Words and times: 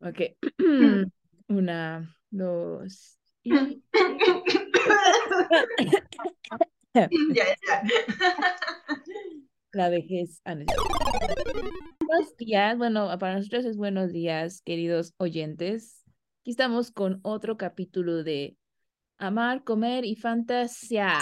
Ok. 0.00 0.20
Una, 1.48 2.16
dos. 2.30 3.18
Y... 3.42 3.52
Ya, 6.92 7.08
ya. 7.32 7.84
La 9.72 9.88
vejez. 9.90 10.40
Ah, 10.44 10.56
no. 10.56 10.64
Buenos 12.04 12.36
días. 12.36 12.76
Bueno, 12.76 13.16
para 13.20 13.36
nosotros 13.36 13.64
es 13.64 13.76
buenos 13.76 14.12
días, 14.12 14.60
queridos 14.62 15.14
oyentes. 15.18 16.02
Aquí 16.40 16.50
estamos 16.50 16.90
con 16.90 17.20
otro 17.22 17.56
capítulo 17.56 18.24
de 18.24 18.56
Amar, 19.18 19.62
Comer 19.62 20.04
y 20.04 20.16
Fantasear 20.16 21.20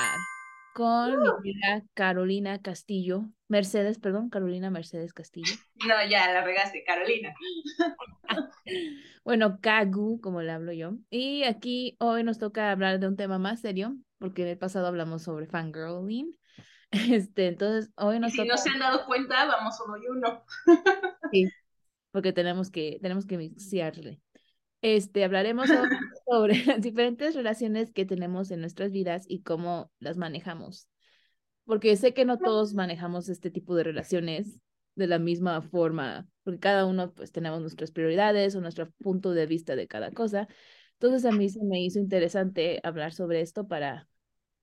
con 0.74 1.20
mi 1.20 1.28
amiga 1.28 1.82
Carolina 1.94 2.60
Castillo. 2.60 3.24
Mercedes, 3.48 3.98
perdón, 3.98 4.28
Carolina 4.30 4.70
Mercedes 4.70 5.12
Castillo. 5.12 5.52
No, 5.86 5.94
ya 6.08 6.32
la 6.32 6.42
regaste, 6.44 6.84
Carolina. 6.84 7.34
Bueno, 9.24 9.58
Kagu, 9.60 10.20
como 10.20 10.40
le 10.42 10.52
hablo 10.52 10.72
yo. 10.72 10.92
Y 11.10 11.44
aquí 11.44 11.96
hoy 12.00 12.24
nos 12.24 12.38
toca 12.38 12.70
hablar 12.70 12.98
de 12.98 13.06
un 13.08 13.16
tema 13.16 13.38
más 13.38 13.60
serio, 13.60 13.96
porque 14.18 14.42
en 14.42 14.48
el 14.48 14.58
pasado 14.58 14.86
hablamos 14.86 15.22
sobre 15.22 15.46
fangirling. 15.46 16.36
Este, 16.90 17.48
entonces 17.48 17.90
hoy 17.96 18.18
nos 18.18 18.32
Si 18.32 18.38
toca. 18.38 18.48
no 18.48 18.56
se 18.56 18.70
han 18.70 18.78
dado 18.78 19.04
cuenta, 19.04 19.44
vamos 19.44 19.74
uno 19.86 19.98
y 19.98 20.06
uno. 20.08 20.42
Sí, 21.30 21.50
porque 22.10 22.32
tenemos 22.32 22.70
que, 22.70 22.98
tenemos 23.02 23.26
que 23.26 23.34
iniciarle. 23.34 24.22
Este, 24.82 25.24
hablaremos 25.24 25.70
sobre, 25.70 25.90
sobre 26.26 26.64
las 26.64 26.80
diferentes 26.80 27.34
relaciones 27.34 27.92
que 27.92 28.04
tenemos 28.06 28.50
en 28.50 28.60
nuestras 28.60 28.92
vidas 28.92 29.24
y 29.28 29.42
cómo 29.42 29.90
las 29.98 30.16
manejamos. 30.16 30.88
Porque 31.64 31.96
sé 31.96 32.14
que 32.14 32.24
no 32.24 32.38
todos 32.38 32.74
manejamos 32.74 33.28
este 33.28 33.50
tipo 33.50 33.74
de 33.74 33.84
relaciones 33.84 34.58
de 34.94 35.06
la 35.06 35.18
misma 35.18 35.62
forma, 35.62 36.26
porque 36.42 36.60
cada 36.60 36.86
uno 36.86 37.12
pues 37.12 37.30
tenemos 37.30 37.60
nuestras 37.60 37.92
prioridades 37.92 38.56
o 38.56 38.60
nuestro 38.60 38.90
punto 39.02 39.32
de 39.32 39.46
vista 39.46 39.76
de 39.76 39.86
cada 39.86 40.10
cosa. 40.10 40.48
Entonces 40.94 41.24
a 41.24 41.32
mí 41.32 41.48
se 41.48 41.62
me 41.62 41.80
hizo 41.80 41.98
interesante 42.00 42.80
hablar 42.82 43.12
sobre 43.12 43.40
esto 43.42 43.68
para 43.68 44.08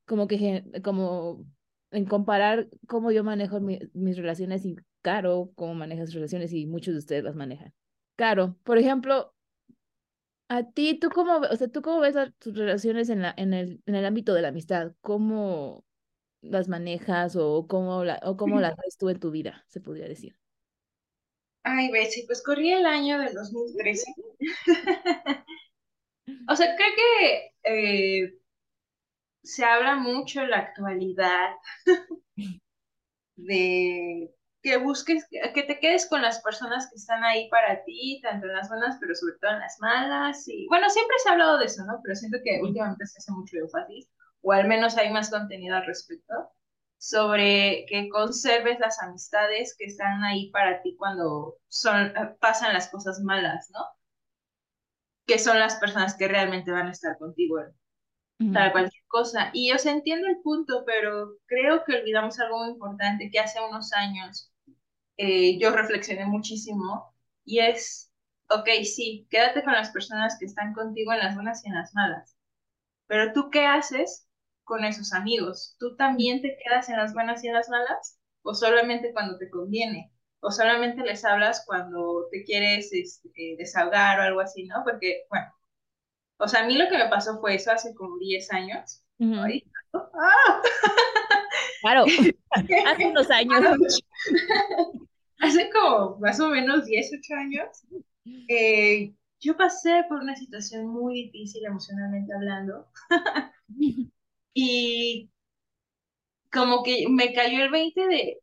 como 0.06 0.28
que 0.28 0.64
como 0.84 1.46
en 1.92 2.06
comparar 2.06 2.68
cómo 2.88 3.12
yo 3.12 3.24
manejo 3.24 3.60
mi- 3.62 3.80
mis 3.94 4.18
relaciones 4.18 4.66
y 4.66 4.76
Caro, 5.02 5.52
cómo 5.56 5.76
maneja 5.76 6.06
sus 6.08 6.16
relaciones 6.16 6.52
y 6.52 6.66
muchos 6.66 6.96
de 6.96 6.98
ustedes 7.00 7.24
las 7.24 7.36
manejan. 7.36 7.72
Caro, 8.16 8.58
por 8.64 8.80
ejemplo, 8.80 9.35
a 10.48 10.64
ti, 10.72 11.00
¿tú 11.00 11.10
cómo, 11.10 11.38
o 11.38 11.56
sea, 11.56 11.68
tú 11.68 11.82
cómo 11.82 12.00
ves 12.00 12.16
tus 12.40 12.56
relaciones 12.56 13.10
en 13.10 13.22
la, 13.22 13.34
en 13.38 13.54
el, 13.54 13.82
en 13.86 13.96
el 13.96 14.06
ámbito 14.06 14.34
de 14.34 14.42
la 14.42 14.50
amistad? 14.50 14.94
¿Cómo 15.02 15.86
las 16.42 16.68
manejas 16.68 17.36
o 17.36 17.68
cómo 17.68 18.04
la, 18.04 18.20
o 18.24 18.38
cómo 18.38 18.60
las 18.60 18.76
ves 18.78 18.98
tú 18.98 19.10
en 19.10 19.20
tu 19.20 19.32
vida, 19.32 19.66
se 19.68 19.82
podría 19.82 20.08
decir? 20.08 20.38
Ay, 21.64 21.92
Betsy, 21.92 22.26
pues 22.28 22.44
corrí 22.44 22.72
el 22.72 22.86
año 22.86 23.20
del 23.20 23.34
2013. 23.34 24.14
O 26.48 26.56
sea, 26.56 26.76
creo 26.76 26.90
que 26.96 28.24
eh, 28.24 28.34
se 29.44 29.64
habla 29.64 29.96
mucho 29.96 30.42
en 30.42 30.50
la 30.50 30.58
actualidad 30.60 31.52
de 33.38 34.35
que 34.66 34.78
busques, 34.78 35.28
que 35.30 35.62
te 35.62 35.80
quedes 35.80 36.08
con 36.08 36.24
las 36.24 36.42
personas 36.42 36.90
que 36.90 36.96
están 36.96 37.24
ahí 37.24 37.48
para 37.52 37.84
ti, 37.84 38.20
tanto 38.24 38.48
en 38.48 38.54
las 38.56 38.68
buenas, 38.68 38.98
pero 39.00 39.14
sobre 39.14 39.36
todo 39.40 39.52
en 39.52 39.60
las 39.60 39.78
malas. 39.80 40.44
Y 40.48 40.66
bueno, 40.70 40.90
siempre 40.90 41.16
se 41.22 41.30
ha 41.30 41.34
hablado 41.34 41.60
de 41.60 41.66
eso, 41.66 41.86
¿no? 41.86 42.00
Pero 42.02 42.16
siento 42.16 42.40
que 42.44 42.60
últimamente 42.64 43.06
se 43.06 43.20
hace 43.20 43.32
mucho 43.32 43.58
énfasis, 43.58 44.10
o 44.42 44.52
al 44.54 44.68
menos 44.68 44.98
hay 44.98 45.14
más 45.14 45.30
contenido 45.30 45.76
al 45.76 45.86
respecto, 45.86 46.34
sobre 46.98 47.86
que 47.88 48.10
conserves 48.10 48.80
las 48.80 49.00
amistades 49.04 49.76
que 49.78 49.86
están 49.86 50.24
ahí 50.24 50.50
para 50.50 50.82
ti 50.82 50.96
cuando 50.98 51.58
son, 51.68 52.12
pasan 52.40 52.74
las 52.74 52.90
cosas 52.90 53.20
malas, 53.20 53.70
¿no? 53.72 53.82
Que 55.28 55.38
son 55.38 55.60
las 55.60 55.76
personas 55.76 56.16
que 56.16 56.28
realmente 56.28 56.72
van 56.72 56.88
a 56.88 56.92
estar 56.92 57.20
contigo 57.20 57.58
Ujú. 58.40 58.52
para 58.52 58.72
cualquier 58.72 59.04
cosa. 59.10 59.52
Y 59.54 59.70
yo 59.70 59.78
sé, 59.78 59.92
entiendo 59.92 60.28
el 60.28 60.42
punto, 60.42 60.86
pero 60.88 61.36
creo 61.46 61.84
que 61.86 61.98
olvidamos 61.98 62.40
algo 62.40 62.64
muy 62.64 62.70
importante 62.72 63.30
que 63.32 63.40
hace 63.40 63.60
unos 63.62 63.94
años 63.94 64.52
eh, 65.18 65.58
yo 65.60 65.72
reflexioné 65.72 66.26
muchísimo 66.26 67.14
y 67.44 67.60
es, 67.60 68.12
ok, 68.50 68.68
sí, 68.84 69.28
quédate 69.30 69.64
con 69.64 69.74
las 69.74 69.92
personas 69.92 70.38
que 70.40 70.46
están 70.46 70.74
contigo 70.74 71.14
en 71.14 71.20
las 71.20 71.36
buenas 71.36 71.66
y 71.66 71.70
en 71.70 71.76
las 71.76 71.94
malas, 71.94 72.38
pero 73.08 73.34
tú 73.34 73.50
qué 73.52 73.66
haces 73.66 74.28
con 74.66 74.84
esos 74.84 75.14
amigos? 75.14 75.76
¿Tú 75.80 75.96
también 75.96 76.42
te 76.42 76.58
quedas 76.58 76.90
en 76.90 76.98
las 76.98 77.14
buenas 77.14 77.44
y 77.44 77.48
en 77.48 77.54
las 77.54 77.70
malas? 77.70 78.20
¿O 78.42 78.54
solamente 78.54 79.14
cuando 79.14 79.38
te 79.38 79.50
conviene? 79.50 80.12
¿O 80.42 80.52
solamente 80.52 81.04
les 81.04 81.24
hablas 81.24 81.64
cuando 81.66 82.28
te 82.32 82.44
quieres 82.44 82.92
este, 82.92 83.56
desahogar 83.58 84.20
o 84.20 84.24
algo 84.24 84.42
así, 84.42 84.66
¿no? 84.66 84.84
Porque, 84.84 85.24
bueno, 85.30 85.48
o 86.38 86.48
sea, 86.48 86.64
a 86.64 86.68
mí 86.68 86.78
lo 86.78 86.90
que 86.90 86.98
me 86.98 87.10
pasó 87.10 87.40
fue 87.40 87.56
eso 87.56 87.72
hace 87.72 87.96
como 87.96 88.18
10 88.18 88.52
años. 88.52 89.02
Ujú. 89.20 89.40
Ay, 89.40 89.64
¡ah! 89.94 90.62
Claro, 91.82 92.06
hace 92.88 93.06
unos 93.06 93.30
años. 93.30 94.02
Hace 95.40 95.70
como 95.70 96.18
más 96.20 96.40
o 96.40 96.50
menos 96.50 96.86
10, 96.86 97.12
8 97.18 97.36
años, 97.36 97.68
eh, 98.48 99.14
yo 99.40 99.58
pasé 99.58 100.04
por 100.10 100.20
una 100.20 100.36
situación 100.36 100.88
muy 100.88 101.26
difícil 101.26 101.66
emocionalmente 101.66 102.34
hablando 102.34 102.88
y 104.54 105.30
como 106.52 106.82
que 106.84 107.06
me 107.10 107.34
cayó 107.34 107.64
el 107.64 107.70
20 107.72 108.08
de, 108.08 108.40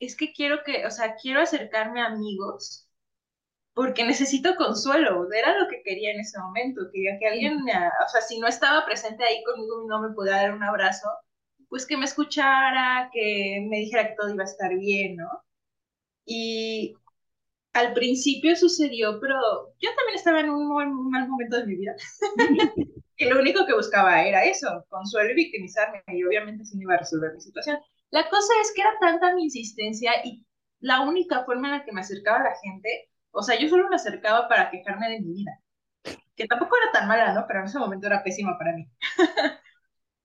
es 0.00 0.16
que 0.16 0.32
quiero 0.32 0.62
que, 0.64 0.86
o 0.86 0.90
sea, 0.90 1.14
quiero 1.16 1.40
acercarme 1.40 2.02
a 2.02 2.06
amigos 2.06 2.88
porque 3.74 4.04
necesito 4.04 4.56
consuelo, 4.56 5.28
era 5.32 5.58
lo 5.58 5.68
que 5.68 5.82
quería 5.84 6.12
en 6.12 6.20
ese 6.20 6.38
momento, 6.40 6.82
quería 6.92 7.18
que 7.18 7.28
alguien, 7.28 7.64
me, 7.64 7.72
o 7.74 8.08
sea, 8.10 8.20
si 8.22 8.38
no 8.40 8.48
estaba 8.48 8.84
presente 8.86 9.24
ahí 9.24 9.42
conmigo 9.44 9.84
y 9.84 9.88
no 9.88 10.00
me 10.02 10.14
podía 10.14 10.36
dar 10.36 10.54
un 10.54 10.62
abrazo, 10.64 11.08
pues 11.68 11.86
que 11.86 11.96
me 11.96 12.04
escuchara, 12.06 13.10
que 13.12 13.66
me 13.70 13.78
dijera 13.78 14.08
que 14.08 14.16
todo 14.16 14.30
iba 14.34 14.42
a 14.44 14.46
estar 14.46 14.76
bien, 14.76 15.16
¿no? 15.16 15.28
Y 16.24 16.94
al 17.72 17.92
principio 17.94 18.54
sucedió, 18.56 19.18
pero 19.20 19.36
yo 19.80 19.90
también 19.96 20.16
estaba 20.16 20.40
en 20.40 20.50
un 20.50 20.68
muy 20.68 20.86
mal 21.10 21.28
momento 21.28 21.58
de 21.58 21.66
mi 21.66 21.76
vida. 21.76 21.94
que 23.16 23.30
lo 23.30 23.40
único 23.40 23.66
que 23.66 23.74
buscaba 23.74 24.22
era 24.22 24.44
eso, 24.44 24.84
consuelo 24.88 25.30
y 25.30 25.34
victimizarme, 25.34 26.02
y 26.08 26.24
obviamente 26.24 26.64
sí 26.64 26.76
me 26.76 26.84
iba 26.84 26.94
a 26.94 26.98
resolver 26.98 27.32
mi 27.34 27.40
situación. 27.40 27.78
La 28.10 28.28
cosa 28.28 28.52
es 28.60 28.72
que 28.74 28.82
era 28.82 28.98
tanta 29.00 29.34
mi 29.34 29.44
insistencia 29.44 30.12
y 30.24 30.44
la 30.80 31.00
única 31.02 31.44
forma 31.44 31.68
en 31.68 31.78
la 31.78 31.84
que 31.84 31.92
me 31.92 32.00
acercaba 32.00 32.40
a 32.40 32.44
la 32.44 32.56
gente, 32.62 33.10
o 33.30 33.42
sea, 33.42 33.58
yo 33.58 33.68
solo 33.68 33.88
me 33.88 33.96
acercaba 33.96 34.48
para 34.48 34.70
quejarme 34.70 35.08
de 35.08 35.20
mi 35.20 35.32
vida, 35.34 35.52
que 36.36 36.46
tampoco 36.46 36.76
era 36.76 36.92
tan 36.92 37.08
mala, 37.08 37.32
¿no? 37.32 37.44
Pero 37.46 37.60
en 37.60 37.66
ese 37.66 37.78
momento 37.78 38.06
era 38.06 38.22
pésima 38.22 38.58
para 38.58 38.74
mí. 38.74 38.86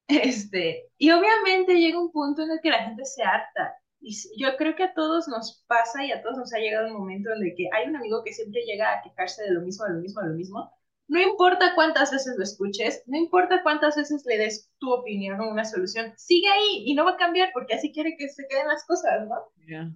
este, 0.07 0.89
y 0.97 1.11
obviamente 1.11 1.75
llega 1.75 2.01
un 2.01 2.11
punto 2.11 2.43
en 2.43 2.51
el 2.51 2.59
que 2.61 2.71
la 2.71 2.83
gente 2.83 3.05
se 3.05 3.23
harta. 3.23 3.75
Y 3.99 4.15
yo 4.37 4.55
creo 4.57 4.75
que 4.75 4.83
a 4.83 4.93
todos 4.93 5.27
nos 5.27 5.63
pasa 5.67 6.05
y 6.05 6.11
a 6.11 6.21
todos 6.21 6.37
nos 6.37 6.53
ha 6.53 6.59
llegado 6.59 6.87
un 6.87 6.93
momento 6.93 7.31
en 7.33 7.43
el 7.43 7.53
que 7.55 7.67
hay 7.73 7.87
un 7.87 7.95
amigo 7.95 8.23
que 8.23 8.33
siempre 8.33 8.61
llega 8.61 8.93
a 8.93 9.01
quejarse 9.01 9.43
de 9.43 9.51
lo 9.51 9.61
mismo, 9.61 9.85
de 9.85 9.93
lo 9.93 9.99
mismo, 9.99 10.21
de 10.21 10.29
lo 10.29 10.35
mismo. 10.35 10.71
No 11.07 11.21
importa 11.21 11.73
cuántas 11.73 12.11
veces 12.11 12.35
lo 12.37 12.43
escuches, 12.43 13.01
no 13.07 13.17
importa 13.17 13.63
cuántas 13.63 13.95
veces 13.95 14.23
le 14.25 14.37
des 14.37 14.69
tu 14.77 14.91
opinión 14.91 15.39
o 15.39 15.49
una 15.49 15.63
solución, 15.63 16.13
sigue 16.17 16.49
ahí 16.49 16.83
y 16.85 16.95
no 16.95 17.05
va 17.05 17.11
a 17.11 17.17
cambiar 17.17 17.51
porque 17.53 17.75
así 17.75 17.93
quiere 17.93 18.15
que 18.17 18.27
se 18.27 18.45
queden 18.47 18.67
las 18.67 18.85
cosas, 18.85 19.25
¿no? 19.27 19.35
Yeah. 19.65 19.91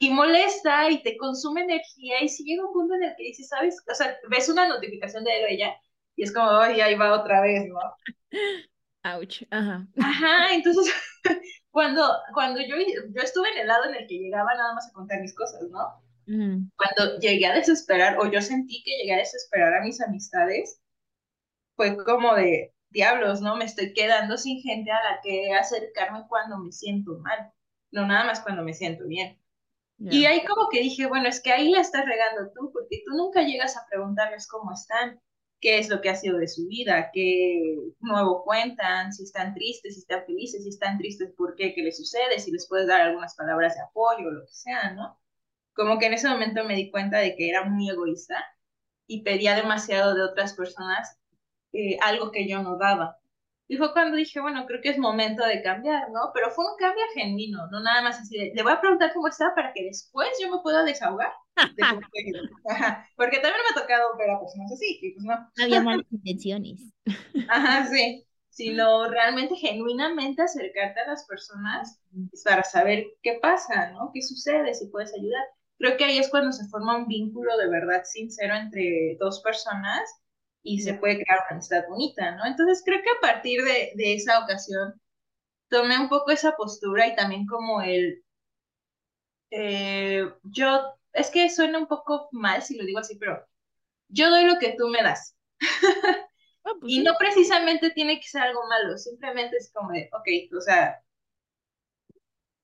Y 0.00 0.10
molesta 0.10 0.90
y 0.90 1.02
te 1.02 1.16
consume 1.16 1.62
energía 1.62 2.22
y 2.22 2.28
si 2.28 2.44
llega 2.44 2.66
un 2.66 2.72
punto 2.72 2.94
en 2.94 3.04
el 3.04 3.14
que 3.16 3.24
dices, 3.24 3.48
¿sabes? 3.48 3.76
O 3.88 3.94
sea, 3.94 4.16
ves 4.30 4.48
una 4.48 4.68
notificación 4.68 5.22
de 5.24 5.38
él 5.38 5.44
o 5.44 5.48
ella 5.48 5.76
y 6.16 6.24
es 6.24 6.32
como, 6.32 6.50
ay, 6.50 6.80
ahí 6.80 6.96
va 6.96 7.20
otra 7.20 7.40
vez, 7.40 7.64
¿no? 7.68 7.78
Ouch. 9.04 9.42
Ajá. 9.50 9.86
Ajá, 10.00 10.54
entonces 10.54 10.92
cuando, 11.78 12.02
cuando 12.34 12.60
yo, 12.60 12.74
yo 12.76 13.22
estuve 13.22 13.52
en 13.52 13.58
el 13.58 13.68
lado 13.68 13.84
en 13.84 13.94
el 13.94 14.08
que 14.08 14.18
llegaba 14.18 14.52
nada 14.52 14.74
más 14.74 14.88
a 14.88 14.92
contar 14.92 15.20
mis 15.20 15.32
cosas, 15.32 15.62
¿no? 15.70 16.02
Mm. 16.26 16.70
Cuando 16.76 17.20
llegué 17.20 17.46
a 17.46 17.54
desesperar, 17.54 18.18
o 18.18 18.28
yo 18.28 18.42
sentí 18.42 18.82
que 18.82 18.96
llegué 18.96 19.14
a 19.14 19.18
desesperar 19.18 19.72
a 19.74 19.84
mis 19.84 20.00
amistades, 20.00 20.82
fue 21.76 21.96
como 22.04 22.34
de 22.34 22.74
diablos, 22.90 23.42
¿no? 23.42 23.54
Me 23.54 23.64
estoy 23.64 23.92
quedando 23.92 24.36
sin 24.38 24.60
gente 24.60 24.90
a 24.90 25.04
la 25.04 25.20
que 25.22 25.54
acercarme 25.54 26.24
cuando 26.28 26.58
me 26.58 26.72
siento 26.72 27.16
mal, 27.20 27.52
no 27.92 28.08
nada 28.08 28.24
más 28.24 28.40
cuando 28.40 28.64
me 28.64 28.74
siento 28.74 29.06
bien. 29.06 29.38
Yeah. 29.98 30.12
Y 30.12 30.26
ahí 30.26 30.44
como 30.46 30.68
que 30.70 30.80
dije, 30.80 31.06
bueno, 31.06 31.28
es 31.28 31.40
que 31.40 31.52
ahí 31.52 31.70
la 31.70 31.80
estás 31.80 32.04
regando 32.04 32.50
tú, 32.56 32.72
porque 32.72 33.04
tú 33.06 33.16
nunca 33.16 33.42
llegas 33.42 33.76
a 33.76 33.86
preguntarles 33.88 34.48
cómo 34.48 34.72
están, 34.72 35.20
qué 35.60 35.78
es 35.78 35.88
lo 35.88 36.00
que 36.00 36.10
ha 36.10 36.14
sido 36.14 36.38
de 36.38 36.48
su 36.48 36.66
vida, 36.68 37.10
qué 37.12 37.76
nuevo 38.00 38.44
cuentan, 38.44 39.12
si 39.12 39.24
están 39.24 39.54
tristes, 39.54 39.94
si 39.94 40.00
están 40.00 40.24
felices, 40.24 40.62
si 40.62 40.68
están 40.68 40.98
tristes, 40.98 41.32
por 41.36 41.56
qué, 41.56 41.74
qué 41.74 41.82
les 41.82 41.96
sucede, 41.96 42.38
si 42.38 42.50
les 42.52 42.68
puedes 42.68 42.86
dar 42.86 43.00
algunas 43.00 43.34
palabras 43.34 43.74
de 43.74 43.82
apoyo 43.82 44.30
lo 44.30 44.46
que 44.46 44.52
sea, 44.52 44.92
¿no? 44.92 45.18
Como 45.74 45.98
que 45.98 46.06
en 46.06 46.14
ese 46.14 46.28
momento 46.28 46.64
me 46.64 46.74
di 46.74 46.90
cuenta 46.90 47.18
de 47.18 47.36
que 47.36 47.48
era 47.48 47.64
muy 47.64 47.88
egoísta 47.90 48.44
y 49.06 49.22
pedía 49.22 49.56
demasiado 49.56 50.14
de 50.14 50.22
otras 50.22 50.54
personas 50.54 51.18
eh, 51.72 51.98
algo 52.02 52.30
que 52.32 52.48
yo 52.48 52.62
no 52.62 52.76
daba. 52.78 53.18
Y 53.70 53.76
fue 53.76 53.92
cuando 53.92 54.16
dije, 54.16 54.40
bueno, 54.40 54.64
creo 54.66 54.80
que 54.80 54.88
es 54.88 54.98
momento 54.98 55.44
de 55.44 55.62
cambiar, 55.62 56.10
¿no? 56.10 56.30
Pero 56.32 56.50
fue 56.50 56.64
un 56.64 56.76
cambio 56.78 57.04
genuino, 57.14 57.66
no 57.70 57.80
nada 57.80 58.00
más 58.00 58.18
así 58.18 58.38
de, 58.38 58.52
le 58.54 58.62
voy 58.62 58.72
a 58.72 58.80
preguntar 58.80 59.12
cómo 59.12 59.28
está 59.28 59.54
para 59.54 59.74
que 59.74 59.84
después 59.84 60.30
yo 60.40 60.50
me 60.50 60.62
pueda 60.62 60.82
desahogar. 60.84 61.30
De. 61.54 61.82
Porque 63.16 63.40
también 63.40 63.62
me 63.68 63.78
tocado 63.78 64.16
ver 64.16 64.30
a 64.30 64.40
personas 64.40 64.72
así, 64.72 64.98
y 65.02 65.12
pues 65.12 65.26
no. 65.26 65.50
Había 65.62 65.82
malas 65.82 66.06
intenciones. 66.10 66.80
Ajá, 67.50 67.86
sí. 67.86 68.24
Sino 68.48 69.08
realmente, 69.10 69.54
genuinamente 69.54 70.42
acercarte 70.42 71.00
a 71.00 71.08
las 71.08 71.26
personas 71.26 72.00
para 72.44 72.64
saber 72.64 73.04
qué 73.22 73.38
pasa, 73.40 73.92
¿no? 73.92 74.10
¿Qué 74.12 74.22
sucede? 74.22 74.74
Si 74.74 74.86
puedes 74.86 75.14
ayudar. 75.14 75.44
Creo 75.76 75.96
que 75.96 76.04
ahí 76.04 76.18
es 76.18 76.28
cuando 76.30 76.50
se 76.50 76.66
forma 76.68 76.96
un 76.96 77.06
vínculo 77.06 77.56
de 77.56 77.68
verdad 77.68 78.02
sincero 78.04 78.56
entre 78.56 79.16
dos 79.20 79.42
personas 79.42 80.10
y 80.74 80.80
se 80.80 80.94
puede 80.94 81.16
crear 81.24 81.40
una 81.40 81.56
amistad 81.56 81.84
bonita, 81.88 82.32
¿no? 82.36 82.46
Entonces 82.46 82.82
creo 82.84 83.00
que 83.02 83.10
a 83.10 83.20
partir 83.20 83.62
de, 83.64 83.92
de 83.94 84.14
esa 84.14 84.40
ocasión 84.44 85.00
tomé 85.68 85.98
un 85.98 86.08
poco 86.10 86.30
esa 86.32 86.56
postura 86.56 87.06
y 87.08 87.16
también 87.16 87.46
como 87.46 87.82
el, 87.82 88.24
eh, 89.50 90.28
yo, 90.44 90.94
es 91.12 91.30
que 91.30 91.48
suena 91.50 91.78
un 91.78 91.86
poco 91.86 92.28
mal 92.32 92.62
si 92.62 92.76
lo 92.76 92.84
digo 92.84 92.98
así, 93.00 93.16
pero 93.16 93.46
yo 94.08 94.30
doy 94.30 94.44
lo 94.46 94.58
que 94.60 94.74
tú 94.78 94.88
me 94.88 95.02
das. 95.02 95.36
Ah, 96.66 96.72
pues 96.80 96.92
y 96.92 97.02
no 97.02 97.14
precisamente 97.18 97.90
tiene 97.90 98.20
que 98.20 98.28
ser 98.28 98.42
algo 98.42 98.60
malo, 98.68 98.98
simplemente 98.98 99.56
es 99.56 99.72
como 99.72 99.92
de, 99.92 100.10
ok, 100.12 100.54
o 100.58 100.60
sea, 100.60 101.00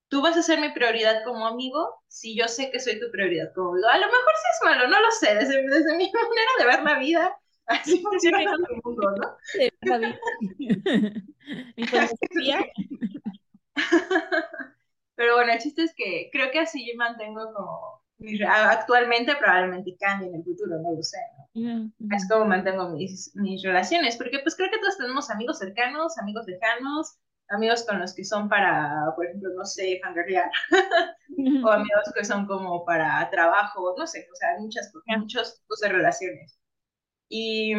tú 0.09 0.23
vas 0.23 0.37
a 0.37 0.43
ser 0.43 0.61
mi 0.61 0.71
prioridad 0.73 1.25
como 1.25 1.47
amigo 1.47 2.03
si 2.09 2.37
yo 2.37 2.49
sé 2.49 2.71
que 2.71 2.81
soy 2.81 3.01
tu 3.01 3.11
prioridad 3.11 3.53
como 3.55 3.71
amigo. 3.73 3.89
A 3.89 3.99
lo 3.99 4.06
mejor 4.06 4.33
sí 4.37 4.49
es 4.53 4.65
malo, 4.65 4.89
no 4.89 5.01
lo 5.01 5.11
sé, 5.11 5.35
desde, 5.35 5.62
desde 5.69 5.97
mi 5.97 6.11
manera 6.12 6.51
de 6.59 6.67
ver 6.67 6.83
la 6.83 6.99
vida, 6.99 7.37
así 7.66 8.02
funciona 8.02 8.43
el 8.43 8.49
mundo, 8.84 9.14
¿no? 9.16 9.37
mi 11.76 11.87
filosofía. 11.87 12.64
Pero 15.16 15.37
bueno, 15.37 15.52
el 15.52 15.58
chiste 15.58 15.82
es 15.82 15.94
que 15.96 16.28
creo 16.32 16.50
que 16.50 16.61
así 16.61 16.87
yo 16.87 16.96
mantengo 16.96 17.52
como 17.52 18.02
actualmente 18.49 19.34
probablemente 19.37 19.96
cambie 19.99 20.28
en 20.28 20.37
el 20.37 20.44
futuro, 20.44 20.78
no 20.81 20.93
lo 20.93 21.02
sé, 21.02 21.19
¿no? 21.55 21.90
Es 22.14 22.28
como 22.28 22.46
mantengo 22.46 22.88
mis, 22.90 23.34
mis 23.37 23.62
relaciones, 23.62 24.17
porque 24.17 24.38
pues 24.40 24.56
creo 24.56 24.70
que 24.70 24.78
todos 24.78 24.96
tenemos 24.96 25.31
amigos 25.31 25.58
cercanos, 25.58 26.19
amigos 26.19 26.46
lejanos, 26.46 27.19
amigos 27.49 27.84
con 27.87 28.00
los 28.00 28.14
que 28.14 28.25
son 28.25 28.49
para, 28.49 29.12
por 29.14 29.26
ejemplo, 29.26 29.50
no 29.55 29.64
sé, 29.64 30.00
fangirlear, 30.02 30.50
o 31.64 31.69
amigos 31.69 32.12
que 32.14 32.25
son 32.25 32.46
como 32.46 32.84
para 32.84 33.28
trabajo, 33.31 33.94
no 33.96 34.06
sé, 34.06 34.26
o 34.32 34.37
sea, 34.37 34.58
muchas, 34.58 34.93
muchos 35.19 35.60
tipos 35.60 35.81
de 35.81 35.88
relaciones. 35.90 36.58
Y 37.36 37.75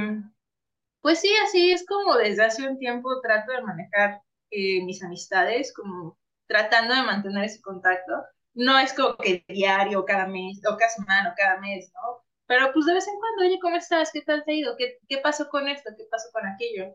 pues 1.01 1.21
sí, 1.21 1.29
así 1.45 1.71
es 1.71 1.85
como 1.85 2.17
desde 2.17 2.43
hace 2.43 2.67
un 2.67 2.77
tiempo 2.77 3.21
trato 3.21 3.53
de 3.53 3.61
manejar 3.61 4.21
eh, 4.51 4.83
mis 4.83 5.01
amistades, 5.01 5.73
como 5.73 6.19
tratando 6.45 6.93
de 6.93 7.03
mantener 7.03 7.45
ese 7.45 7.61
contacto. 7.61 8.11
No 8.53 8.77
es 8.77 8.91
como 8.93 9.15
que 9.15 9.45
diario, 9.47 10.03
cada 10.03 10.27
mes, 10.27 10.59
o 10.69 10.75
cada 10.75 10.89
semana, 10.91 11.29
o 11.31 11.35
cada 11.37 11.59
mes, 11.61 11.89
¿no? 11.93 12.25
Pero 12.47 12.73
pues 12.73 12.85
de 12.85 12.95
vez 12.95 13.07
en 13.07 13.17
cuando, 13.17 13.43
oye, 13.43 13.59
¿cómo 13.61 13.77
estás? 13.77 14.11
¿Qué 14.11 14.23
tal 14.23 14.43
te 14.43 14.51
ha 14.51 14.55
ido? 14.55 14.75
¿Qué, 14.77 14.99
qué 15.07 15.19
pasó 15.19 15.47
con 15.49 15.69
esto? 15.69 15.91
¿Qué 15.97 16.03
pasó 16.11 16.27
con 16.33 16.45
aquello? 16.45 16.93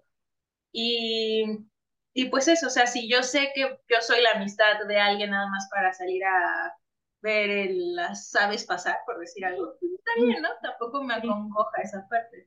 Y, 0.72 1.44
y 2.12 2.26
pues 2.30 2.48
eso, 2.48 2.66
o 2.66 2.70
sea, 2.70 2.86
si 2.86 3.08
yo 3.10 3.22
sé 3.22 3.52
que 3.54 3.78
yo 3.88 4.00
soy 4.02 4.20
la 4.22 4.32
amistad 4.32 4.84
de 4.86 4.98
alguien 5.00 5.30
nada 5.30 5.48
más 5.48 5.66
para 5.70 5.94
salir 5.94 6.24
a 6.24 6.74
ver 7.22 7.70
las 7.72 8.34
aves 8.36 8.64
pasar, 8.66 8.98
por 9.06 9.18
decir 9.18 9.46
algo, 9.46 9.76
está 10.00 10.24
bien, 10.24 10.42
¿no? 10.42 10.48
Tampoco 10.62 11.02
me 11.04 11.14
acongoja 11.14 11.82
esa 11.82 12.06
parte. 12.08 12.44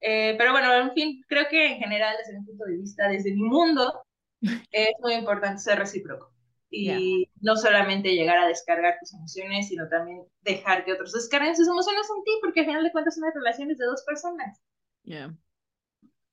Eh, 0.00 0.34
pero 0.36 0.52
bueno, 0.52 0.72
en 0.74 0.92
fin, 0.92 1.22
creo 1.28 1.46
que 1.48 1.72
en 1.72 1.78
general, 1.78 2.16
desde 2.18 2.38
mi 2.38 2.46
punto 2.46 2.64
de 2.64 2.76
vista, 2.76 3.08
desde 3.08 3.32
mi 3.32 3.42
mundo, 3.42 4.04
es 4.72 4.90
muy 5.00 5.14
importante 5.14 5.60
ser 5.60 5.78
recíproco. 5.78 6.30
Y 6.74 7.28
no 7.42 7.54
solamente 7.54 8.14
llegar 8.14 8.38
a 8.38 8.48
descargar 8.48 8.96
tus 8.98 9.12
emociones, 9.12 9.68
sino 9.68 9.86
también 9.90 10.24
dejar 10.40 10.86
que 10.86 10.94
otros 10.94 11.12
descarguen 11.12 11.54
sus 11.54 11.68
emociones 11.68 12.06
en 12.08 12.24
ti, 12.24 12.30
porque 12.40 12.60
al 12.60 12.66
final 12.66 12.82
de 12.82 12.92
cuentas 12.92 13.14
son 13.14 13.24
las 13.24 13.34
relaciones 13.34 13.76
de 13.76 13.84
dos 13.84 14.02
personas. 14.06 14.58
Yeah. 15.02 15.36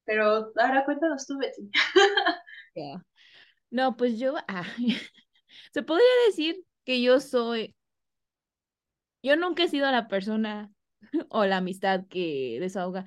Pero 0.05 0.53
ahora 0.55 0.85
cuéntanos 0.85 1.27
tú, 1.27 1.37
Betty. 1.37 1.69
No, 3.69 3.97
pues 3.97 4.17
yo, 4.17 4.35
ah, 4.47 4.63
se 5.73 5.83
podría 5.83 6.07
decir 6.27 6.63
que 6.85 7.01
yo 7.01 7.19
soy, 7.19 7.75
yo 9.21 9.35
nunca 9.35 9.63
he 9.63 9.67
sido 9.67 9.89
la 9.91 10.07
persona 10.07 10.71
o 11.29 11.45
la 11.45 11.57
amistad 11.57 12.05
que 12.07 12.57
desahoga 12.59 13.05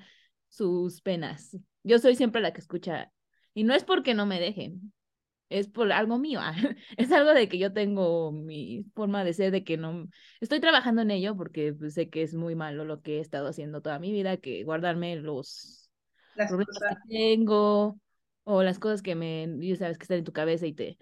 sus 0.49 1.01
penas. 1.01 1.57
Yo 1.83 1.99
soy 1.99 2.15
siempre 2.15 2.41
la 2.41 2.53
que 2.53 2.61
escucha. 2.61 3.11
Y 3.53 3.63
no 3.63 3.73
es 3.73 3.83
porque 3.83 4.13
no 4.13 4.25
me 4.25 4.39
dejen, 4.39 4.93
es 5.49 5.67
por 5.67 5.91
algo 5.91 6.17
mío. 6.17 6.39
es 6.97 7.11
algo 7.11 7.33
de 7.33 7.47
que 7.47 7.57
yo 7.57 7.73
tengo 7.73 8.31
mi 8.31 8.85
forma 8.95 9.23
de 9.23 9.33
ser, 9.33 9.51
de 9.51 9.63
que 9.63 9.77
no. 9.77 10.09
Estoy 10.41 10.59
trabajando 10.59 11.01
en 11.01 11.11
ello 11.11 11.35
porque 11.37 11.73
pues, 11.73 11.93
sé 11.93 12.09
que 12.09 12.23
es 12.23 12.33
muy 12.33 12.55
malo 12.55 12.85
lo 12.85 13.01
que 13.01 13.17
he 13.17 13.19
estado 13.19 13.47
haciendo 13.47 13.81
toda 13.81 13.99
mi 13.99 14.11
vida, 14.11 14.37
que 14.37 14.63
guardarme 14.63 15.15
los 15.15 15.91
problemas 16.35 16.79
que 17.07 17.15
tengo 17.17 17.99
o 18.43 18.63
las 18.63 18.79
cosas 18.79 19.01
que 19.01 19.15
me. 19.15 19.47
Ya 19.59 19.75
sabes 19.75 19.97
que 19.97 20.03
están 20.03 20.19
en 20.19 20.23
tu 20.23 20.33
cabeza 20.33 20.65
y 20.65 20.73
te. 20.73 20.97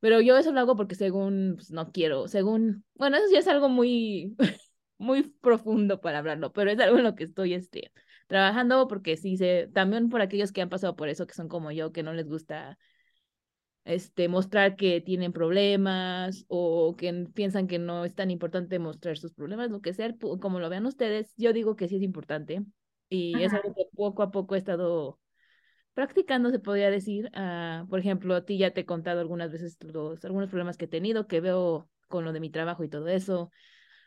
Pero 0.00 0.20
yo 0.20 0.36
eso 0.36 0.52
lo 0.52 0.60
hago 0.60 0.76
porque 0.76 0.94
según 0.94 1.54
pues, 1.56 1.70
no 1.70 1.90
quiero, 1.92 2.28
según. 2.28 2.84
Bueno, 2.94 3.16
eso 3.16 3.26
ya 3.32 3.40
es 3.40 3.48
algo 3.48 3.68
muy. 3.68 4.36
muy 4.98 5.22
profundo 5.22 6.00
para 6.00 6.18
hablarlo, 6.18 6.52
pero 6.52 6.70
es 6.72 6.80
algo 6.80 6.98
en 6.98 7.04
lo 7.04 7.14
que 7.14 7.24
estoy 7.24 7.54
este 7.54 7.92
trabajando 8.26 8.88
porque 8.88 9.16
sí 9.16 9.36
sé, 9.36 9.68
también 9.72 10.08
por 10.10 10.20
aquellos 10.20 10.52
que 10.52 10.60
han 10.60 10.68
pasado 10.68 10.96
por 10.96 11.08
eso, 11.08 11.26
que 11.26 11.34
son 11.34 11.48
como 11.48 11.72
yo, 11.72 11.92
que 11.92 12.02
no 12.02 12.12
les 12.12 12.28
gusta 12.28 12.78
este, 13.84 14.28
mostrar 14.28 14.76
que 14.76 15.00
tienen 15.00 15.32
problemas 15.32 16.44
o 16.48 16.94
que 16.96 17.26
piensan 17.32 17.66
que 17.66 17.78
no 17.78 18.04
es 18.04 18.14
tan 18.14 18.30
importante 18.30 18.78
mostrar 18.78 19.16
sus 19.16 19.32
problemas, 19.32 19.70
lo 19.70 19.80
que 19.80 19.94
sea, 19.94 20.14
como 20.40 20.60
lo 20.60 20.68
vean 20.68 20.84
ustedes, 20.84 21.32
yo 21.36 21.54
digo 21.54 21.74
que 21.74 21.88
sí 21.88 21.96
es 21.96 22.02
importante 22.02 22.62
y 23.08 23.42
es 23.42 23.54
algo 23.54 23.74
que 23.74 23.86
poco 23.96 24.22
a 24.22 24.30
poco 24.30 24.54
he 24.54 24.58
estado 24.58 25.18
practicando, 25.98 26.50
se 26.50 26.60
podría 26.60 26.92
decir. 26.92 27.28
Uh, 27.34 27.84
por 27.88 27.98
ejemplo, 27.98 28.36
a 28.36 28.44
ti 28.44 28.56
ya 28.56 28.70
te 28.70 28.82
he 28.82 28.86
contado 28.86 29.18
algunas 29.18 29.50
veces 29.50 29.76
los, 29.82 30.24
algunos 30.24 30.48
problemas 30.48 30.76
que 30.76 30.84
he 30.84 30.88
tenido, 30.88 31.26
que 31.26 31.40
veo 31.40 31.90
con 32.06 32.24
lo 32.24 32.32
de 32.32 32.38
mi 32.38 32.50
trabajo 32.50 32.84
y 32.84 32.88
todo 32.88 33.08
eso, 33.08 33.50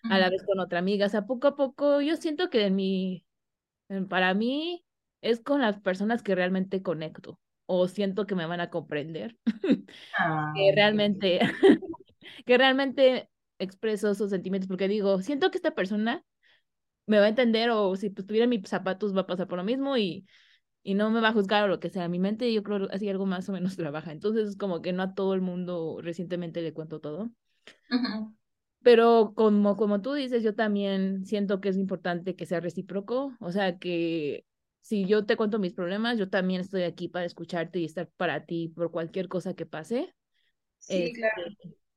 a 0.03 0.17
la 0.17 0.29
vez 0.29 0.41
con 0.45 0.57
otra 0.61 0.79
amiga, 0.79 1.07
o 1.07 1.09
sea, 1.09 1.25
poco 1.25 1.49
a 1.49 1.55
poco 1.57 1.99
yo 1.99 2.15
siento 2.15 2.49
que 2.49 2.65
en 2.65 2.75
mi 2.77 3.25
para 4.07 4.33
mí 4.33 4.85
es 5.19 5.41
con 5.41 5.59
las 5.59 5.81
personas 5.81 6.23
que 6.23 6.33
realmente 6.33 6.81
conecto 6.81 7.41
o 7.65 7.89
siento 7.89 8.25
que 8.25 8.35
me 8.35 8.45
van 8.45 8.61
a 8.61 8.69
comprender, 8.69 9.35
que 10.55 10.71
realmente, 10.73 11.41
que 12.45 12.57
realmente 12.57 13.29
expreso 13.59 14.15
sus 14.15 14.29
sentimientos, 14.29 14.69
porque 14.69 14.87
digo, 14.87 15.21
siento 15.21 15.51
que 15.51 15.57
esta 15.57 15.75
persona 15.75 16.23
me 17.05 17.19
va 17.19 17.25
a 17.25 17.29
entender 17.29 17.69
o 17.69 17.97
si 17.97 18.11
pues, 18.11 18.25
tuviera 18.25 18.47
mis 18.47 18.61
zapatos 18.69 19.13
va 19.13 19.21
a 19.21 19.27
pasar 19.27 19.49
por 19.49 19.57
lo 19.57 19.65
mismo 19.65 19.97
y, 19.97 20.25
y 20.83 20.95
no 20.95 21.11
me 21.11 21.21
va 21.21 21.29
a 21.29 21.33
juzgar 21.33 21.63
o 21.63 21.67
lo 21.67 21.79
que 21.79 21.89
sea. 21.89 22.07
Mi 22.07 22.19
mente 22.19 22.51
yo 22.53 22.63
creo 22.63 22.87
así 22.91 23.09
algo 23.09 23.25
más 23.25 23.47
o 23.49 23.51
menos 23.51 23.75
trabaja. 23.77 24.11
Entonces 24.11 24.49
es 24.49 24.57
como 24.57 24.81
que 24.81 24.93
no 24.93 25.03
a 25.03 25.13
todo 25.13 25.33
el 25.33 25.41
mundo 25.41 25.99
recientemente 26.01 26.61
le 26.61 26.73
cuento 26.73 26.99
todo. 26.99 27.29
Pero 28.83 29.33
como, 29.35 29.75
como 29.77 30.01
tú 30.01 30.13
dices, 30.13 30.43
yo 30.43 30.55
también 30.55 31.25
siento 31.25 31.61
que 31.61 31.69
es 31.69 31.77
importante 31.77 32.35
que 32.35 32.47
sea 32.47 32.59
recíproco, 32.59 33.35
o 33.39 33.51
sea, 33.51 33.77
que 33.77 34.45
si 34.81 35.05
yo 35.05 35.25
te 35.25 35.37
cuento 35.37 35.59
mis 35.59 35.73
problemas, 35.73 36.17
yo 36.17 36.29
también 36.29 36.61
estoy 36.61 36.83
aquí 36.83 37.07
para 37.07 37.25
escucharte 37.25 37.79
y 37.79 37.85
estar 37.85 38.09
para 38.17 38.45
ti 38.45 38.69
por 38.69 38.89
cualquier 38.89 39.27
cosa 39.27 39.53
que 39.53 39.67
pase. 39.67 40.15
Sí, 40.79 41.03
este, 41.03 41.19
claro. 41.19 41.43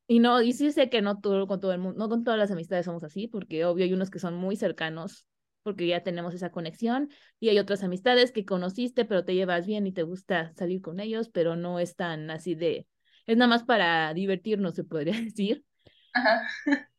Y 0.07 0.19
no, 0.19 0.43
y 0.43 0.53
sí 0.53 0.71
sé 0.71 0.91
que 0.91 1.01
no 1.01 1.21
todo, 1.21 1.47
con 1.47 1.61
todo 1.61 1.73
el 1.73 1.79
mundo, 1.79 1.99
no 1.99 2.11
con 2.11 2.25
todas 2.25 2.39
las 2.39 2.51
amistades 2.51 2.85
somos 2.85 3.03
así, 3.05 3.27
porque 3.27 3.65
obvio 3.65 3.87
hay 3.87 3.93
unos 3.95 4.11
que 4.11 4.19
son 4.19 4.35
muy 4.35 4.55
cercanos, 4.55 5.27
porque 5.65 5.89
ya 5.89 6.05
tenemos 6.05 6.33
esa 6.35 6.53
conexión, 6.53 7.11
y 7.41 7.49
hay 7.49 7.59
otras 7.59 7.83
amistades 7.83 8.31
que 8.31 8.45
conociste, 8.45 9.05
pero 9.05 9.25
te 9.25 9.35
llevas 9.35 9.67
bien 9.67 9.89
y 9.89 9.93
te 9.93 10.05
gusta 10.05 10.53
salir 10.55 10.81
con 10.81 11.01
ellos, 11.01 11.29
pero 11.29 11.57
no 11.57 11.81
es 11.81 11.97
tan 11.97 12.31
así 12.31 12.55
de, 12.55 12.87
es 13.27 13.37
nada 13.37 13.49
más 13.49 13.65
para 13.65 14.15
divertirnos, 14.15 14.77
se 14.77 14.85
podría 14.85 15.15
decir. 15.21 15.65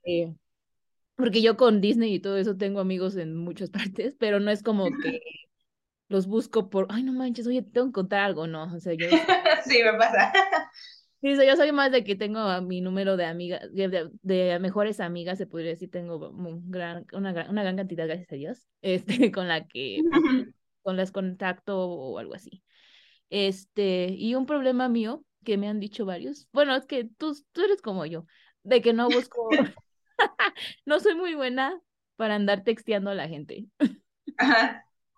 Eh, 0.03 0.35
porque 1.15 1.41
yo 1.41 1.55
con 1.55 1.79
Disney 1.79 2.15
y 2.15 2.19
todo 2.19 2.37
eso 2.37 2.57
tengo 2.57 2.81
amigos 2.81 3.15
en 3.15 3.37
muchas 3.37 3.69
partes, 4.03 4.15
pero 4.19 4.41
no 4.41 4.51
es 4.51 4.61
como 4.61 4.85
que 5.01 5.21
los 6.09 6.27
busco 6.27 6.69
por, 6.69 6.87
ay, 6.89 7.03
no 7.03 7.13
manches, 7.13 7.47
oye, 7.47 7.61
tengo 7.61 7.87
que 7.87 7.93
contar 7.93 8.19
algo, 8.21 8.47
no, 8.47 8.73
o 8.75 8.79
sea, 8.79 8.93
yo... 8.93 9.07
sí, 9.63 9.81
me 9.83 9.93
pasa. 9.93 10.33
Sí, 11.21 11.33
yo 11.35 11.55
soy 11.55 11.71
más 11.71 11.91
de 11.91 12.03
que 12.03 12.15
tengo 12.15 12.61
mi 12.61 12.81
número 12.81 13.17
de 13.17 13.25
amigas, 13.25 13.61
de, 13.71 14.59
mejores 14.59 14.99
amigas, 14.99 15.37
se 15.37 15.47
podría 15.47 15.71
decir, 15.71 15.89
tengo 15.89 16.29
un 16.29 16.69
gran, 16.69 17.05
una, 17.13 17.31
una 17.49 17.63
gran 17.63 17.77
cantidad, 17.77 18.05
gracias 18.05 18.31
a 18.31 18.35
Dios, 18.35 18.67
este, 18.81 19.31
con 19.31 19.47
la 19.47 19.67
que, 19.67 20.01
con 20.83 20.97
las 20.97 21.11
contacto 21.11 21.79
o 21.79 22.19
algo 22.19 22.35
así. 22.35 22.63
Este, 23.29 24.07
y 24.09 24.35
un 24.35 24.45
problema 24.45 24.87
mío 24.87 25.25
que 25.43 25.57
me 25.57 25.67
han 25.67 25.79
dicho 25.79 26.05
varios, 26.05 26.47
bueno, 26.51 26.75
es 26.75 26.85
que 26.85 27.05
tú, 27.17 27.35
tú 27.51 27.61
eres 27.61 27.81
como 27.81 28.05
yo, 28.05 28.25
de 28.63 28.81
que 28.81 28.93
no 28.93 29.09
busco, 29.09 29.49
no 30.85 30.99
soy 30.99 31.15
muy 31.15 31.35
buena 31.35 31.79
para 32.17 32.35
andar 32.35 32.63
texteando 32.63 33.09
a 33.09 33.15
la 33.15 33.27
gente. 33.27 33.67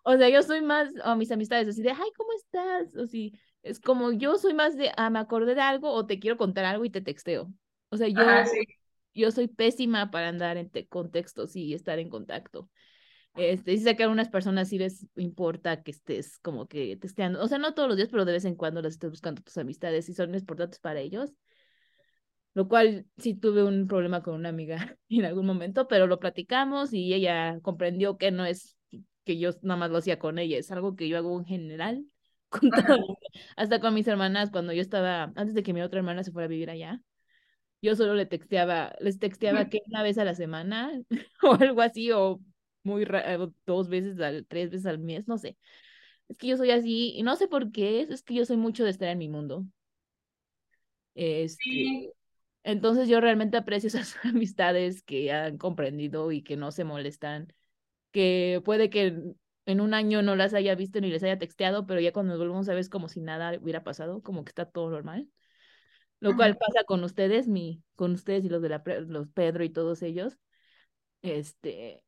O 0.04 0.16
sea, 0.16 0.30
yo 0.30 0.42
soy 0.42 0.62
más, 0.62 0.90
a 1.04 1.16
mis 1.16 1.32
amistades, 1.32 1.68
así 1.68 1.82
de, 1.82 1.92
ay, 1.92 2.12
¿cómo 2.16 2.30
estás? 2.34 2.96
O 2.96 3.08
si, 3.08 3.34
es 3.68 3.80
como 3.80 4.12
yo 4.12 4.38
soy 4.38 4.54
más 4.54 4.78
de, 4.78 4.92
ah, 4.98 5.10
me 5.10 5.20
acordé 5.20 5.56
de 5.56 5.62
algo 5.62 5.92
o 5.92 6.06
te 6.06 6.20
quiero 6.20 6.38
contar 6.38 6.66
algo 6.66 6.86
y 6.86 6.90
te 6.90 7.02
texteo. 7.02 7.52
O 7.90 7.98
sea, 7.98 8.08
yo, 8.08 8.24
yo 9.14 9.32
soy 9.32 9.48
pésima 9.48 10.12
para 10.12 10.30
andar 10.30 10.58
en 10.58 10.70
contextos 10.90 11.56
y 11.56 11.74
estar 11.74 12.00
en 12.00 12.10
contacto. 12.10 12.70
Este, 13.36 13.78
sí 13.78 13.84
sé 13.84 13.96
que 13.96 14.04
a 14.04 14.06
algunas 14.08 14.30
personas 14.30 14.70
sí 14.70 14.80
les 14.80 15.06
importa 15.16 15.84
que 15.84 15.92
estés 15.92 16.40
como 16.40 16.68
que 16.68 16.98
testeando, 16.98 17.42
o 17.42 17.48
sea, 17.48 17.60
no 17.60 17.76
todos 17.76 17.88
los 17.88 17.96
días, 17.96 18.10
pero 18.10 18.26
de 18.26 18.32
vez 18.32 18.46
en 18.46 18.56
cuando 18.56 18.82
las 18.82 18.94
estés 18.94 19.12
buscando 19.12 19.44
tus 19.44 19.58
amistades 19.58 20.10
y 20.10 20.14
son 20.14 20.34
importantes 20.34 20.80
para 20.80 21.00
ellos. 21.00 21.32
Lo 22.56 22.68
cual 22.68 23.06
sí 23.18 23.36
tuve 23.36 23.64
un 23.64 23.88
problema 23.88 24.24
con 24.24 24.34
una 24.34 24.50
amiga 24.50 24.98
en 25.10 25.26
algún 25.26 25.46
momento, 25.46 25.88
pero 25.88 26.08
lo 26.08 26.20
platicamos 26.20 26.94
y 26.94 27.14
ella 27.14 27.60
comprendió 27.62 28.18
que 28.18 28.32
no 28.32 28.46
es 28.46 28.76
que 29.24 29.38
yo 29.38 29.52
nada 29.62 29.78
más 29.80 29.92
lo 29.92 29.98
hacía 29.98 30.18
con 30.18 30.40
ella, 30.40 30.58
es 30.58 30.72
algo 30.72 30.96
que 30.96 31.08
yo 31.08 31.18
hago 31.18 31.38
en 31.38 31.46
general 31.46 32.06
con 32.50 32.70
todo, 32.70 33.18
hasta 33.56 33.80
con 33.80 33.94
mis 33.94 34.08
hermanas 34.08 34.52
cuando 34.52 34.74
yo 34.74 34.82
estaba, 34.82 35.34
antes 35.36 35.54
de 35.54 35.64
que 35.64 35.74
mi 35.74 35.82
otra 35.82 36.00
hermana 36.00 36.24
se 36.24 36.32
fuera 36.32 36.46
a 36.46 36.50
vivir 36.50 36.70
allá, 36.70 37.02
yo 37.82 37.96
solo 37.96 38.16
le 38.16 38.26
texteaba, 38.26 38.96
les 39.00 39.20
texteaba 39.20 39.70
que 39.70 39.82
una 39.88 40.04
vez 40.04 40.18
a 40.18 40.26
la 40.26 40.34
semana 40.34 40.92
o 41.44 41.54
algo 41.54 41.82
así, 41.82 42.12
o 42.12 42.42
muy 42.84 43.06
raro, 43.06 43.54
dos 43.66 43.90
veces 43.90 44.20
al, 44.20 44.46
tres 44.48 44.72
veces 44.72 44.86
al 44.86 45.00
mes, 45.00 45.28
no 45.28 45.38
sé. 45.38 45.58
Es 46.28 46.38
que 46.38 46.48
yo 46.48 46.58
soy 46.58 46.72
así, 46.72 47.14
y 47.16 47.24
no 47.24 47.36
sé 47.36 47.48
por 47.48 47.72
qué, 47.72 48.02
es, 48.02 48.24
que 48.24 48.34
yo 48.34 48.46
soy 48.46 48.58
mucho 48.58 48.84
de 48.84 48.90
estar 48.92 49.10
en 49.10 49.18
mi 49.18 49.30
mundo. 49.30 49.66
Este, 51.16 52.14
Entonces 52.64 53.08
yo 53.08 53.22
realmente 53.22 53.58
aprecio 53.58 53.88
esas 53.88 54.18
amistades 54.26 55.02
que 55.04 55.32
han 55.32 55.58
comprendido 55.58 56.32
y 56.32 56.44
que 56.44 56.58
no 56.58 56.72
se 56.72 56.84
molestan, 56.84 57.54
que 58.12 58.62
puede 58.66 58.90
que 58.90 59.36
en 59.68 59.82
un 59.82 59.94
año 59.94 60.22
no 60.22 60.36
las 60.36 60.54
haya 60.54 60.76
visto 60.76 61.02
ni 61.02 61.10
les 61.12 61.22
haya 61.24 61.38
texteado, 61.38 61.86
pero 61.86 62.00
ya 62.00 62.14
cuando 62.14 62.32
nos 62.32 62.40
volvemos 62.40 62.70
a 62.70 62.72
ver 62.72 62.80
es 62.80 62.90
como 62.90 63.10
si 63.10 63.20
nada 63.20 63.60
hubiera 63.62 63.84
pasado, 63.84 64.24
como 64.24 64.46
que 64.46 64.50
está 64.50 64.66
todo 64.66 64.90
normal. 64.90 65.28
Lo 66.20 66.36
cual 66.36 66.58
pasa 66.58 66.84
con 66.86 67.04
ustedes, 67.04 67.48
mi, 67.48 67.84
con 67.96 68.14
ustedes 68.14 68.44
y 68.46 68.50
los 68.50 68.62
de 68.62 68.70
la, 68.70 68.82
los 69.08 69.28
Pedro 69.28 69.64
y 69.64 69.70
todos 69.70 70.02
ellos. 70.02 70.40
Este, 71.22 72.02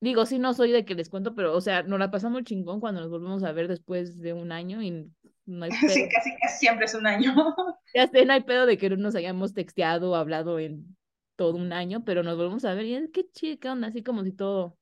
digo, 0.00 0.26
sí, 0.26 0.40
no 0.40 0.54
soy 0.54 0.72
de 0.72 0.84
que 0.84 0.96
les 0.96 1.08
cuento, 1.08 1.34
pero, 1.34 1.56
o 1.56 1.60
sea, 1.60 1.84
nos 1.84 2.00
la 2.00 2.10
pasamos 2.10 2.42
chingón 2.42 2.80
cuando 2.80 3.00
nos 3.00 3.10
volvemos 3.10 3.44
a 3.44 3.52
ver 3.52 3.68
después 3.68 4.18
de 4.20 4.32
un 4.32 4.50
año 4.50 4.82
y 4.82 5.10
no 5.46 5.64
hay 5.64 5.70
pedo. 5.80 5.90
Sí, 5.90 6.08
casi, 6.12 6.36
casi 6.36 6.58
siempre 6.58 6.86
es 6.86 6.94
un 6.94 7.06
año. 7.06 7.32
Ya 7.94 8.08
sé, 8.08 8.24
no 8.26 8.32
hay 8.32 8.42
pedo 8.42 8.66
de 8.66 8.76
que 8.76 8.90
no 8.90 8.96
nos 8.96 9.14
hayamos 9.14 9.54
texteado 9.54 10.10
o 10.10 10.14
hablado 10.16 10.58
en 10.58 10.96
todo 11.36 11.54
un 11.54 11.72
año, 11.72 12.04
pero 12.04 12.24
nos 12.24 12.36
volvemos 12.36 12.64
a 12.64 12.74
ver 12.74 12.86
y 12.86 12.94
es 12.96 13.08
que 13.12 13.30
chica 13.30 13.70
onda, 13.72 13.86
así 13.86 14.02
como 14.02 14.24
si 14.24 14.32
todo, 14.32 14.76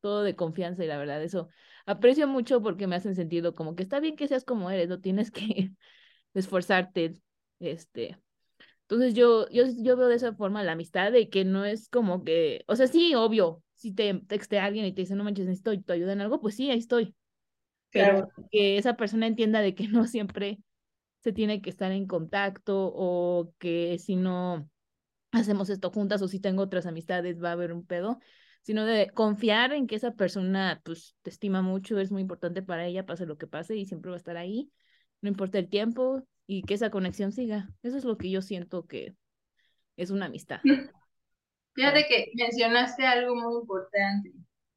todo 0.00 0.22
de 0.22 0.36
confianza 0.36 0.84
y 0.84 0.88
la 0.88 0.98
verdad, 0.98 1.22
eso 1.22 1.48
aprecio 1.86 2.28
mucho 2.28 2.62
porque 2.62 2.86
me 2.86 2.96
hacen 2.96 3.14
sentido 3.14 3.54
como 3.54 3.74
que 3.76 3.82
está 3.82 4.00
bien 4.00 4.16
que 4.16 4.28
seas 4.28 4.44
como 4.44 4.70
eres, 4.70 4.88
no 4.88 5.00
tienes 5.00 5.30
que 5.30 5.72
esforzarte, 6.34 7.14
este, 7.60 8.18
entonces 8.88 9.14
yo, 9.14 9.48
yo, 9.50 9.64
yo 9.78 9.96
veo 9.96 10.06
de 10.06 10.14
esa 10.14 10.32
forma 10.34 10.62
la 10.62 10.72
amistad 10.72 11.10
de 11.10 11.28
que 11.28 11.44
no 11.44 11.64
es 11.64 11.88
como 11.88 12.22
que, 12.22 12.64
o 12.68 12.76
sea, 12.76 12.86
sí, 12.86 13.14
obvio, 13.16 13.64
si 13.74 13.92
te 13.92 14.14
textea 14.14 14.64
alguien 14.64 14.84
y 14.86 14.92
te 14.92 15.02
dice, 15.02 15.16
no 15.16 15.24
manches, 15.24 15.46
necesito 15.46 15.76
tu 15.82 15.92
ayuda 15.92 16.12
en 16.12 16.20
algo, 16.20 16.40
pues 16.40 16.54
sí, 16.54 16.70
ahí 16.70 16.78
estoy. 16.78 17.14
Pero 17.90 18.28
que 18.52 18.78
esa 18.78 18.96
persona 18.96 19.26
entienda 19.26 19.60
de 19.60 19.74
que 19.74 19.88
no 19.88 20.06
siempre 20.06 20.60
se 21.20 21.32
tiene 21.32 21.60
que 21.62 21.70
estar 21.70 21.90
en 21.90 22.06
contacto 22.06 22.92
o 22.94 23.52
que 23.58 23.98
si 23.98 24.14
no 24.14 24.70
hacemos 25.32 25.68
esto 25.68 25.90
juntas 25.90 26.22
o 26.22 26.28
si 26.28 26.38
tengo 26.38 26.62
otras 26.62 26.86
amistades 26.86 27.42
va 27.42 27.50
a 27.50 27.52
haber 27.52 27.72
un 27.72 27.84
pedo, 27.84 28.20
sino 28.66 28.84
de 28.84 29.10
confiar 29.10 29.72
en 29.72 29.86
que 29.86 29.94
esa 29.94 30.14
persona 30.14 30.80
pues 30.84 31.14
te 31.22 31.30
estima 31.30 31.62
mucho, 31.62 32.00
es 32.00 32.10
muy 32.10 32.20
importante 32.20 32.62
para 32.62 32.84
ella, 32.84 33.06
pase 33.06 33.24
lo 33.24 33.38
que 33.38 33.46
pase 33.46 33.76
y 33.76 33.86
siempre 33.86 34.10
va 34.10 34.16
a 34.16 34.18
estar 34.18 34.36
ahí, 34.36 34.72
no 35.20 35.28
importa 35.28 35.60
el 35.60 35.68
tiempo 35.68 36.26
y 36.48 36.64
que 36.64 36.74
esa 36.74 36.90
conexión 36.90 37.30
siga. 37.30 37.68
Eso 37.84 37.96
es 37.96 38.04
lo 38.04 38.18
que 38.18 38.28
yo 38.28 38.42
siento 38.42 38.84
que 38.84 39.14
es 39.96 40.10
una 40.10 40.26
amistad. 40.26 40.58
Fíjate 41.74 42.06
que 42.08 42.32
mencionaste 42.34 43.06
algo 43.06 43.36
muy 43.36 43.60
importante, 43.60 44.32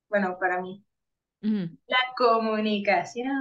bueno, 0.08 0.38
para 0.40 0.62
mí. 0.62 0.86
La 1.42 1.98
comunicación. 2.16 3.34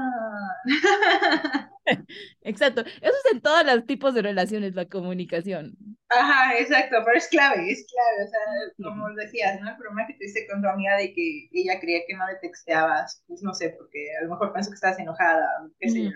Exacto. 2.41 2.81
Eso 2.81 3.15
es 3.25 3.33
en 3.33 3.43
todos 3.43 3.67
los 3.67 3.85
tipos 3.85 4.15
de 4.15 4.23
relaciones, 4.23 4.75
la 4.75 4.87
comunicación. 4.87 5.77
Ajá, 6.11 6.59
exacto, 6.59 6.97
pero 7.05 7.19
es 7.19 7.29
clave, 7.29 7.71
es 7.71 7.87
clave. 7.87 8.25
O 8.25 8.29
sea, 8.29 8.41
como 8.83 9.15
decías, 9.15 9.61
¿no? 9.61 9.71
El 9.71 9.77
problema 9.77 10.07
que 10.07 10.15
te 10.15 10.25
hice 10.27 10.47
con 10.49 10.63
tu 10.63 10.69
amiga 10.69 10.97
de 10.97 11.13
que 11.13 11.49
ella 11.53 11.79
creía 11.81 12.01
que 12.07 12.17
no 12.17 12.27
le 12.27 12.37
texteabas, 12.37 13.23
pues 13.27 13.43
no 13.43 13.53
sé, 13.55 13.71
porque 13.71 14.07
a 14.19 14.25
lo 14.25 14.31
mejor 14.31 14.53
pensó 14.53 14.71
que 14.71 14.77
estabas 14.77 14.99
enojada, 14.99 15.47
qué 15.79 15.89
sé 15.89 16.05
yo. 16.05 16.11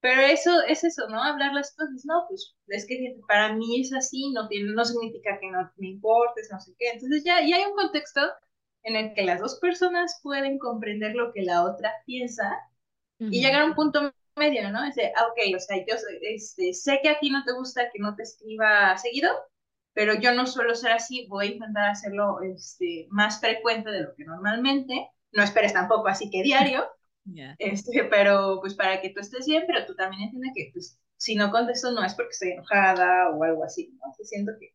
Pero 0.00 0.22
eso 0.22 0.62
es 0.66 0.82
eso, 0.84 1.08
¿no? 1.08 1.22
Hablar 1.22 1.52
las 1.52 1.74
cosas, 1.76 2.04
no, 2.06 2.24
pues 2.28 2.54
es 2.68 2.86
que 2.86 3.16
para 3.28 3.52
mí 3.54 3.80
es 3.82 3.92
así, 3.92 4.30
no, 4.32 4.48
tiene, 4.48 4.72
no 4.72 4.84
significa 4.84 5.38
que 5.38 5.50
no 5.50 5.70
me 5.76 5.88
importes, 5.88 6.48
no 6.50 6.58
sé 6.60 6.72
qué. 6.78 6.90
Entonces 6.90 7.22
ya, 7.24 7.40
ya 7.46 7.56
hay 7.56 7.64
un 7.64 7.76
contexto 7.76 8.20
en 8.82 8.96
el 8.96 9.12
que 9.14 9.22
las 9.24 9.40
dos 9.40 9.58
personas 9.60 10.18
pueden 10.22 10.58
comprender 10.58 11.14
lo 11.14 11.32
que 11.32 11.42
la 11.42 11.64
otra 11.64 11.92
piensa 12.06 12.58
y 13.18 13.42
llegar 13.42 13.62
a 13.62 13.66
un 13.66 13.74
punto 13.74 14.12
medio, 14.40 14.70
¿no? 14.70 14.84
Es 14.84 14.96
ah, 15.16 15.26
ok, 15.26 15.54
o 15.54 15.60
sea, 15.60 15.76
yo 15.78 15.94
este, 16.22 16.72
sé 16.72 17.00
que 17.02 17.10
a 17.10 17.18
ti 17.18 17.30
no 17.30 17.44
te 17.44 17.52
gusta 17.52 17.90
que 17.92 17.98
no 17.98 18.16
te 18.16 18.22
escriba 18.22 18.96
seguido, 18.96 19.30
pero 19.92 20.14
yo 20.14 20.32
no 20.34 20.46
suelo 20.46 20.74
ser 20.74 20.92
así, 20.92 21.26
voy 21.28 21.46
a 21.46 21.50
intentar 21.52 21.90
hacerlo 21.90 22.40
este, 22.42 23.06
más 23.10 23.40
frecuente 23.40 23.90
de 23.90 24.02
lo 24.02 24.14
que 24.14 24.24
normalmente. 24.24 25.08
No 25.32 25.42
esperes 25.42 25.72
tampoco 25.72 26.08
así 26.08 26.30
que 26.30 26.42
diario, 26.42 26.88
este, 27.58 28.04
pero 28.04 28.58
pues 28.60 28.74
para 28.74 29.00
que 29.00 29.10
tú 29.10 29.20
estés 29.20 29.46
bien, 29.46 29.64
pero 29.66 29.86
tú 29.86 29.94
también 29.94 30.22
entiendes 30.22 30.52
que 30.54 30.70
pues 30.72 30.98
si 31.16 31.34
no 31.34 31.50
contesto 31.50 31.92
no 31.92 32.02
es 32.02 32.14
porque 32.14 32.30
estoy 32.30 32.50
enojada 32.52 33.30
o 33.30 33.44
algo 33.44 33.62
así, 33.62 33.92
¿no? 33.94 34.12
siento 34.24 34.52
que 34.58 34.74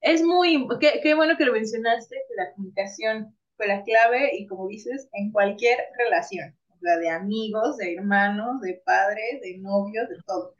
es 0.00 0.22
muy, 0.22 0.68
qué, 0.80 1.00
qué 1.02 1.14
bueno 1.14 1.36
que 1.36 1.44
lo 1.44 1.52
mencionaste, 1.52 2.14
que 2.28 2.34
la 2.36 2.52
comunicación 2.52 3.36
fue 3.56 3.66
la 3.66 3.82
clave 3.82 4.36
y 4.36 4.46
como 4.46 4.68
dices, 4.68 5.08
en 5.12 5.32
cualquier 5.32 5.78
relación, 5.98 6.56
o 6.78 6.80
sea, 6.80 6.98
de 6.98 7.10
amigos, 7.10 7.76
de 7.76 7.94
hermanos, 7.94 8.60
de 8.60 8.80
padres, 8.84 9.40
de 9.42 9.58
novios, 9.58 10.08
de 10.08 10.16
todo. 10.26 10.54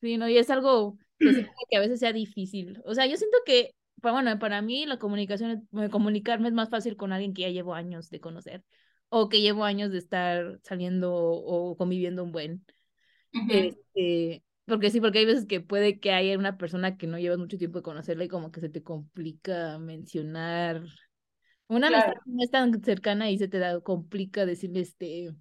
Sí, 0.00 0.18
no, 0.18 0.28
y 0.28 0.38
es 0.38 0.50
algo 0.50 0.98
que, 1.18 1.46
que 1.70 1.76
a 1.76 1.80
veces 1.80 2.00
sea 2.00 2.12
difícil. 2.12 2.80
O 2.84 2.94
sea, 2.94 3.06
yo 3.06 3.16
siento 3.16 3.38
que, 3.46 3.74
bueno, 4.02 4.38
para 4.38 4.62
mí 4.62 4.86
la 4.86 4.98
comunicación, 4.98 5.68
comunicarme 5.90 6.48
es 6.48 6.54
más 6.54 6.68
fácil 6.70 6.96
con 6.96 7.12
alguien 7.12 7.34
que 7.34 7.42
ya 7.42 7.48
llevo 7.48 7.74
años 7.74 8.10
de 8.10 8.20
conocer 8.20 8.62
o 9.08 9.28
que 9.28 9.40
llevo 9.40 9.64
años 9.64 9.90
de 9.90 9.98
estar 9.98 10.60
saliendo 10.62 11.14
o 11.14 11.76
conviviendo 11.76 12.24
un 12.24 12.32
buen. 12.32 12.64
este, 13.48 14.44
porque 14.66 14.90
sí, 14.90 15.00
porque 15.00 15.20
hay 15.20 15.26
veces 15.26 15.46
que 15.46 15.60
puede 15.60 16.00
que 16.00 16.12
haya 16.12 16.38
una 16.38 16.58
persona 16.58 16.96
que 16.96 17.06
no 17.06 17.18
llevas 17.18 17.38
mucho 17.38 17.58
tiempo 17.58 17.78
de 17.78 17.84
conocerla 17.84 18.24
y 18.24 18.28
como 18.28 18.50
que 18.50 18.60
se 18.60 18.68
te 18.68 18.82
complica 18.82 19.78
mencionar 19.78 20.82
una 21.68 21.88
amistad 21.88 22.12
no 22.26 22.42
es 22.42 22.50
tan 22.50 22.82
cercana 22.82 23.30
y 23.30 23.38
se 23.38 23.48
te 23.48 23.58
da, 23.58 23.80
complica 23.80 24.46
decirle 24.46 24.80
este 24.80 25.34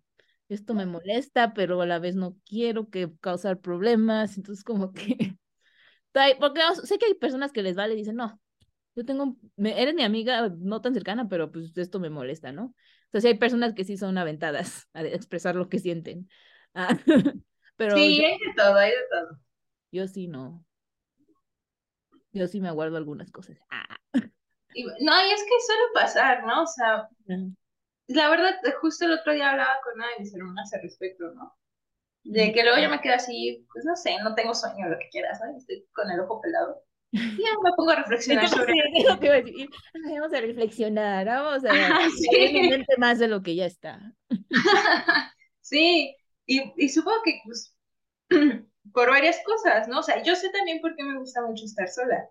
esto 0.48 0.76
me 0.76 0.86
molesta, 0.86 1.54
pero 1.56 1.82
a 1.82 1.86
la 1.88 1.98
vez 2.00 2.16
no 2.16 2.38
quiero 2.46 2.90
que 2.90 3.12
causar 3.20 3.60
problemas, 3.60 4.38
entonces 4.38 4.64
como 4.64 4.94
que 4.94 5.38
porque 6.40 6.62
sé 6.84 6.98
que 7.00 7.08
hay 7.08 7.16
personas 7.16 7.52
que 7.52 7.64
les 7.64 7.76
vale 7.76 7.94
y 7.96 7.98
dicen, 7.98 8.16
"No, 8.16 8.40
yo 8.96 9.06
tengo 9.06 9.38
eres 9.58 9.96
mi 9.96 10.04
amiga 10.04 10.50
no 10.58 10.82
tan 10.82 10.94
cercana, 10.94 11.28
pero 11.30 11.52
pues 11.52 11.78
esto 11.78 12.00
me 12.00 12.10
molesta, 12.10 12.52
¿no?" 12.52 12.76
Entonces 13.06 13.32
hay 13.32 13.38
personas 13.40 13.74
que 13.74 13.86
sí 13.86 13.98
son 13.98 14.18
aventadas 14.18 14.88
a 14.94 15.04
expresar 15.04 15.56
lo 15.56 15.70
que 15.70 15.80
sienten. 15.80 16.30
Ah, 16.74 16.90
pero 17.78 17.96
sí, 17.98 18.24
hay 18.24 18.38
de 18.40 18.54
todo, 18.56 18.76
hay 18.76 18.92
de 18.92 18.98
todo. 19.12 19.40
Yo 19.92 20.08
sí 20.08 20.28
no. 20.28 20.66
Yo 22.34 22.48
sí 22.48 22.60
me 22.60 22.68
aguardo 22.68 22.98
algunas 22.98 23.32
cosas. 23.32 23.58
Ah. 23.70 23.95
No, 24.84 25.28
y 25.28 25.32
es 25.32 25.44
que 25.44 25.66
suele 25.66 25.82
pasar, 25.94 26.44
¿no? 26.46 26.64
O 26.64 26.68
sea, 26.68 27.08
la 28.08 28.30
verdad, 28.30 28.56
justo 28.82 29.06
el 29.06 29.14
otro 29.14 29.34
día 29.34 29.52
hablaba 29.52 29.80
con 29.84 29.94
una 29.96 30.08
de 30.10 30.20
mis 30.20 30.34
hermanas 30.34 30.74
al 30.74 30.82
respecto, 30.82 31.32
¿no? 31.34 31.56
De 32.24 32.52
que 32.52 32.64
luego 32.64 32.80
yo 32.80 32.90
me 32.90 33.02
quedo 33.02 33.16
así, 33.16 33.66
pues 33.72 33.86
no 33.86 33.96
sé, 33.96 34.18
no 34.24 34.34
tengo 34.36 34.54
sueño, 34.54 34.90
lo 34.90 34.98
que 34.98 35.10
quieras, 35.10 35.40
¿no? 35.44 35.58
Estoy 35.58 35.86
con 35.94 36.10
el 36.10 36.20
ojo 36.20 36.42
pelado. 36.42 36.82
Y 37.12 37.38
ya 37.38 37.50
me 37.64 37.72
pongo 37.78 37.92
a 37.92 37.96
reflexionar 37.96 38.50
sobre 38.50 38.74
Vamos 40.04 40.34
a 40.34 40.42
reflexionar, 40.42 41.26
vamos 41.26 41.64
a 41.64 41.72
ver 41.72 42.86
más 42.98 43.20
de 43.20 43.28
lo 43.28 43.42
que 43.42 43.56
ya 43.56 43.66
está. 43.66 44.02
sí, 45.62 46.16
y, 46.46 46.74
y 46.76 46.90
supongo 46.90 47.22
que 47.24 47.40
pues, 47.46 47.76
por 48.94 49.10
varias 49.10 49.40
cosas, 49.46 49.88
¿no? 49.88 50.00
O 50.00 50.04
sea, 50.04 50.22
yo 50.24 50.36
sé 50.36 50.50
también 50.50 50.82
por 50.82 50.96
qué 50.96 51.04
me 51.04 51.18
gusta 51.18 51.42
mucho 51.42 51.66
estar 51.66 51.88
sola. 51.88 52.30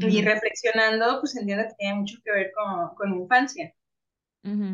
Y 0.00 0.22
reflexionando, 0.22 1.20
pues 1.20 1.36
entiendo 1.36 1.64
que 1.68 1.74
tiene 1.76 1.94
mucho 2.00 2.18
que 2.24 2.32
ver 2.32 2.52
con, 2.54 2.94
con 2.96 3.14
infancia. 3.22 3.74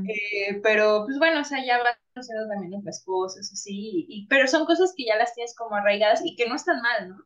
eh, 0.04 0.60
pero, 0.62 1.04
pues 1.06 1.18
bueno, 1.18 1.40
o 1.40 1.44
sea, 1.44 1.64
ya 1.64 1.78
vas 1.82 1.96
conociendo 2.12 2.48
también 2.48 2.74
otras 2.74 3.02
cosas, 3.04 3.50
así, 3.52 4.06
y, 4.08 4.26
pero 4.28 4.46
son 4.48 4.66
cosas 4.66 4.92
que 4.96 5.04
ya 5.06 5.16
las 5.16 5.34
tienes 5.34 5.54
como 5.56 5.76
arraigadas 5.76 6.22
y 6.24 6.36
que 6.36 6.48
no 6.48 6.54
están 6.56 6.80
mal, 6.82 7.08
¿no? 7.10 7.16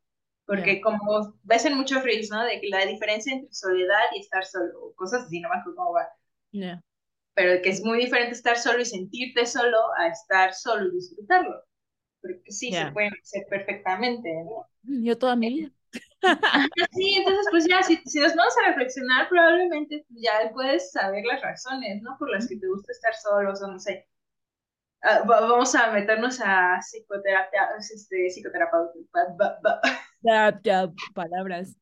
Porque 0.47 0.81
como 0.81 1.35
ves 1.43 1.65
en 1.67 1.77
muchos 1.77 2.03
reels, 2.05 2.31
¿no? 2.31 2.45
De 2.45 2.61
que 2.61 2.69
la 2.69 2.87
diferencia 2.87 3.33
entre 3.35 3.53
soledad 3.53 4.01
y 4.17 4.21
estar 4.21 4.45
solo, 4.47 4.95
cosas 4.97 5.25
así, 5.27 5.41
no 5.41 5.49
me 5.51 5.57
acuerdo 5.57 5.77
cómo 5.77 5.93
va. 5.95 6.09
Pero 7.35 7.63
que 7.63 7.71
es 7.71 7.83
muy 7.83 7.99
diferente 7.99 8.33
estar 8.35 8.59
solo 8.59 8.81
y 8.81 8.85
sentirte 8.85 9.47
solo 9.47 9.79
a 9.99 10.09
estar 10.09 10.53
solo 10.55 10.89
y 10.89 10.97
disfrutarlo. 10.97 11.63
Porque 12.23 12.53
sí, 12.53 12.75
se 12.75 12.87
puede 12.89 13.11
hacer 13.23 13.47
perfectamente, 13.51 14.31
¿no? 14.45 14.69
Yo 14.83 15.17
toda 15.19 15.37
mi 15.37 15.49
vida. 15.51 15.73
Sí, 16.93 17.15
entonces 17.17 17.47
pues 17.51 17.67
ya, 17.69 17.83
si, 17.83 17.97
si 18.07 18.19
nos 18.21 18.35
vamos 18.35 18.55
a 18.59 18.69
reflexionar, 18.69 19.29
probablemente 19.29 20.05
ya 20.11 20.51
puedes 20.53 20.91
saber 20.93 21.25
las 21.25 21.41
razones, 21.43 22.03
¿no? 22.03 22.17
Por 22.19 22.31
las 22.31 22.49
que 22.49 22.57
te 22.57 22.67
gusta 22.69 22.93
estar 22.93 23.15
solos 23.15 23.63
o 23.63 23.69
no 23.69 23.79
sé. 23.79 24.07
Ah, 25.03 25.21
va- 25.21 25.41
vamos 25.43 25.75
a 25.75 25.93
meternos 25.93 26.41
a 26.45 26.79
psicoterapia, 26.81 27.69
este, 27.79 28.31
psicoterapeuta, 28.31 28.93
ba- 29.39 29.59
ba- 29.63 29.81
palabras. 31.15 31.77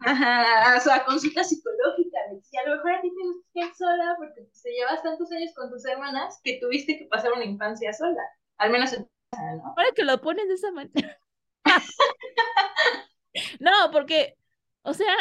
Ajá, 0.00 0.76
o 0.76 0.80
sea, 0.80 1.04
consulta 1.04 1.44
psicológica. 1.44 2.18
Si 2.42 2.56
a 2.56 2.66
lo 2.68 2.76
mejor 2.76 2.92
a 2.92 3.00
ti 3.02 3.10
te 3.10 3.22
gusta 3.22 3.42
estar 3.60 3.74
sola 3.76 4.14
porque 4.18 4.48
te 4.62 4.70
llevas 4.72 5.02
tantos 5.02 5.30
años 5.32 5.52
con 5.54 5.70
tus 5.70 5.84
hermanas 5.86 6.40
que 6.42 6.58
tuviste 6.60 6.98
que 6.98 7.06
pasar 7.06 7.32
una 7.32 7.44
infancia 7.44 7.92
sola. 7.92 8.22
Al 8.58 8.70
menos 8.70 8.92
en 8.94 9.04
casa, 9.30 9.56
¿no? 9.56 9.64
Ahora 9.76 9.90
que 9.94 10.04
lo 10.04 10.20
pones 10.20 10.48
de 10.48 10.54
esa 10.54 10.72
manera. 10.72 11.18
No, 13.60 13.70
porque, 13.92 14.36
o 14.82 14.94
sea, 14.94 15.14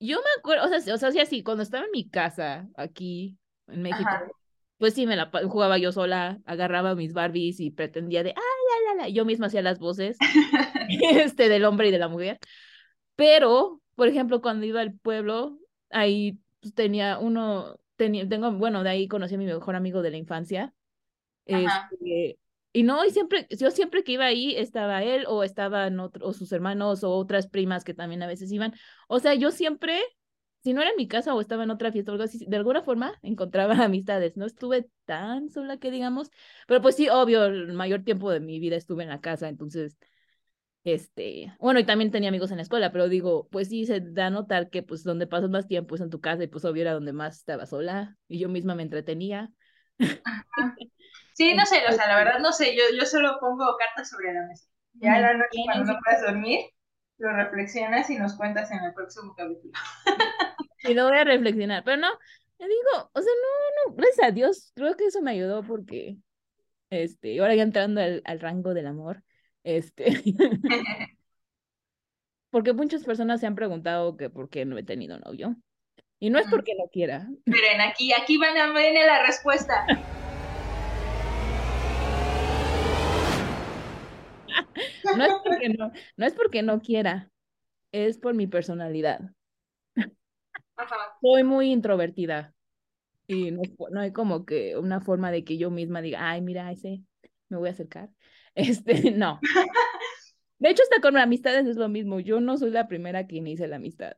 yo 0.00 0.18
me 0.18 0.30
acuerdo, 0.38 0.66
o 0.66 0.68
sea, 0.68 0.94
o 0.94 0.98
sea, 0.98 1.12
sí, 1.12 1.20
así, 1.20 1.42
cuando 1.42 1.62
estaba 1.62 1.84
en 1.84 1.90
mi 1.90 2.08
casa 2.08 2.68
aquí 2.76 3.38
en 3.68 3.82
México, 3.82 4.08
Ajá. 4.08 4.26
pues 4.78 4.94
sí, 4.94 5.06
me 5.06 5.16
la 5.16 5.30
jugaba 5.48 5.78
yo 5.78 5.92
sola, 5.92 6.40
agarraba 6.44 6.94
mis 6.94 7.12
Barbies 7.12 7.60
y 7.60 7.70
pretendía 7.70 8.22
de, 8.22 8.30
ah, 8.30 8.40
la, 8.40 8.94
la, 8.94 9.02
la, 9.02 9.08
yo 9.08 9.24
misma 9.24 9.46
hacía 9.46 9.62
las 9.62 9.78
voces, 9.78 10.16
este, 10.88 11.48
del 11.48 11.64
hombre 11.64 11.88
y 11.88 11.90
de 11.90 11.98
la 11.98 12.08
mujer. 12.08 12.38
Pero, 13.16 13.80
por 13.94 14.08
ejemplo, 14.08 14.40
cuando 14.42 14.66
iba 14.66 14.80
al 14.80 14.94
pueblo, 14.94 15.58
ahí 15.90 16.38
pues, 16.60 16.74
tenía 16.74 17.18
uno, 17.18 17.78
tenía, 17.96 18.28
tengo, 18.28 18.50
bueno, 18.52 18.82
de 18.82 18.90
ahí 18.90 19.08
conocí 19.08 19.36
a 19.36 19.38
mi 19.38 19.46
mejor 19.46 19.76
amigo 19.76 20.02
de 20.02 20.10
la 20.10 20.16
infancia. 20.16 20.74
Este, 21.46 22.38
y 22.74 22.82
no, 22.82 23.04
y 23.04 23.10
siempre, 23.10 23.46
yo 23.56 23.70
siempre 23.70 24.02
que 24.02 24.12
iba 24.12 24.24
ahí 24.26 24.56
estaba 24.56 25.04
él 25.04 25.26
o 25.28 25.44
estaban 25.44 26.00
otros, 26.00 26.28
o 26.28 26.32
sus 26.36 26.50
hermanos 26.50 27.04
o 27.04 27.12
otras 27.12 27.46
primas 27.46 27.84
que 27.84 27.94
también 27.94 28.20
a 28.24 28.26
veces 28.26 28.50
iban. 28.50 28.74
O 29.08 29.20
sea, 29.20 29.34
yo 29.34 29.52
siempre, 29.52 30.00
si 30.64 30.72
no 30.72 30.80
era 30.82 30.90
en 30.90 30.96
mi 30.96 31.06
casa 31.06 31.34
o 31.34 31.40
estaba 31.40 31.62
en 31.62 31.70
otra 31.70 31.92
fiesta 31.92 32.10
o 32.10 32.14
algo 32.14 32.24
así, 32.24 32.44
de 32.48 32.56
alguna 32.56 32.82
forma 32.82 33.14
encontraba 33.22 33.74
amistades. 33.84 34.36
No 34.36 34.44
estuve 34.44 34.88
tan 35.04 35.50
sola 35.50 35.76
que 35.78 35.92
digamos, 35.92 36.30
pero 36.66 36.82
pues 36.82 36.96
sí, 36.96 37.08
obvio, 37.08 37.44
el 37.44 37.72
mayor 37.74 38.02
tiempo 38.02 38.28
de 38.32 38.40
mi 38.40 38.58
vida 38.58 38.74
estuve 38.74 39.04
en 39.04 39.08
la 39.10 39.20
casa, 39.20 39.48
entonces, 39.48 39.96
este, 40.84 41.54
bueno, 41.60 41.80
y 41.80 41.84
también 41.84 42.10
tenía 42.10 42.30
amigos 42.30 42.50
en 42.50 42.56
la 42.58 42.64
escuela, 42.64 42.92
pero 42.92 43.08
digo, 43.08 43.48
pues 43.50 43.68
sí, 43.68 43.86
se 43.86 44.00
da 44.00 44.26
a 44.26 44.30
notar 44.30 44.68
que 44.70 44.82
pues 44.82 45.04
donde 45.04 45.28
pasas 45.28 45.50
más 45.50 45.68
tiempo 45.68 45.94
es 45.94 46.00
en 46.00 46.10
tu 46.10 46.20
casa 46.20 46.42
y 46.44 46.48
pues 46.48 46.64
obvio 46.64 46.82
era 46.82 46.94
donde 46.94 47.12
más 47.12 47.38
estaba 47.38 47.66
sola 47.66 48.18
y 48.28 48.40
yo 48.40 48.48
misma 48.48 48.74
me 48.74 48.82
entretenía. 48.82 49.52
Sí, 51.34 51.52
no 51.52 51.66
sé, 51.66 51.82
o 51.88 51.92
sea, 51.92 52.06
la 52.06 52.16
verdad 52.16 52.38
no 52.38 52.52
sé, 52.52 52.76
yo, 52.76 52.82
yo 52.96 53.04
solo 53.06 53.38
pongo 53.40 53.76
cartas 53.76 54.08
sobre 54.08 54.32
la 54.32 54.46
mesa. 54.46 54.66
Ya 54.94 55.18
la 55.18 55.34
noche 55.34 55.58
cuando 55.64 55.92
no 55.92 55.98
puedas 56.04 56.22
dormir, 56.22 56.60
lo 57.18 57.32
reflexionas 57.32 58.08
y 58.08 58.16
nos 58.16 58.34
cuentas 58.34 58.70
en 58.70 58.84
el 58.84 58.94
próximo 58.94 59.34
capítulo. 59.36 59.72
Y 60.86 60.92
lo 60.92 61.08
voy 61.08 61.16
a 61.16 61.24
reflexionar, 61.24 61.82
pero 61.82 61.96
no, 61.96 62.10
yo 62.58 62.66
digo, 62.66 63.10
o 63.14 63.22
sea, 63.22 63.32
no, 63.32 63.90
no, 63.90 63.96
gracias 63.96 64.28
a 64.28 64.32
Dios, 64.32 64.70
creo 64.74 64.94
que 64.98 65.06
eso 65.06 65.22
me 65.22 65.30
ayudó 65.30 65.62
porque, 65.62 66.18
este, 66.90 67.40
ahora 67.40 67.54
ya 67.54 67.62
entrando 67.62 68.02
al, 68.02 68.20
al 68.26 68.38
rango 68.38 68.74
del 68.74 68.88
amor, 68.88 69.22
este, 69.62 70.04
porque 72.50 72.74
muchas 72.74 73.02
personas 73.02 73.40
se 73.40 73.46
han 73.46 73.54
preguntado 73.54 74.18
que 74.18 74.28
por 74.28 74.50
qué 74.50 74.66
no 74.66 74.76
he 74.76 74.82
tenido 74.82 75.18
novio, 75.20 75.56
y 76.18 76.28
no 76.28 76.38
es 76.38 76.46
porque 76.50 76.74
no 76.78 76.84
quiera, 76.92 77.28
Miren, 77.46 77.80
aquí, 77.80 78.12
aquí 78.12 78.36
van 78.36 78.58
a 78.58 78.70
ver 78.74 78.92
la 78.92 79.24
respuesta. 79.24 79.86
No 85.16 85.24
es 85.24 85.34
porque 85.44 85.68
no, 85.68 85.92
no 86.16 86.26
es 86.26 86.32
porque 86.34 86.62
no 86.62 86.80
quiera, 86.80 87.30
es 87.92 88.18
por 88.18 88.34
mi 88.34 88.46
personalidad. 88.46 89.20
Ajá. 90.76 90.96
Soy 91.20 91.44
muy 91.44 91.70
introvertida 91.70 92.54
y 93.26 93.50
no, 93.50 93.62
no 93.90 94.00
hay 94.00 94.12
como 94.12 94.44
que 94.44 94.76
una 94.76 95.00
forma 95.00 95.30
de 95.30 95.44
que 95.44 95.56
yo 95.56 95.70
misma 95.70 96.02
diga, 96.02 96.30
ay, 96.30 96.40
mira, 96.40 96.70
ese, 96.72 97.02
me 97.48 97.56
voy 97.56 97.68
a 97.68 97.72
acercar. 97.72 98.10
Este, 98.56 99.10
no. 99.10 99.40
De 100.60 100.70
hecho, 100.70 100.84
hasta 100.84 101.00
con 101.00 101.18
amistades 101.18 101.66
es 101.66 101.74
lo 101.74 101.88
mismo. 101.88 102.20
Yo 102.20 102.40
no 102.40 102.56
soy 102.56 102.70
la 102.70 102.86
primera 102.86 103.26
que 103.26 103.34
inicia 103.34 103.66
la 103.66 103.76
amistad. 103.76 104.12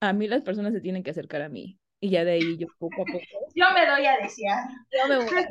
A 0.00 0.14
mí 0.14 0.26
las 0.28 0.40
personas 0.40 0.72
se 0.72 0.80
tienen 0.80 1.02
que 1.02 1.10
acercar 1.10 1.42
a 1.42 1.50
mí. 1.50 1.78
Y 2.00 2.08
ya 2.08 2.24
de 2.24 2.32
ahí 2.32 2.56
yo 2.56 2.68
poco 2.78 3.02
a 3.02 3.04
poco. 3.04 3.20
Yo 3.54 3.66
me 3.74 3.86
doy 3.86 4.06
a 4.06 4.16
desear. 4.16 4.64
Yo 4.90 5.08
me 5.08 5.16
voy 5.16 5.26
a- 5.26 5.48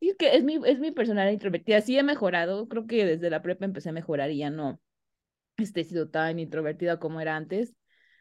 Sí, 0.00 0.10
es 0.10 0.16
que 0.16 0.36
es 0.36 0.44
mi, 0.44 0.58
es 0.64 0.78
mi 0.78 0.92
personalidad 0.92 1.32
introvertida. 1.32 1.80
Sí 1.80 1.98
he 1.98 2.02
mejorado. 2.02 2.68
Creo 2.68 2.86
que 2.86 3.04
desde 3.04 3.30
la 3.30 3.42
prepa 3.42 3.64
empecé 3.64 3.88
a 3.88 3.92
mejorar 3.92 4.30
y 4.30 4.38
ya 4.38 4.50
no 4.50 4.80
este, 5.56 5.80
he 5.80 5.84
sido 5.84 6.08
tan 6.08 6.38
introvertida 6.38 6.98
como 6.98 7.20
era 7.20 7.36
antes. 7.36 7.74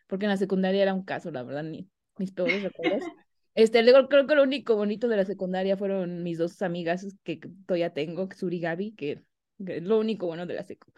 Porque 0.08 0.26
en 0.26 0.32
la 0.32 0.38
secundaria 0.38 0.82
era 0.82 0.94
un 0.94 1.04
caso, 1.04 1.32
la 1.32 1.44
verdad, 1.44 1.64
ni, 1.64 1.90
mis 2.18 2.32
peores 2.32 2.64
recuerdos. 2.64 3.04
Este, 3.58 3.82
luego 3.82 4.08
creo 4.08 4.28
que 4.28 4.36
lo 4.36 4.44
único 4.44 4.76
bonito 4.76 5.08
de 5.08 5.18
la 5.18 5.26
secundaria 5.26 5.78
fueron 5.78 6.22
mis 6.22 6.38
dos 6.38 6.62
amigas 6.62 7.08
que 7.24 7.40
todavía 7.66 7.92
tengo, 7.92 8.30
Suri 8.32 8.58
y 8.58 8.60
Gaby, 8.60 8.92
que, 8.92 9.24
que 9.66 9.78
es 9.78 9.84
lo 9.84 9.98
único 9.98 10.28
bueno 10.28 10.46
de 10.46 10.54
la 10.54 10.64
secu. 10.64 10.92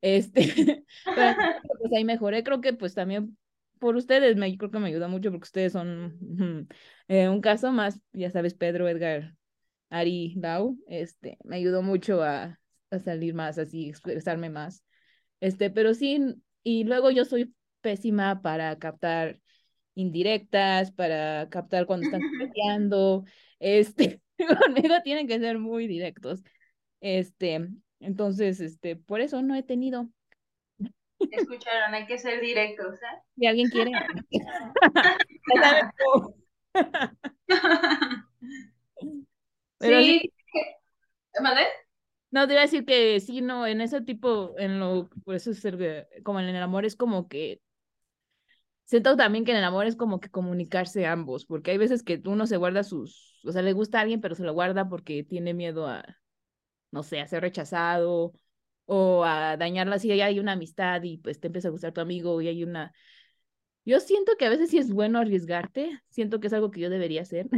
Este, 0.00 0.40
pero 1.04 1.36
pues 1.78 1.92
ahí 1.94 2.06
mejoré, 2.06 2.42
creo 2.42 2.62
que 2.62 2.72
pues 2.72 2.94
también 2.94 3.36
por 3.78 3.96
ustedes, 3.96 4.34
me, 4.36 4.56
creo 4.56 4.70
que 4.70 4.78
me 4.78 4.88
ayuda 4.88 5.08
mucho 5.08 5.30
porque 5.30 5.44
ustedes 5.44 5.72
son 5.72 6.68
eh, 7.08 7.28
un 7.28 7.42
caso 7.42 7.70
más, 7.70 8.00
ya 8.12 8.30
sabes, 8.30 8.54
Pedro, 8.54 8.88
Edgar, 8.88 9.34
Ari, 9.90 10.34
Lau, 10.36 10.76
este, 10.88 11.38
me 11.44 11.56
ayudó 11.56 11.82
mucho 11.82 12.22
a, 12.22 12.58
a 12.90 12.98
salir 12.98 13.34
más 13.34 13.58
así, 13.58 13.88
expresarme 13.88 14.50
más. 14.50 14.82
Este, 15.40 15.70
pero 15.70 15.94
sí, 15.94 16.20
y 16.62 16.84
luego 16.84 17.10
yo 17.10 17.24
soy 17.24 17.54
pésima 17.80 18.42
para 18.42 18.76
captar 18.78 19.38
indirectas, 19.94 20.92
para 20.92 21.48
captar 21.48 21.86
cuando 21.86 22.06
están 22.06 22.20
peleando, 22.54 23.24
este, 23.58 24.20
conmigo 24.60 24.94
tienen 25.02 25.26
que 25.26 25.38
ser 25.38 25.58
muy 25.58 25.86
directos. 25.86 26.42
Este, 27.00 27.68
entonces, 28.00 28.60
este, 28.60 28.96
por 28.96 29.20
eso 29.20 29.42
no 29.42 29.54
he 29.54 29.62
tenido. 29.62 30.08
Escucharon, 31.18 31.94
hay 31.94 32.06
que 32.06 32.18
ser 32.18 32.40
directos, 32.40 32.94
¿eh? 32.96 33.22
Si 33.36 33.46
alguien 33.46 33.70
quiere. 33.70 33.92
Sí, 39.80 39.88
Sí. 39.88 40.32
¿Mandé? 41.42 41.62
no 42.30 42.46
te 42.46 42.54
iba 42.54 42.62
a 42.62 42.64
decir 42.64 42.84
que 42.84 43.20
sí, 43.20 43.40
no, 43.40 43.66
en 43.66 43.80
ese 43.80 44.00
tipo, 44.02 44.54
en 44.58 44.80
lo, 44.80 45.08
por 45.24 45.34
eso 45.34 45.50
es 45.50 45.64
el 45.64 46.06
como 46.24 46.40
en 46.40 46.46
el 46.48 46.62
amor 46.62 46.84
es 46.84 46.96
como 46.96 47.28
que 47.28 47.60
siento 48.84 49.16
también 49.16 49.44
que 49.44 49.52
en 49.52 49.58
el 49.58 49.64
amor 49.64 49.86
es 49.86 49.96
como 49.96 50.20
que 50.20 50.30
comunicarse 50.30 51.06
ambos, 51.06 51.44
porque 51.46 51.72
hay 51.72 51.78
veces 51.78 52.02
que 52.02 52.22
uno 52.26 52.46
se 52.46 52.56
guarda 52.56 52.84
sus, 52.84 53.40
o 53.44 53.52
sea, 53.52 53.62
le 53.62 53.72
gusta 53.72 53.98
a 53.98 54.02
alguien, 54.02 54.20
pero 54.20 54.34
se 54.34 54.44
lo 54.44 54.52
guarda 54.54 54.88
porque 54.88 55.24
tiene 55.24 55.54
miedo 55.54 55.86
a, 55.86 56.04
no 56.92 57.02
sé, 57.02 57.20
a 57.20 57.28
ser 57.28 57.42
rechazado 57.42 58.34
o 58.86 59.24
a 59.24 59.56
dañarla 59.56 59.98
si 59.98 60.10
hay 60.12 60.40
una 60.40 60.52
amistad 60.52 61.02
y 61.04 61.18
pues 61.18 61.40
te 61.40 61.48
empieza 61.48 61.68
a 61.68 61.72
gustar 61.72 61.92
tu 61.92 62.00
amigo 62.00 62.40
y 62.42 62.48
hay 62.48 62.64
una... 62.64 62.92
Yo 63.84 64.00
siento 64.00 64.32
que 64.38 64.46
a 64.46 64.50
veces 64.50 64.70
sí 64.70 64.78
es 64.78 64.92
bueno 64.92 65.20
arriesgarte, 65.20 66.00
siento 66.10 66.40
que 66.40 66.48
es 66.48 66.52
algo 66.52 66.70
que 66.70 66.80
yo 66.80 66.90
debería 66.90 67.22
hacer. 67.22 67.48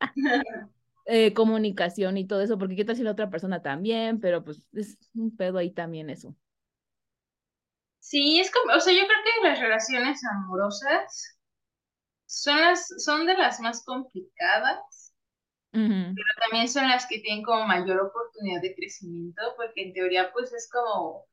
Eh, 1.12 1.34
comunicación 1.34 2.16
y 2.18 2.26
todo 2.26 2.40
eso, 2.40 2.56
porque 2.58 2.76
qué 2.76 2.84
tal 2.84 2.94
si 2.96 3.02
la 3.02 3.10
otra 3.12 3.30
persona 3.30 3.62
también, 3.62 4.20
pero 4.20 4.44
pues 4.44 4.62
es 4.72 4.96
un 5.14 5.36
pedo 5.36 5.58
ahí 5.58 5.70
también 5.72 6.08
eso. 6.08 6.36
Sí, 8.00 8.40
es 8.40 8.50
como, 8.50 8.74
o 8.76 8.80
sea, 8.80 8.92
yo 8.92 9.06
creo 9.06 9.18
que 9.42 9.48
las 9.48 9.58
relaciones 9.60 10.20
amorosas 10.24 11.38
son 12.26 12.60
las, 12.60 12.88
son 13.04 13.26
de 13.26 13.34
las 13.36 13.60
más 13.60 13.84
complicadas, 13.84 15.14
Ujú. 15.74 16.16
pero 16.16 16.26
también 16.48 16.68
son 16.68 16.88
las 16.88 17.06
que 17.06 17.20
tienen 17.20 17.44
como 17.44 17.66
mayor 17.66 18.00
oportunidad 18.00 18.60
de 18.62 18.74
crecimiento, 18.74 19.42
porque 19.56 19.82
en 19.84 19.92
teoría, 19.94 20.32
pues 20.32 20.52
es 20.52 20.68
como, 20.70 21.26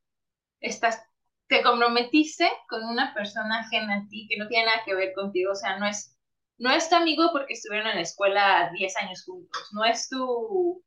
estás, 0.61 1.03
te 1.47 1.63
comprometiste 1.63 2.49
con 2.69 2.85
una 2.85 3.13
persona 3.15 3.61
ajena 3.61 3.97
a 3.97 4.09
ti 4.09 4.27
que 4.29 4.37
no 4.37 4.49
tiene 4.49 4.67
nada 4.67 4.83
que 4.85 4.95
ver 4.95 5.13
contigo, 5.15 5.53
o 5.53 5.55
sea, 5.55 5.79
no 5.79 5.87
es, 5.87 6.16
no 6.57 6.71
es 6.71 6.89
tu 6.89 6.95
amigo 6.95 7.29
porque 7.31 7.53
estuvieron 7.53 7.87
en 7.87 7.95
la 7.95 8.01
escuela 8.01 8.71
10 8.73 8.97
años 8.97 9.23
juntos, 9.25 9.69
no 9.73 9.85
es 9.85 10.09
tu, 10.09 10.83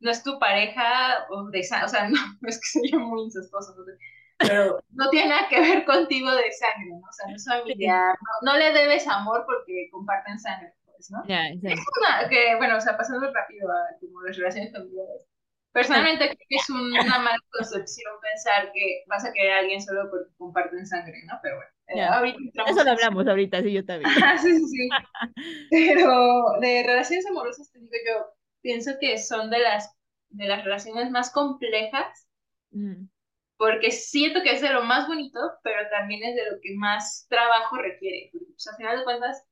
no 0.00 0.10
es 0.10 0.22
tu 0.22 0.38
pareja 0.38 1.26
o 1.30 1.50
de 1.50 1.60
o 1.60 1.88
sea, 1.88 2.08
no, 2.08 2.18
es 2.42 2.60
que 2.60 2.66
sería 2.66 2.98
muy 2.98 3.22
incestuoso, 3.22 3.74
no 3.76 3.84
sé, 3.84 3.92
pero 4.38 4.80
no 4.90 5.08
tiene 5.10 5.30
nada 5.30 5.48
que 5.48 5.60
ver 5.60 5.84
contigo 5.84 6.30
de 6.30 6.50
sangre, 6.52 6.90
¿no? 6.90 7.06
O 7.08 7.12
sea, 7.12 7.28
no 7.28 7.36
es 7.36 7.44
familiar, 7.44 8.14
no, 8.42 8.52
no 8.52 8.58
le 8.58 8.72
debes 8.72 9.06
amor 9.06 9.44
porque 9.46 9.88
comparten 9.90 10.38
sangre, 10.38 10.74
pues, 10.84 11.10
¿no? 11.10 11.22
Es 11.24 11.62
una, 11.62 12.28
que, 12.28 12.56
bueno, 12.56 12.76
o 12.76 12.80
sea, 12.80 12.96
pasando 12.96 13.32
rápido 13.32 13.70
a 13.70 13.98
como 14.00 14.22
las 14.22 14.36
relaciones 14.36 14.72
familiares. 14.72 15.26
Personalmente 15.72 16.26
creo 16.26 16.38
que 16.48 16.56
es 16.56 16.70
una 16.70 17.18
mala 17.18 17.36
concepción 17.50 18.12
pensar 18.22 18.70
que 18.72 19.02
vas 19.08 19.24
a 19.24 19.32
querer 19.32 19.52
a 19.54 19.58
alguien 19.58 19.82
solo 19.82 20.08
porque 20.08 20.30
comparten 20.38 20.86
sangre, 20.86 21.20
¿no? 21.26 21.38
Pero 21.42 21.56
bueno, 21.56 21.70
eh, 21.88 22.34
entramos 22.38 22.70
Eso 22.72 22.84
lo 22.84 22.90
hablamos 22.90 23.26
ahorita, 23.26 23.62
sí, 23.62 23.72
yo 23.72 23.84
también. 23.84 24.10
Ajá, 24.10 24.38
sí, 24.42 24.58
sí, 24.58 24.66
sí. 24.66 24.88
Pero 25.70 26.58
de 26.60 26.82
relaciones 26.86 27.26
amorosas, 27.26 27.70
te 27.70 27.78
digo 27.78 27.92
yo, 28.06 28.26
pienso 28.62 28.92
que 29.00 29.18
son 29.18 29.50
de 29.50 29.58
las, 29.58 29.94
de 30.30 30.46
las 30.46 30.64
relaciones 30.64 31.10
más 31.10 31.30
complejas 31.30 32.26
Mm, 32.74 33.08
porque 33.56 33.90
siento 33.92 34.42
que 34.42 34.52
es 34.52 34.60
de 34.60 34.70
lo 34.72 34.82
más 34.82 35.06
bonito, 35.06 35.38
pero 35.62 35.88
también 35.90 36.22
es 36.24 36.34
de 36.34 36.50
lo 36.50 36.58
que 36.60 36.74
más 36.76 37.26
trabajo 37.28 37.76
requiere. 37.76 38.30
Pues, 38.32 38.66
al 38.66 38.76
final 38.76 38.98
de 38.98 39.04
cuentas, 39.04 39.44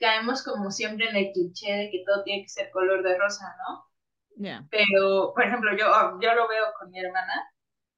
caemos 0.00 0.42
como 0.42 0.70
siempre 0.70 1.08
en 1.08 1.16
el 1.16 1.32
cliché 1.32 1.72
de 1.72 1.90
que 1.90 2.04
todo 2.06 2.24
tiene 2.24 2.42
que 2.42 2.48
ser 2.48 2.70
color 2.70 3.02
de 3.02 3.18
rosa, 3.18 3.54
¿no? 3.68 3.84
Ya. 4.36 4.66
Pero, 4.70 5.32
por 5.34 5.44
ejemplo, 5.44 5.70
yo, 5.76 5.86
yo 6.20 6.34
lo 6.34 6.48
veo 6.48 6.66
con 6.78 6.90
mi 6.90 7.00
hermana. 7.00 7.34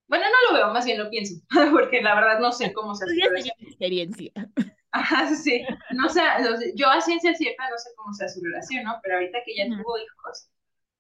Bueno, 0.09 0.25
no 0.27 0.51
lo 0.51 0.59
veo, 0.59 0.73
más 0.73 0.85
bien 0.85 0.99
lo 0.99 1.11
pienso, 1.11 1.35
porque 1.73 2.01
la 2.01 2.15
verdad 2.15 2.39
no 2.39 2.53
sé 2.53 2.73
cómo 2.73 2.95
se 2.95 3.05
hace. 3.05 3.15
Tú 3.15 3.21
ya 3.21 3.29
tenías 3.29 3.57
experiencia. 3.61 4.33
Ajá, 4.93 5.35
sí. 5.35 5.65
No 5.91 6.09
sé, 6.09 6.23
yo 6.75 6.89
a 6.89 7.01
ciencia 7.01 7.35
cierta 7.35 7.69
no 7.69 7.79
sé 7.79 7.91
cómo 7.97 8.13
sea 8.15 8.29
su 8.29 8.41
relación, 8.43 8.85
¿no? 8.85 8.99
Pero 9.03 9.17
ahorita 9.17 9.39
que 9.45 9.57
ya 9.57 9.67
tuvo 9.67 9.99
hijos, 9.99 10.49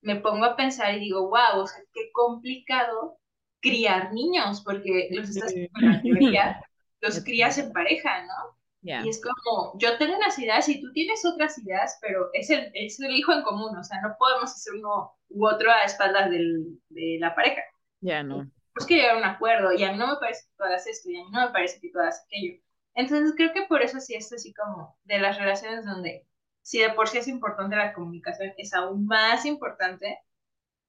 me 0.02 0.16
pongo 0.16 0.44
a 0.44 0.56
pensar 0.56 0.94
y 0.94 1.00
digo, 1.00 1.28
wow, 1.28 1.62
o 1.62 1.66
sea, 1.66 1.80
qué 1.92 2.10
complicado 2.12 3.18
criar 3.60 4.12
niños, 4.12 4.62
porque 4.62 5.08
los 5.10 5.28
estás 5.28 5.54
la 5.80 6.02
teoría, 6.02 6.60
los 7.00 7.24
crías 7.24 7.58
en 7.58 7.72
pareja, 7.72 8.22
¿no? 8.24 8.56
Y 8.82 9.08
es 9.08 9.20
como, 9.20 9.76
yo 9.78 9.98
tengo 9.98 10.16
unas 10.16 10.38
ideas 10.38 10.68
y 10.68 10.80
tú 10.80 10.92
tienes 10.92 11.24
otras 11.24 11.58
ideas, 11.58 11.98
pero 12.00 12.28
es 12.34 12.50
el, 12.50 12.70
es 12.72 13.00
el 13.00 13.16
hijo 13.16 13.32
en 13.32 13.42
común, 13.42 13.76
o 13.76 13.82
sea, 13.82 14.00
no 14.00 14.14
podemos 14.16 14.52
hacer 14.52 14.74
uno 14.74 15.12
u 15.28 15.48
otro 15.48 15.72
a 15.72 15.82
espaldas 15.82 16.30
del, 16.30 16.78
de 16.90 17.16
la 17.18 17.34
pareja. 17.34 17.62
Ya 18.00 18.22
no. 18.22 18.48
Tenemos 18.76 18.88
que 18.88 18.94
llegar 18.96 19.16
a 19.16 19.18
un 19.18 19.24
acuerdo 19.24 19.72
y 19.72 19.84
a 19.84 19.92
mí 19.92 19.98
no 19.98 20.08
me 20.08 20.16
parece 20.20 20.42
que 20.46 20.54
tú 20.56 20.64
hagas 20.64 20.86
esto 20.86 21.10
y 21.10 21.16
a 21.16 21.24
mí 21.24 21.30
no 21.32 21.46
me 21.46 21.52
parece 21.52 21.80
que 21.80 21.90
tú 21.90 21.98
hagas 22.00 22.22
aquello. 22.26 22.60
Entonces 22.94 23.34
creo 23.36 23.52
que 23.54 23.64
por 23.64 23.82
eso 23.82 24.00
sí 24.00 24.14
es 24.14 24.32
así 24.32 24.54
como 24.54 24.98
de 25.04 25.18
las 25.20 25.38
relaciones 25.38 25.84
donde 25.86 26.26
si 26.62 26.80
de 26.80 26.90
por 26.92 27.08
sí 27.08 27.18
es 27.18 27.28
importante 27.28 27.76
la 27.76 27.94
comunicación, 27.94 28.52
es 28.58 28.74
aún 28.74 29.06
más 29.06 29.46
importante 29.46 30.18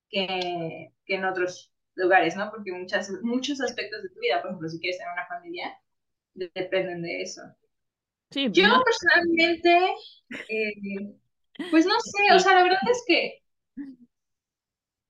que, 0.09 0.93
que 1.05 1.15
en 1.15 1.25
otros 1.25 1.73
lugares, 1.95 2.35
¿no? 2.37 2.51
Porque 2.51 2.73
muchas, 2.73 3.11
muchos 3.23 3.61
aspectos 3.61 4.03
de 4.03 4.09
tu 4.11 4.19
vida, 4.21 4.41
por 4.41 4.51
ejemplo, 4.51 4.69
si 4.69 4.79
quieres 4.81 4.99
tener 4.99 5.13
una 5.13 5.27
familia, 5.27 5.79
de- 6.35 6.51
dependen 6.55 7.03
de 7.03 7.21
eso. 7.23 7.41
Sí, 8.31 8.49
Yo 8.51 8.63
personalmente, 8.85 9.95
eh, 10.47 11.15
pues 11.69 11.85
no 11.87 11.95
sé, 11.99 12.33
o 12.35 12.39
sea, 12.39 12.53
la 12.55 12.63
verdad 12.63 12.79
es 12.91 13.03
que 13.07 13.43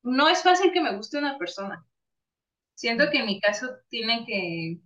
no 0.04 0.28
es 0.28 0.42
fácil 0.42 0.74
que 0.74 0.82
me 0.82 0.96
guste 0.98 1.20
una 1.20 1.38
persona. 1.38 1.87
Siento 2.78 3.10
que 3.12 3.18
en 3.20 3.26
mi 3.26 3.42
caso 3.42 3.68
tiene 3.90 4.26
que, 4.26 4.80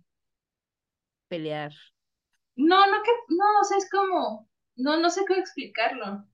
pelear. 1.28 1.72
no, 2.56 2.86
no 2.86 3.02
que, 3.02 3.10
no, 3.28 3.44
o 3.60 3.64
sea, 3.64 3.78
es 3.78 3.88
como, 3.90 4.48
no, 4.76 4.98
no 4.98 5.10
sé 5.10 5.24
cómo 5.26 5.40
explicarlo. 5.40 6.24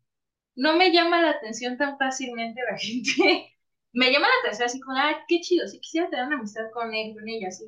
No 0.57 0.77
me 0.77 0.93
llama 0.93 1.23
la 1.23 1.31
atención 1.33 1.79
tan 1.79 1.99
fácilmente 1.99 2.61
la 2.71 2.79
gente. 2.81 3.55
Me 3.95 4.13
llama 4.13 4.29
la 4.29 4.35
atención 4.43 4.67
así 4.67 4.81
como, 4.81 4.99
ah, 4.99 5.25
qué 5.29 5.41
chido, 5.43 5.67
si 5.69 5.81
quisiera 5.81 6.11
tener 6.11 6.27
una 6.27 6.39
amistad 6.39 6.71
con 6.73 6.95
él, 6.95 7.15
con 7.15 7.29
ella, 7.29 7.51
sí. 7.51 7.67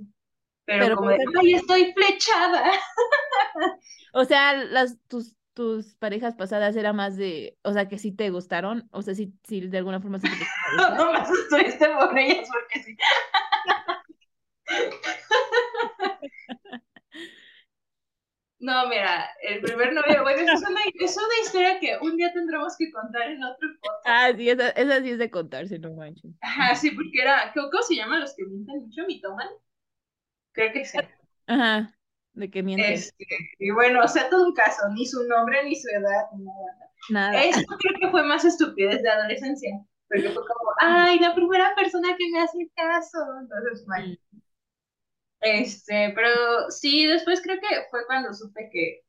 Pero, 0.66 0.84
Pero, 0.84 0.96
como 0.96 1.10
de, 1.10 1.16
ejemplo- 1.16 1.40
ay, 1.42 1.54
estoy 1.54 1.92
flechada. 1.94 2.72
O 4.12 4.24
sea, 4.24 4.54
las 4.54 4.98
tus 5.08 5.34
tus 5.52 5.94
parejas 5.96 6.36
pasadas 6.36 6.76
era 6.76 6.92
más 6.92 7.16
de, 7.16 7.58
o 7.64 7.72
sea, 7.72 7.88
que 7.88 7.98
sí 7.98 8.12
te 8.12 8.30
gustaron, 8.30 8.88
o 8.92 9.02
sea, 9.02 9.14
sí, 9.14 9.34
sí 9.44 9.60
de 9.68 9.78
alguna 9.78 10.00
forma 10.00 10.18
sí 10.20 10.28
te 10.28 10.34
empezaron 10.36 10.80
a 10.80 10.80
gustar. 10.80 11.06
No 11.06 11.12
me 11.12 11.18
estuviste 11.20 11.88
por 11.88 12.18
ellas 12.18 12.48
porque 12.52 12.82
sí. 12.84 12.96
No, 18.60 18.86
mira, 18.88 19.26
el 19.42 19.62
primer 19.62 19.94
novio, 19.94 20.22
bueno, 20.22 20.42
eso 20.42 20.52
es 20.52 20.60
una, 20.60 20.80
es 21.00 21.16
una 21.16 21.40
historia 21.42 21.80
que 21.80 21.96
un 22.02 22.14
día 22.18 22.30
tendremos 22.34 22.76
que 22.76 22.92
contar 22.92 23.30
en 23.30 23.42
otro 23.42 23.66
podcast. 23.80 24.04
Ah, 24.04 24.30
sí, 24.36 24.50
esa, 24.50 24.68
esa 24.68 25.00
sí 25.00 25.10
es 25.12 25.18
de 25.18 25.30
contarse, 25.30 25.78
no 25.78 25.94
manches. 25.94 26.30
Ajá, 26.42 26.74
sí, 26.74 26.90
porque 26.90 27.22
era, 27.22 27.52
¿cómo 27.54 27.70
cómo 27.70 27.82
se 27.82 27.96
llaman 27.96 28.20
los 28.20 28.36
que 28.36 28.44
mienten 28.44 28.82
mucho? 28.82 29.06
¿Mitoman? 29.06 29.48
Creo 30.52 30.72
que 30.74 30.84
sí. 30.84 30.98
Ajá, 31.46 31.96
de 32.34 32.50
que 32.50 32.62
mientes. 32.62 33.14
Este, 33.18 33.24
y 33.58 33.70
bueno, 33.70 34.02
o 34.04 34.08
sea, 34.08 34.28
todo 34.28 34.46
un 34.48 34.54
caso, 34.54 34.82
ni 34.92 35.06
su 35.06 35.26
nombre, 35.26 35.64
ni 35.64 35.74
su 35.74 35.88
edad, 35.88 36.26
ni 36.36 36.44
nada. 36.44 36.92
Nada. 37.08 37.42
Esto 37.42 37.76
creo 37.78 37.98
que 37.98 38.10
fue 38.10 38.22
más 38.24 38.44
estupidez 38.44 39.02
de 39.02 39.08
adolescencia, 39.08 39.70
porque 40.06 40.28
fue 40.28 40.42
como, 40.46 40.70
ay, 40.80 41.18
la 41.18 41.34
primera 41.34 41.74
persona 41.74 42.14
que 42.14 42.30
me 42.30 42.40
hace 42.40 42.70
caso. 42.76 43.18
Entonces, 43.40 43.86
bueno. 43.86 44.16
Este, 45.40 46.12
pero 46.14 46.70
sí, 46.70 47.06
después 47.06 47.40
creo 47.42 47.58
que 47.60 47.66
fue 47.90 48.06
cuando 48.06 48.32
supe 48.34 48.68
que, 48.72 49.02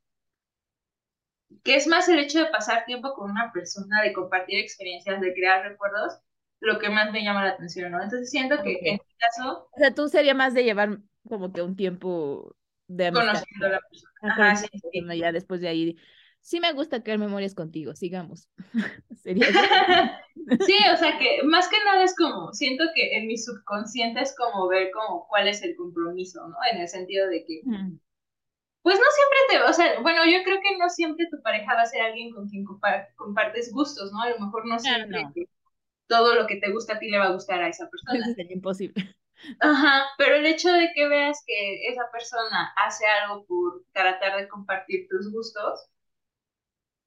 que 1.64 1.76
es 1.76 1.88
más 1.88 2.08
el 2.10 2.20
hecho 2.20 2.40
de 2.40 2.46
pasar 2.48 2.86
tiempo 2.86 3.14
con 3.14 3.32
una 3.32 3.52
persona, 3.52 4.02
de 4.02 4.14
compartir 4.14 4.60
experiencias, 4.60 5.22
de 5.22 5.34
crear 5.34 5.64
recuerdos, 5.68 6.20
lo 6.60 6.80
que 6.80 6.90
más 6.90 7.12
me 7.12 7.24
llama 7.24 7.44
la 7.46 7.52
atención, 7.52 7.92
¿no? 7.92 8.02
Entonces 8.02 8.30
siento 8.30 8.62
que 8.64 8.80
en 8.84 8.94
mi 8.94 9.16
caso, 9.18 9.68
O 9.72 9.78
sea, 9.80 9.94
tú 9.94 10.08
sería 10.10 10.34
más 10.34 10.54
de 10.54 10.64
llevar 10.64 11.00
como 11.28 11.52
que 11.52 11.62
un 11.62 11.76
tiempo 11.76 12.56
de 12.88 13.08
amistad. 13.08 13.28
conociendo 13.28 13.66
a 13.68 13.70
la 13.70 13.80
persona. 13.82 14.12
Ajá, 14.24 14.52
Ajá, 14.52 14.56
sí, 14.58 14.68
sí. 14.92 15.18
ya 15.20 15.32
después 15.32 15.62
de 15.62 15.68
ahí, 15.68 15.98
sí 16.42 16.60
me 16.60 16.74
gusta 16.74 17.04
crear 17.04 17.20
memorias 17.20 17.56
contigo, 17.56 17.96
sigamos. 17.96 18.48
Sería. 19.24 19.48
Sí, 20.66 20.76
o 20.94 20.98
sea 20.98 21.18
que 21.20 21.44
más 21.44 21.68
que 21.70 21.78
nada 21.86 22.04
es 22.04 22.16
como, 22.16 22.54
siento 22.54 22.84
que 22.96 23.18
en 23.18 23.28
mi 23.28 23.38
subconsciente 23.38 24.22
es 24.22 24.36
como 24.36 24.68
ver 24.68 24.92
como 24.92 25.28
cuál 25.28 25.48
es 25.48 25.62
el 25.64 25.76
compromiso, 25.76 26.48
¿no? 26.48 26.56
En 26.72 26.82
el 26.82 26.88
sentido 26.88 27.28
de 27.28 27.46
que, 27.46 27.66
Mm, 27.66 28.00
pues 28.84 28.96
no 28.98 29.04
siempre 29.12 29.38
te, 29.66 29.70
o 29.70 29.74
sea, 29.74 30.02
bueno, 30.02 30.26
yo 30.26 30.44
creo 30.44 30.60
que 30.62 30.78
no 30.78 30.90
siempre 30.90 31.28
tu 31.30 31.42
pareja 31.44 31.76
va 31.76 31.84
a 31.84 31.86
ser 31.86 32.02
alguien 32.02 32.34
con 32.34 32.50
quien 32.50 32.66
compa- 32.66 33.08
compartes 33.16 33.72
gustos, 33.72 34.12
¿no? 34.12 34.22
A 34.24 34.30
lo 34.30 34.40
mejor 34.40 34.66
no 34.68 34.80
siempre 34.80 35.24
no. 35.24 35.34
todo 36.08 36.36
lo 36.36 36.48
que 36.48 36.58
te 36.58 36.72
gusta 36.72 36.96
a 36.96 37.00
ti 37.00 37.10
le 37.10 37.20
va 37.20 37.26
a 37.28 37.34
gustar 37.34 37.62
a 37.62 37.70
esa 37.70 37.90
persona. 37.90 38.26
Eso 38.26 38.36
sería 38.36 38.54
imposible. 38.54 39.16
Ajá, 39.60 40.06
pero 40.18 40.36
el 40.36 40.46
hecho 40.46 40.72
de 40.72 40.90
que 40.96 41.08
veas 41.08 41.44
que 41.46 41.88
esa 41.88 42.10
persona 42.12 42.74
hace 42.78 43.06
algo 43.08 43.46
por 43.46 43.84
tratar 43.94 44.38
de 44.40 44.48
compartir 44.48 45.08
tus 45.10 45.32
gustos, 45.32 45.88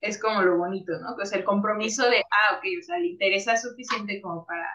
es 0.04 0.20
como 0.20 0.42
lo 0.42 0.58
bonito, 0.58 0.92
¿no? 1.00 1.14
Pues 1.16 1.32
el 1.32 1.44
compromiso 1.44 2.08
de, 2.10 2.18
ah, 2.18 2.56
ok, 2.56 2.64
o 2.80 2.82
sea, 2.84 2.98
le 2.98 3.08
interesa 3.08 3.56
suficiente 3.56 4.20
como 4.22 4.46
para 4.46 4.66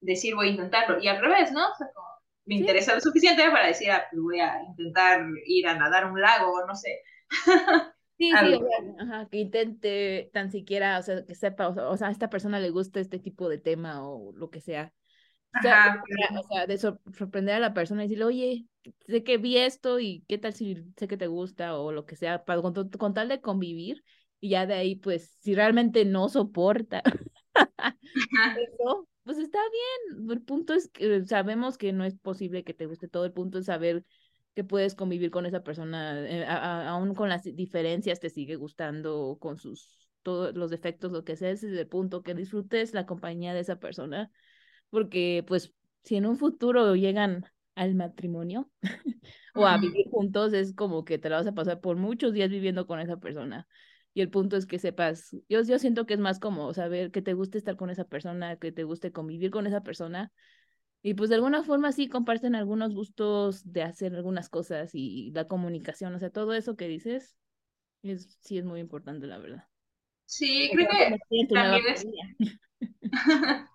decir 0.00 0.34
voy 0.34 0.48
a 0.48 0.50
intentarlo. 0.52 1.00
Y 1.02 1.08
al 1.08 1.20
revés, 1.20 1.52
¿no? 1.52 1.70
O 1.70 1.74
sea, 1.76 1.88
como 1.94 2.08
me 2.46 2.56
Sí. 2.56 2.64
interesa 2.66 2.94
lo 2.94 3.00
suficiente 3.00 3.50
para 3.50 3.68
decir, 3.68 3.90
ah, 3.90 4.04
pues 4.10 4.22
voy 4.22 4.40
a 4.40 4.62
intentar 4.68 5.26
ir 5.46 5.66
a 5.68 5.74
nadar 5.78 6.04
a 6.04 6.12
un 6.12 6.20
lago, 6.20 6.52
o 6.52 6.66
no 6.66 6.74
sé. 6.76 7.00
Sí, 8.16 8.38
sí, 8.38 8.52
Algo. 8.52 8.60
o 8.62 8.64
sea, 8.64 8.76
ajá, 8.98 9.28
que 9.28 9.38
intente 9.38 10.30
tan 10.32 10.50
siquiera, 10.52 10.98
o 11.00 11.02
sea, 11.02 11.24
que 11.26 11.34
sepa, 11.34 11.66
o 11.68 11.74
sea, 11.74 11.88
o 11.88 11.96
sea, 11.96 12.08
a 12.08 12.10
esta 12.12 12.30
persona 12.30 12.60
le 12.60 12.70
gusta 12.70 13.00
este 13.00 13.18
tipo 13.18 13.48
de 13.48 13.58
tema 13.58 14.08
o 14.08 14.32
lo 14.36 14.50
que 14.50 14.60
sea. 14.60 14.92
O 15.58 15.62
sea, 15.62 15.76
Ajá, 15.78 16.02
ya, 16.08 16.40
o 16.40 16.42
sea, 16.44 16.66
de 16.66 16.78
sor- 16.78 17.00
sorprender 17.16 17.56
a 17.56 17.60
la 17.60 17.74
persona 17.74 18.02
y 18.04 18.06
decirle, 18.08 18.24
oye, 18.26 18.66
sé 19.08 19.24
que 19.24 19.38
vi 19.38 19.58
esto 19.58 20.00
y 20.00 20.24
qué 20.28 20.38
tal 20.38 20.54
si 20.54 20.76
sé 20.98 21.08
que 21.08 21.16
te 21.16 21.26
gusta 21.28 21.78
o 21.78 21.92
lo 21.92 22.06
que 22.06 22.16
sea, 22.16 22.44
para, 22.44 22.62
con, 22.62 22.74
con 22.90 23.14
tal 23.14 23.28
de 23.28 23.40
convivir 23.40 24.04
y 24.44 24.50
ya 24.50 24.66
de 24.66 24.74
ahí, 24.74 24.96
pues, 24.96 25.38
si 25.40 25.54
realmente 25.54 26.04
no 26.04 26.28
soporta 26.28 27.02
eso, 28.54 29.08
pues 29.22 29.38
está 29.38 29.58
bien. 30.08 30.30
El 30.30 30.42
punto 30.42 30.74
es 30.74 30.88
que 30.88 31.24
sabemos 31.24 31.78
que 31.78 31.92
no 31.92 32.04
es 32.04 32.14
posible 32.16 32.64
que 32.64 32.74
te 32.74 32.86
guste 32.86 33.08
todo, 33.08 33.24
el 33.24 33.32
punto 33.32 33.58
es 33.58 33.66
saber 33.66 34.04
que 34.54 34.64
puedes 34.64 34.94
convivir 34.94 35.30
con 35.30 35.46
esa 35.46 35.62
persona, 35.62 36.20
eh, 36.28 36.44
a- 36.44 36.56
a- 36.56 36.88
aún 36.90 37.14
con 37.14 37.28
las 37.28 37.42
diferencias 37.44 38.20
te 38.20 38.30
sigue 38.30 38.56
gustando, 38.56 39.38
con 39.40 39.56
sus 39.58 40.08
todos 40.22 40.54
los 40.54 40.70
defectos, 40.70 41.10
lo 41.12 41.24
que 41.24 41.36
sea, 41.36 41.50
ese 41.50 41.68
es 41.72 41.78
el 41.78 41.86
punto, 41.88 42.22
que 42.22 42.34
disfrutes 42.34 42.94
la 42.94 43.04
compañía 43.06 43.52
de 43.54 43.60
esa 43.60 43.78
persona, 43.78 44.30
porque 44.90 45.44
pues 45.46 45.72
si 46.04 46.16
en 46.16 46.26
un 46.26 46.36
futuro 46.38 46.94
llegan 46.96 47.44
al 47.74 47.94
matrimonio 47.94 48.70
o 49.54 49.66
a 49.66 49.78
vivir 49.78 50.06
juntos, 50.10 50.52
es 50.52 50.74
como 50.74 51.04
que 51.04 51.18
te 51.18 51.28
la 51.30 51.36
vas 51.38 51.46
a 51.46 51.52
pasar 51.54 51.80
por 51.80 51.96
muchos 51.96 52.32
días 52.32 52.50
viviendo 52.50 52.86
con 52.86 53.00
esa 53.00 53.16
persona. 53.18 53.66
Y 54.14 54.20
el 54.20 54.30
punto 54.30 54.56
es 54.56 54.64
que 54.64 54.78
sepas, 54.78 55.36
yo, 55.48 55.62
yo 55.62 55.78
siento 55.78 56.06
que 56.06 56.14
es 56.14 56.20
más 56.20 56.38
como 56.38 56.72
saber 56.72 57.10
que 57.10 57.20
te 57.20 57.34
guste 57.34 57.58
estar 57.58 57.76
con 57.76 57.90
esa 57.90 58.04
persona, 58.04 58.56
que 58.56 58.70
te 58.70 58.84
guste 58.84 59.10
convivir 59.10 59.50
con 59.50 59.66
esa 59.66 59.82
persona. 59.82 60.32
Y 61.02 61.14
pues 61.14 61.28
de 61.30 61.36
alguna 61.36 61.64
forma 61.64 61.92
sí 61.92 62.08
comparten 62.08 62.54
algunos 62.54 62.94
gustos 62.94 63.70
de 63.70 63.82
hacer 63.82 64.14
algunas 64.14 64.48
cosas 64.48 64.90
y 64.94 65.32
la 65.32 65.46
comunicación, 65.46 66.14
o 66.14 66.18
sea, 66.18 66.30
todo 66.30 66.54
eso 66.54 66.76
que 66.76 66.88
dices 66.88 67.36
es, 68.02 68.38
sí 68.40 68.56
es 68.56 68.64
muy 68.64 68.80
importante, 68.80 69.26
la 69.26 69.38
verdad. 69.38 69.64
Sí, 70.26 70.70
creo 70.72 70.88
que 70.88 71.46
también 71.52 71.84
es, 71.88 72.06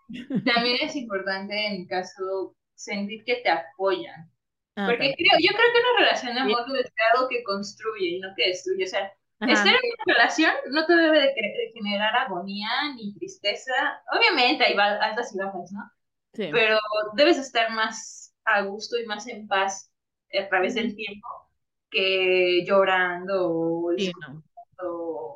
también 0.45 0.77
es 0.81 0.95
importante 0.95 1.67
en 1.67 1.81
mi 1.81 1.87
caso 1.87 2.55
sentir 2.73 3.23
que 3.25 3.41
te 3.43 3.49
apoyan. 3.49 4.31
Ah, 4.75 4.87
Porque 4.87 5.13
creo, 5.15 5.37
yo 5.39 5.51
creo 5.51 5.71
que 5.73 5.79
una 5.79 5.99
relación 5.99 6.33
de 6.33 6.39
amor 6.39 6.65
ser 6.65 6.91
algo 7.13 7.27
que 7.27 7.43
construye 7.43 8.07
y 8.07 8.19
no 8.19 8.29
que 8.35 8.47
destruye. 8.47 8.85
O 8.85 8.87
sea, 8.87 9.11
Ajá. 9.39 9.53
estar 9.53 9.73
en 9.73 9.79
una 9.79 10.13
relación 10.15 10.51
no 10.71 10.85
te 10.85 10.95
debe 10.95 11.19
de, 11.19 11.71
generar 11.73 12.15
agonía 12.15 12.69
ni 12.95 13.13
tristeza. 13.13 13.73
Obviamente 14.11 14.65
hay 14.65 14.75
altas 14.77 15.33
y 15.33 15.37
bajas, 15.37 15.71
¿no? 15.71 15.89
Sí. 16.33 16.49
Pero 16.51 16.77
debes 17.15 17.37
estar 17.37 17.71
más 17.71 18.33
a 18.45 18.61
gusto 18.63 18.97
y 18.97 19.05
más 19.05 19.27
en 19.27 19.47
paz 19.47 19.91
a 20.37 20.47
través 20.47 20.75
del 20.75 20.95
tiempo 20.95 21.27
que 21.89 22.63
llorando 22.65 23.49
o 23.49 23.93
Sí, 23.97 24.11
no. 24.27 24.43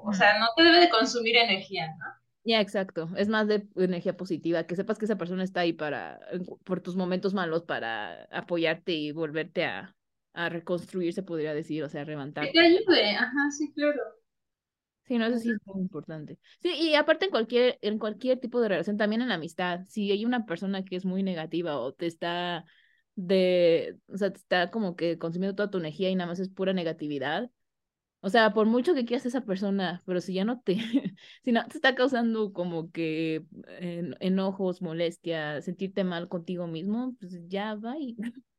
O 0.06 0.14
sea, 0.14 0.40
no 0.40 0.48
te 0.56 0.64
debe 0.64 0.80
de 0.80 0.90
consumir 0.90 1.36
energía, 1.38 1.88
¿no? 1.88 2.06
Ya, 2.46 2.60
exacto. 2.60 3.10
Es 3.16 3.30
más 3.30 3.48
de 3.48 3.66
energía 3.76 4.18
positiva, 4.18 4.66
que 4.66 4.76
sepas 4.76 4.98
que 4.98 5.06
esa 5.06 5.18
persona 5.18 5.44
está 5.44 5.62
ahí 5.62 5.72
para, 5.72 6.20
por 6.66 6.82
tus 6.82 6.96
momentos 6.96 7.34
malos, 7.34 7.64
para 7.64 8.26
apoyarte 8.26 8.92
y 8.92 9.12
volverte 9.12 9.64
a, 9.64 9.96
a 10.34 10.50
reconstruir, 10.50 11.14
se 11.14 11.24
podría 11.24 11.54
decir, 11.54 11.84
o 11.84 11.90
sea, 11.90 12.06
Que 12.06 12.52
te 12.52 12.60
ayude, 12.60 13.16
ajá, 13.16 13.52
sí, 13.52 13.72
claro. 13.74 14.02
Sí, 15.06 15.18
no, 15.18 15.26
eso 15.26 15.38
sí 15.38 15.52
es 15.52 15.58
muy 15.66 15.82
importante. 15.82 16.40
Sí, 16.62 16.74
y 16.74 16.96
aparte 16.96 17.26
en 17.26 17.32
cualquier, 17.32 17.78
en 17.82 18.00
cualquier 18.00 18.40
tipo 18.40 18.62
de 18.62 18.70
relación, 18.70 18.98
también 18.98 19.22
en 19.22 19.30
la 19.30 19.36
amistad, 19.36 19.82
si 19.88 20.12
hay 20.12 20.26
una 20.26 20.46
persona 20.46 20.86
que 20.86 20.96
es 20.96 21.06
muy 21.06 21.24
negativa 21.24 21.78
o 21.78 21.94
te 21.94 22.08
está 22.08 22.66
de, 23.16 23.98
o 24.08 24.18
sea, 24.18 24.32
te 24.32 24.38
está 24.38 24.72
como 24.72 24.96
que 24.96 25.18
consumiendo 25.18 25.56
toda 25.56 25.70
tu 25.70 25.78
energía 25.78 26.10
y 26.10 26.16
nada 26.16 26.30
más 26.30 26.40
es 26.40 26.50
pura 26.50 26.74
negatividad. 26.74 27.52
O 28.22 28.30
sea, 28.30 28.54
por 28.54 28.66
mucho 28.68 28.94
que 28.94 29.06
quieras 29.06 29.26
a 29.26 29.28
esa 29.28 29.42
persona, 29.42 30.02
pero 30.06 30.22
si 30.22 30.34
ya 30.34 30.46
no 30.46 30.62
te, 30.62 30.78
si 31.44 31.52
no 31.52 31.68
te 31.68 31.78
está 31.78 31.96
causando 31.96 32.54
como 32.54 32.90
que 32.92 33.46
enojos, 34.22 34.82
molestia, 34.82 35.62
sentirte 35.62 36.06
mal 36.06 36.30
contigo 36.30 36.68
mismo, 36.68 37.16
pues 37.20 37.38
ya 37.50 37.76
va 37.76 37.98
y... 38.00 38.16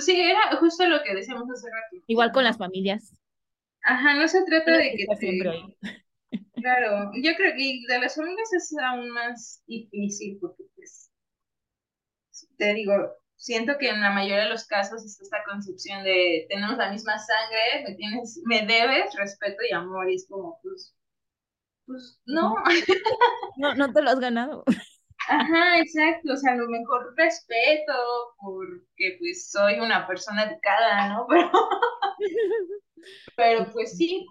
sí, 0.00 0.20
era 0.20 0.56
justo 0.58 0.86
lo 0.88 1.02
que 1.02 1.14
decíamos 1.14 1.48
hace 1.50 1.68
rato. 1.68 2.04
Igual 2.06 2.32
con 2.32 2.44
las 2.44 2.58
familias. 2.58 3.14
Ajá, 3.82 4.14
no 4.14 4.28
se 4.28 4.44
trata 4.44 4.76
de 4.76 4.94
que 4.96 5.06
te... 5.18 5.62
Claro, 6.54 7.12
yo 7.14 7.34
creo 7.36 7.54
que 7.56 7.80
de 7.88 8.00
las 8.00 8.16
familias 8.16 8.52
es 8.52 8.74
aún 8.82 9.10
más 9.10 9.62
difícil 9.66 10.38
porque 10.40 10.64
pues 10.74 11.08
te 12.58 12.74
digo, 12.74 12.92
siento 13.36 13.78
que 13.78 13.88
en 13.88 14.00
la 14.00 14.10
mayoría 14.10 14.44
de 14.44 14.50
los 14.50 14.66
casos 14.66 15.04
está 15.04 15.22
esta 15.22 15.44
concepción 15.44 16.04
de 16.04 16.46
tenemos 16.48 16.76
la 16.76 16.90
misma 16.90 17.16
sangre, 17.18 17.88
me 17.88 17.94
tienes, 17.94 18.40
me 18.44 18.66
debes 18.66 19.14
respeto 19.14 19.58
y 19.68 19.72
amor, 19.72 20.10
y 20.10 20.16
es 20.16 20.26
como, 20.28 20.58
pues, 20.62 20.94
pues 21.86 22.20
no. 22.26 22.54
No, 23.56 23.74
no 23.74 23.92
te 23.92 24.02
lo 24.02 24.10
has 24.10 24.20
ganado. 24.20 24.64
Ajá, 25.28 25.78
exacto, 25.80 26.32
o 26.32 26.36
sea, 26.36 26.52
a 26.52 26.56
lo 26.56 26.68
mejor 26.68 27.14
respeto 27.16 27.92
porque 28.40 29.16
pues 29.18 29.50
soy 29.50 29.78
una 29.80 30.06
persona 30.06 30.44
educada, 30.44 31.08
¿no? 31.10 31.26
Pero, 31.28 31.50
pero 33.36 33.70
pues 33.72 33.96
sí, 33.96 34.26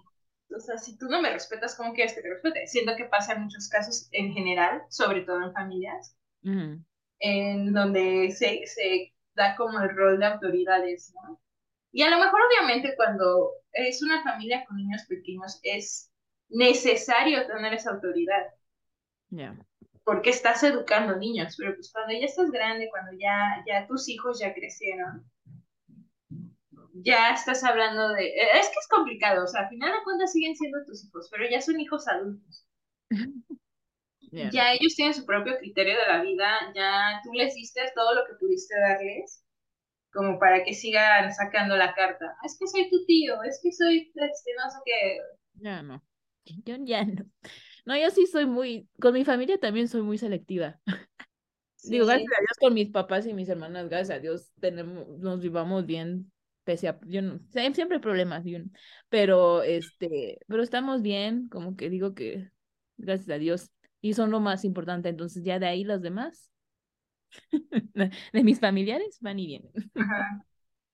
o 0.54 0.60
sea, 0.60 0.76
si 0.78 0.96
tú 0.98 1.06
no 1.08 1.20
me 1.22 1.30
respetas, 1.32 1.76
¿cómo 1.76 1.92
quieres 1.94 2.14
que 2.14 2.22
te 2.22 2.28
respete? 2.30 2.66
Siento 2.66 2.96
que 2.96 3.06
pasa 3.06 3.32
en 3.34 3.42
muchos 3.44 3.68
casos 3.68 4.08
en 4.12 4.32
general, 4.32 4.82
sobre 4.90 5.22
todo 5.22 5.42
en 5.42 5.52
familias, 5.52 6.16
en 7.20 7.72
donde 7.72 8.30
se, 8.32 8.66
se 8.66 9.14
da 9.34 9.56
como 9.56 9.80
el 9.80 9.94
rol 9.96 10.18
de 10.18 10.26
autoridades, 10.26 11.12
¿no? 11.14 11.40
Y 11.92 12.02
a 12.02 12.10
lo 12.10 12.18
mejor 12.18 12.40
obviamente 12.48 12.94
cuando 12.96 13.52
es 13.72 14.02
una 14.02 14.22
familia 14.24 14.64
con 14.66 14.78
niños 14.78 15.04
pequeños 15.08 15.60
es 15.62 16.12
necesario 16.50 17.46
tener 17.46 17.74
esa 17.74 17.92
autoridad. 17.92 18.44
Ya. 19.30 19.67
Porque 20.08 20.30
estás 20.30 20.62
educando 20.62 21.16
niños, 21.16 21.54
pero 21.58 21.74
pues 21.74 21.92
cuando 21.92 22.14
ya 22.14 22.24
estás 22.24 22.50
grande, 22.50 22.88
cuando 22.88 23.12
ya, 23.20 23.62
ya 23.66 23.86
tus 23.86 24.08
hijos 24.08 24.40
ya 24.40 24.54
crecieron, 24.54 25.30
ya 26.94 27.34
estás 27.34 27.62
hablando 27.62 28.08
de... 28.14 28.24
Es 28.54 28.68
que 28.68 28.80
es 28.80 28.88
complicado, 28.88 29.44
o 29.44 29.46
sea, 29.46 29.64
al 29.64 29.68
final 29.68 29.92
de 29.92 30.02
cuentas 30.04 30.32
siguen 30.32 30.56
siendo 30.56 30.82
tus 30.86 31.04
hijos, 31.04 31.28
pero 31.30 31.44
ya 31.50 31.60
son 31.60 31.78
hijos 31.78 32.08
adultos. 32.08 32.66
Ya 34.30 34.72
ellos 34.72 34.94
tienen 34.94 35.14
su 35.14 35.24
propio 35.24 35.56
criterio 35.58 35.94
de 35.98 36.06
la 36.06 36.22
vida, 36.22 36.72
ya 36.74 37.20
tú 37.24 37.32
les 37.32 37.54
diste 37.54 37.80
todo 37.94 38.14
lo 38.14 38.26
que 38.26 38.34
pudiste 38.38 38.78
darles, 38.78 39.42
como 40.12 40.38
para 40.38 40.64
que 40.64 40.74
sigan 40.74 41.32
sacando 41.32 41.76
la 41.76 41.94
carta. 41.94 42.36
Es 42.44 42.58
que 42.58 42.66
soy 42.66 42.90
tu 42.90 43.06
tío, 43.06 43.42
es 43.42 43.58
que 43.62 43.72
soy, 43.72 44.12
este, 44.14 44.50
no 44.54 44.70
sé 44.70 44.78
qué. 44.84 45.18
Ya 45.54 45.82
no, 45.82 46.02
yo 46.44 46.76
ya 46.84 47.04
no. 47.06 47.24
No, 47.88 47.96
yo 47.96 48.10
sí 48.10 48.26
soy 48.26 48.44
muy, 48.44 48.86
con 49.00 49.14
mi 49.14 49.24
familia 49.24 49.58
también 49.58 49.88
soy 49.88 50.02
muy 50.02 50.18
selectiva. 50.18 50.78
Digo, 51.84 52.04
gracias 52.04 52.30
a 52.36 52.40
Dios 52.42 52.58
con 52.60 52.74
mis 52.74 52.90
papás 52.90 53.24
y 53.26 53.32
mis 53.32 53.48
hermanas, 53.48 53.88
gracias 53.88 54.18
a 54.18 54.20
Dios 54.20 54.52
tenemos, 54.60 55.08
nos 55.18 55.40
vivamos 55.40 55.86
bien, 55.86 56.30
pese 56.64 56.88
a, 56.88 57.00
yo 57.06 57.22
no, 57.22 57.40
siempre 57.48 57.96
hay 57.96 58.02
problemas, 58.02 58.44
pero 59.08 59.62
este, 59.62 60.38
pero 60.46 60.62
estamos 60.62 61.00
bien, 61.00 61.48
como 61.48 61.76
que 61.76 61.88
digo 61.88 62.14
que, 62.14 62.50
gracias 62.98 63.30
a 63.30 63.38
Dios, 63.38 63.70
y 64.02 64.12
son 64.12 64.32
lo 64.32 64.40
más 64.40 64.66
importante. 64.66 65.08
Entonces 65.08 65.42
ya 65.42 65.58
de 65.58 65.68
ahí 65.68 65.82
los 65.82 66.02
demás, 66.02 66.50
de 68.32 68.44
mis 68.44 68.60
familiares, 68.60 69.16
van 69.22 69.38
y 69.38 69.46
vienen. 69.46 69.72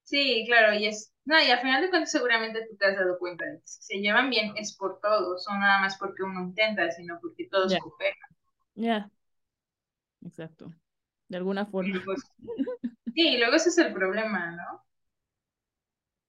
Sí, 0.05 0.45
claro, 0.47 0.79
y 0.79 0.87
es, 0.87 1.13
no, 1.25 1.41
y 1.41 1.51
al 1.51 1.61
final 1.61 1.81
de 1.81 1.91
cuentas 1.91 2.11
seguramente 2.11 2.67
tú 2.69 2.77
te 2.77 2.87
has 2.87 2.97
dado 2.97 3.19
cuenta 3.19 3.45
de 3.47 3.59
que 3.59 3.67
si 3.67 3.83
se 3.83 4.01
llevan 4.01 4.29
bien 4.29 4.53
es 4.57 4.77
por 4.77 5.01
todos, 5.01 5.47
no 5.49 5.59
nada 5.59 5.81
más 5.81 5.97
porque 5.97 6.23
uno 6.23 6.43
intenta, 6.43 6.91
sino 6.91 7.19
porque 7.21 7.49
todos 7.51 7.75
cooperan. 7.79 8.31
Ya, 8.75 9.11
exacto, 10.25 10.71
de 11.29 11.37
alguna 11.37 11.65
forma. 11.65 12.01
Pues, 12.05 12.21
sí, 13.15 13.29
y 13.29 13.39
luego 13.39 13.57
ese 13.57 13.71
es 13.71 13.79
el 13.79 13.95
problema, 13.95 14.51
¿no? 14.51 14.85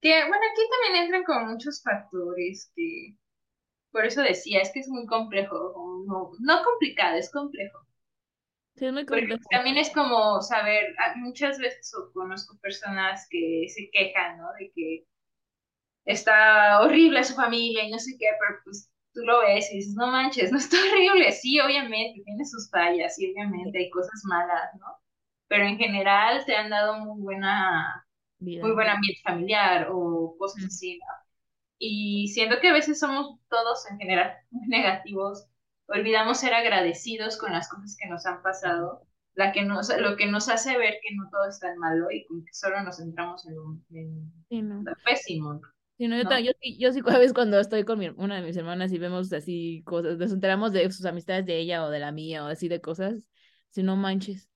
Que, 0.02 0.12
bueno, 0.28 0.44
aquí 0.52 0.62
también 0.70 1.04
entran 1.06 1.24
como 1.24 1.52
muchos 1.52 1.82
factores 1.82 2.72
que, 2.76 3.18
por 3.92 4.06
eso 4.06 4.22
decía, 4.22 4.62
es 4.62 4.72
que 4.72 4.80
es 4.80 4.88
muy 4.88 5.06
complejo, 5.08 6.04
no, 6.08 6.32
no 6.40 6.64
complicado, 6.64 7.18
es 7.18 7.32
complejo. 7.32 7.85
Sí, 8.76 8.86
es 8.86 8.94
muy 8.94 9.06
complejo. 9.06 9.44
también 9.50 9.78
es 9.78 9.90
como 9.92 10.42
saber, 10.42 10.96
ah, 11.00 11.14
muchas 11.18 11.58
veces 11.60 11.92
conozco 12.14 12.58
personas 12.60 13.26
que 13.30 13.68
se 13.70 13.90
quejan, 13.92 14.38
¿no? 14.38 14.48
De 14.60 14.72
que 14.76 15.06
está 16.06 16.82
horrible 16.82 17.24
su 17.24 17.36
familia 17.36 17.84
y 17.84 17.92
no 17.92 18.00
sé 18.00 18.16
qué, 18.20 18.28
pero 18.40 18.60
pues 18.64 18.90
tú 19.14 19.22
lo 19.22 19.40
ves 19.42 19.72
y 19.72 19.78
dices, 19.78 19.96
no 19.96 20.08
manches, 20.08 20.52
no 20.52 20.58
está 20.58 20.78
horrible. 20.92 21.32
Sí, 21.32 21.60
obviamente, 21.60 22.22
tiene 22.24 22.46
sus 22.46 22.70
fallas 22.70 23.18
y 23.20 23.32
obviamente 23.32 23.78
hay 23.80 23.90
cosas 23.90 24.22
malas, 24.26 24.74
¿no? 24.80 24.88
Pero 25.48 25.66
en 25.66 25.78
general 25.78 26.44
te 26.46 26.56
han 26.56 26.70
dado 26.70 27.00
muy 27.00 27.22
buena, 27.22 28.06
muy 28.40 28.72
buen 28.72 28.90
ambiente 28.90 29.22
familiar 29.24 29.90
o 29.92 30.36
cosas 30.38 30.66
así, 30.66 30.98
¿no? 31.00 31.06
Y 31.80 32.30
siento 32.30 32.60
que 32.62 32.70
a 32.70 32.74
veces 32.74 33.00
somos 33.00 33.40
todos 33.50 33.90
en 33.92 33.98
general 34.00 34.36
muy 34.52 34.68
negativos, 34.68 35.48
olvidamos 35.88 36.40
ser 36.40 36.54
agradecidos 36.54 37.38
con 37.38 37.52
las 37.52 37.70
cosas 37.70 37.96
que 38.00 38.10
nos 38.10 38.26
han 38.26 38.42
pasado, 38.42 39.08
la 39.36 39.52
que 39.52 39.64
nos, 39.64 39.90
lo 40.00 40.16
que 40.16 40.28
nos 40.28 40.50
hace 40.50 40.78
ver 40.78 40.96
que 41.02 41.16
no 41.16 41.30
todo 41.30 41.48
es 41.48 41.60
tan 41.60 41.78
malo 41.78 42.10
y 42.12 42.22
que 42.22 42.54
solo 42.54 42.82
nos 42.84 42.98
centramos 42.98 43.46
en, 43.48 43.60
un, 43.60 43.86
en 43.90 44.84
pésimo. 45.04 45.62
Sí, 45.98 46.08
no, 46.08 46.18
yo, 46.18 46.30
yo, 46.40 46.52
yo, 46.78 46.92
sí, 46.92 47.02
a 47.06 47.18
veces 47.18 47.34
cuando 47.34 47.58
estoy 47.58 47.86
con 47.86 48.00
mi, 48.00 48.10
una 48.10 48.36
de 48.36 48.42
mis 48.42 48.58
hermanas 48.58 48.92
y 48.92 48.98
vemos 48.98 49.32
así 49.32 49.82
cosas, 49.86 50.18
nos 50.18 50.32
enteramos 50.34 50.74
de 50.74 50.92
sus 50.92 51.06
amistades 51.06 51.46
de 51.46 51.58
ella 51.58 51.86
o 51.86 51.90
de 51.90 52.00
la 52.00 52.12
mía 52.12 52.44
o 52.44 52.48
así 52.48 52.68
de 52.68 52.82
cosas, 52.82 53.30
si 53.70 53.82
no 53.82 53.96
manches. 53.96 54.50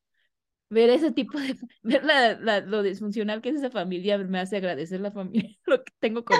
Ver 0.70 0.89
ese 0.89 1.12
tipo 1.12 1.39
de, 1.39 1.56
ver 1.82 2.04
la, 2.04 2.60
lo 2.60 2.84
disfuncional 2.84 3.42
que 3.42 3.50
es 3.50 3.56
esa 3.56 3.72
familia 3.72 4.18
me 4.18 4.39
hace 4.39 4.58
agradecer 4.58 5.00
la 5.00 5.12
familia, 5.12 5.50
lo 5.65 5.84
que 5.84 5.94
tengo 6.00 6.26
con 6.26 6.38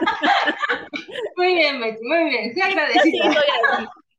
muy 1.36 1.54
bien, 1.54 1.80
muy 1.80 2.24
bien, 2.24 2.54
sí 2.54 2.60
agradecida. 2.60 3.34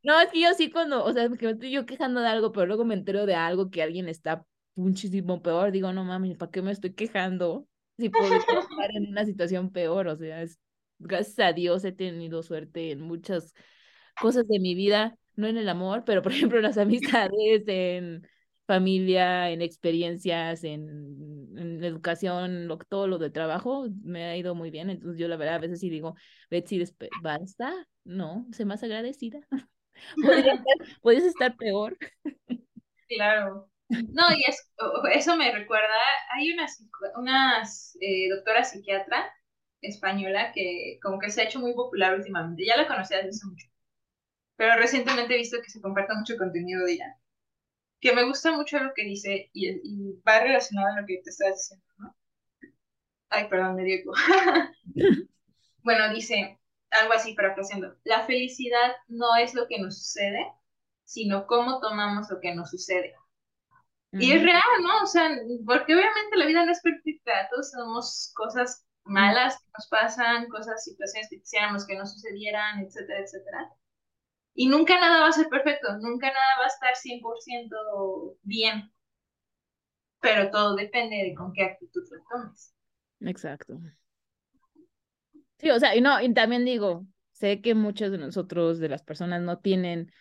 No, 0.04 0.22
es 0.22 0.32
que 0.32 0.42
yo 0.42 0.54
sí 0.54 0.70
cuando, 0.70 1.04
o 1.04 1.12
sea, 1.12 1.28
que 1.30 1.46
me 1.46 1.52
estoy 1.54 1.72
yo 1.72 1.86
quejando 1.86 2.22
de 2.22 2.28
algo, 2.28 2.52
pero 2.52 2.68
luego 2.68 2.86
me 2.86 2.94
entero 2.94 3.26
de 3.26 3.34
algo 3.34 3.72
que 3.72 3.82
alguien 3.82 4.08
está 4.08 4.46
muchísimo 4.76 5.42
peor, 5.42 5.72
digo, 5.72 5.92
no 5.94 6.04
mames, 6.04 6.38
¿para 6.38 6.52
qué 6.52 6.62
me 6.62 6.72
estoy 6.72 6.94
quejando? 6.94 7.68
Si 7.98 8.10
puedo 8.10 8.36
estar 8.36 8.92
en 8.94 9.10
una 9.10 9.26
situación 9.26 9.72
peor, 9.72 10.08
o 10.08 10.16
sea, 10.16 10.44
es, 10.44 10.60
gracias 11.00 11.40
a 11.40 11.54
Dios 11.54 11.84
he 11.86 11.92
tenido 11.92 12.44
suerte 12.44 12.92
en 12.92 13.02
muchas 13.02 13.54
cosas 14.22 14.48
de 14.48 14.60
mi 14.60 14.76
vida, 14.76 15.18
no 15.36 15.48
en 15.48 15.58
el 15.58 15.70
amor, 15.70 16.04
pero 16.06 16.22
por 16.22 16.34
ejemplo 16.34 16.60
en 16.60 16.64
las 16.66 16.78
amistades, 16.78 17.64
en 17.68 18.28
familia, 18.65 19.49
en 19.49 19.62
experiencias, 19.62 20.63
en, 20.63 21.84
educación, 21.84 22.67
lo, 22.67 22.78
todo 22.78 23.08
lo 23.08 23.17
de 23.17 23.30
trabajo, 23.30 23.88
me 24.04 24.25
ha 24.25 24.38
ido 24.38 24.56
muy 24.56 24.71
bien. 24.71 24.89
Entonces 24.89 25.19
yo 25.19 25.28
la 25.28 25.38
verdad 25.38 25.56
a 25.56 25.60
veces 25.60 25.80
sí 25.80 25.89
digo, 25.89 26.15
Betsy, 26.49 26.84
¿basta? 27.21 27.73
No, 28.04 28.47
sé 28.51 28.65
más 28.65 28.84
agradecida. 28.84 29.39
Podrías 31.01 31.23
estar, 31.23 31.56
peor. 31.56 31.97
Claro. 33.08 33.69
No, 33.88 34.23
y 34.36 34.43
es, 34.47 34.71
eso 35.13 35.38
me 35.38 35.51
recuerda, 35.51 35.93
hay 36.34 36.51
una 36.51 36.65
unas 37.17 37.95
eh, 38.01 38.30
doctora 38.30 38.63
psiquiatra 38.63 39.32
española 39.80 40.51
que 40.54 40.97
como 41.04 41.19
que 41.19 41.30
se 41.30 41.41
ha 41.41 41.45
hecho 41.45 41.60
muy 41.60 41.73
popular 41.73 42.15
últimamente. 42.15 42.65
Ya 42.65 42.78
la 42.78 42.88
conocía 42.88 43.19
hace 43.19 43.45
mucho. 43.45 43.67
Pero 44.58 44.75
recientemente 44.78 45.36
he 45.36 45.38
visto 45.38 45.62
que 45.62 45.69
se 45.69 45.82
comparte 45.82 46.15
mucho 46.15 46.38
contenido 46.38 46.84
de 46.86 46.93
ella 46.93 47.17
que 48.06 48.13
me 48.13 48.24
gusta 48.24 48.52
mucho 48.52 48.78
lo 48.78 48.94
que 48.94 49.04
dice 49.04 49.50
y, 49.52 50.13
va 50.22 50.39
relacionado 50.39 50.94
a 50.94 51.02
lo 51.02 51.08
que 51.08 51.22
te 51.24 51.32
estás 51.32 51.56
diciendo, 51.56 51.86
¿no? 51.98 52.15
Ay, 53.30 53.48
perdón, 53.50 53.76
me 53.76 53.84
dio 53.84 53.98
Bueno, 55.84 56.13
dice 56.13 56.60
algo 56.91 57.13
así, 57.13 57.34
parafraseando. 57.34 57.96
La 58.04 58.24
felicidad 58.28 58.91
no 59.08 59.36
es 59.36 59.56
lo 59.56 59.68
que 59.68 59.80
nos 59.80 59.98
sucede, 59.98 60.46
sino 61.04 61.48
cómo 61.48 61.80
tomamos 61.80 62.30
lo 62.30 62.39
que 62.39 62.54
nos 62.54 62.70
sucede. 62.70 63.15
Y 64.12 64.34
es 64.34 64.44
real, 64.44 64.62
¿no? 64.84 65.02
O 65.02 65.08
sea, 65.08 65.28
porque 65.65 65.96
obviamente 65.96 66.38
la 66.38 66.46
vida 66.46 66.63
no 66.63 66.72
es 66.72 66.82
perfecta, 66.82 67.50
todos 67.50 67.72
tenemos 67.72 68.32
cosas 68.36 68.86
malas 69.04 69.58
que 69.58 69.65
nos 69.76 69.88
pasan, 69.88 70.48
cosas, 70.50 70.84
situaciones 70.84 71.28
que 71.32 71.39
quisiéramos 71.39 71.88
que 71.88 71.98
no 71.98 72.06
sucedieran, 72.06 72.82
etcétera, 72.82 73.22
etcétera. 73.22 73.72
Y 74.58 74.68
nunca 74.68 75.00
nada 75.00 75.20
va 75.20 75.28
a 75.28 75.34
ser 75.34 75.50
perfecto, 75.50 75.98
nunca 76.00 76.28
nada 76.28 76.58
va 76.60 76.63
a 76.63 76.68
estar 76.68 76.96
100% 76.96 78.38
bien. 78.41 78.91
Pero 80.22 80.50
todo 80.50 80.76
depende 80.76 81.18
de 81.18 81.36
con 81.36 81.52
qué 81.52 81.63
actitud 81.63 82.02
lo 82.10 82.24
tomes. 82.32 82.74
Exacto. 83.20 83.80
Sí, 85.58 85.70
o 85.70 85.80
sea, 85.80 85.96
y 85.96 86.02
no, 86.02 86.22
y 86.22 86.34
también 86.34 86.63
digo, 86.63 87.06
sé 87.34 87.62
que 87.62 87.76
muchos 87.76 88.12
de 88.12 88.18
nosotros, 88.18 88.80
de 88.80 88.89
las 88.89 89.04
personas, 89.04 89.41
no 89.41 89.60
tienen 89.60 90.12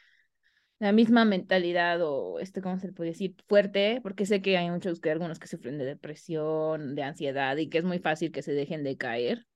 la 0.80 0.90
misma 0.92 1.24
mentalidad 1.24 2.00
o 2.02 2.40
este, 2.40 2.60
¿cómo 2.60 2.78
se 2.78 2.88
le 2.88 2.92
puede 2.92 3.10
decir? 3.10 3.36
Fuerte, 3.46 4.00
porque 4.02 4.26
sé 4.26 4.42
que 4.42 4.58
hay 4.58 4.68
muchos 4.68 5.00
que 5.00 5.10
algunos 5.10 5.38
que 5.38 5.46
sufren 5.46 5.78
de 5.78 5.84
depresión, 5.84 6.96
de 6.96 7.02
ansiedad 7.04 7.56
y 7.56 7.68
que 7.68 7.78
es 7.78 7.84
muy 7.84 8.00
fácil 8.00 8.32
que 8.32 8.42
se 8.42 8.52
dejen 8.52 8.82
de 8.82 8.96
caer, 8.96 9.46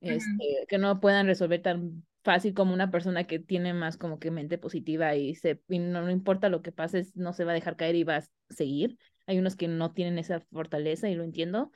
este, 0.00 0.66
que 0.68 0.78
no 0.78 1.00
puedan 1.00 1.26
resolver 1.26 1.62
tan 1.62 2.04
fácil 2.22 2.54
como 2.54 2.72
una 2.72 2.90
persona 2.90 3.24
que 3.24 3.38
tiene 3.38 3.74
más 3.74 3.96
como 3.96 4.18
que 4.18 4.30
mente 4.30 4.58
positiva 4.58 5.14
y, 5.16 5.34
se, 5.34 5.60
no, 5.68 6.10
importa 6.10 6.48
lo 6.48 6.62
que 6.62 6.72
pase, 6.72 7.06
no 7.14 7.32
se 7.32 7.44
va 7.44 7.52
a 7.52 7.54
dejar 7.54 7.76
caer 7.76 7.96
y 7.96 8.04
va 8.04 8.16
a 8.16 8.24
seguir. 8.50 8.98
Hay 9.26 9.38
unos 9.38 9.56
que 9.56 9.68
no 9.68 9.92
tienen 9.92 10.18
esa 10.18 10.40
fortaleza 10.52 11.08
y 11.08 11.14
lo 11.14 11.24
entiendo. 11.24 11.72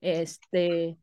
Este, 0.00 0.98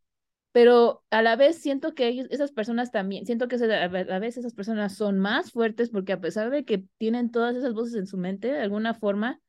pero 0.51 1.03
a 1.09 1.21
la 1.21 1.35
vez 1.35 1.61
siento 1.61 1.95
que 1.95 2.27
esas 2.29 2.51
personas 2.51 2.91
también, 2.91 3.25
siento 3.25 3.47
que 3.47 3.55
a 3.55 3.87
la 3.87 4.19
vez 4.19 4.37
esas 4.37 4.53
personas 4.53 4.95
son 4.95 5.19
más 5.19 5.51
fuertes 5.51 5.89
porque 5.89 6.13
a 6.13 6.21
pesar 6.21 6.49
de 6.51 6.65
que 6.65 6.85
tienen 6.97 7.31
todas 7.31 7.55
esas 7.55 7.73
voces 7.73 7.95
en 7.95 8.07
su 8.07 8.17
mente, 8.17 8.51
de 8.51 8.61
alguna 8.61 8.93
forma, 8.93 9.41